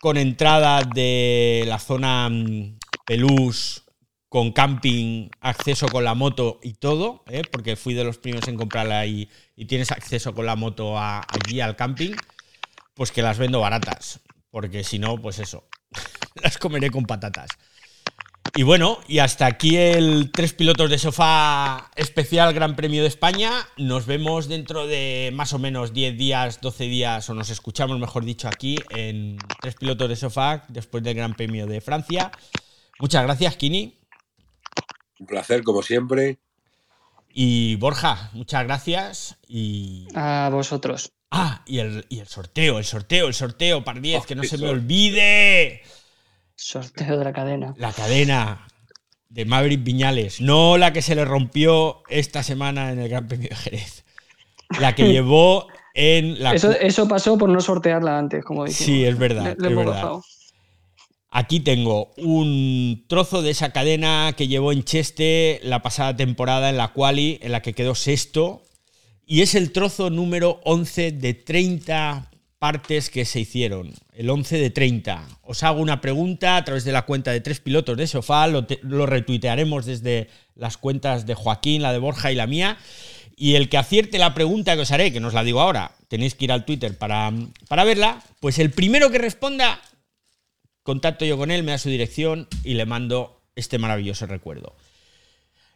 [0.00, 3.84] con entrada de la zona mm, Pelús,
[4.28, 7.42] con camping, acceso con la moto y todo, ¿eh?
[7.50, 11.60] porque fui de los primeros en comprarla y, y tienes acceso con la moto allí
[11.60, 12.12] al camping,
[12.94, 15.68] pues que las vendo baratas, porque si no, pues eso,
[16.42, 17.50] las comeré con patatas.
[18.54, 23.52] Y bueno, y hasta aquí el tres pilotos de sofá especial Gran Premio de España.
[23.76, 28.24] Nos vemos dentro de más o menos 10 días, 12 días, o nos escuchamos, mejor
[28.24, 32.32] dicho, aquí en tres pilotos de sofá después del Gran Premio de Francia.
[32.98, 33.97] Muchas gracias, Kini.
[35.18, 36.38] Un placer, como siempre.
[37.32, 39.38] Y Borja, muchas gracias.
[39.46, 40.08] Y...
[40.14, 41.12] A vosotros.
[41.30, 44.56] Ah, y el, y el sorteo, el sorteo, el sorteo, par 10, que no se
[44.58, 45.82] me olvide.
[46.56, 47.74] Sorteo de la cadena.
[47.76, 48.66] La cadena
[49.28, 50.40] de Maverick Viñales.
[50.40, 54.04] No la que se le rompió esta semana en el Gran Premio de Jerez.
[54.80, 56.54] La que llevó en la.
[56.54, 58.84] Eso, eso pasó por no sortearla antes, como dijimos.
[58.84, 59.48] Sí, es verdad.
[59.50, 60.12] es verdad.
[61.30, 66.78] Aquí tengo un trozo de esa cadena que llevó en Cheste la pasada temporada en
[66.78, 68.62] la quali, en la que quedó sexto.
[69.26, 73.92] Y es el trozo número 11 de 30 partes que se hicieron.
[74.14, 75.28] El 11 de 30.
[75.42, 78.46] Os hago una pregunta a través de la cuenta de tres pilotos de sofá.
[78.46, 82.78] Lo, retuitearemos desde las cuentas de Joaquín, la de Borja y la mía.
[83.36, 85.92] Y el que acierte la pregunta que os haré, que no os la digo ahora,
[86.08, 87.32] tenéis que ir al Twitter para,
[87.68, 89.80] para verla, pues el primero que responda
[90.88, 94.74] contacto yo con él, me da su dirección y le mando este maravilloso recuerdo.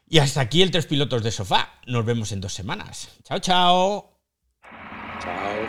[0.09, 1.74] Y hasta aquí el Tres Pilotos de Sofá.
[1.86, 3.10] Nos vemos en dos semanas.
[3.22, 4.18] Chao, chao.
[5.20, 5.68] Chao.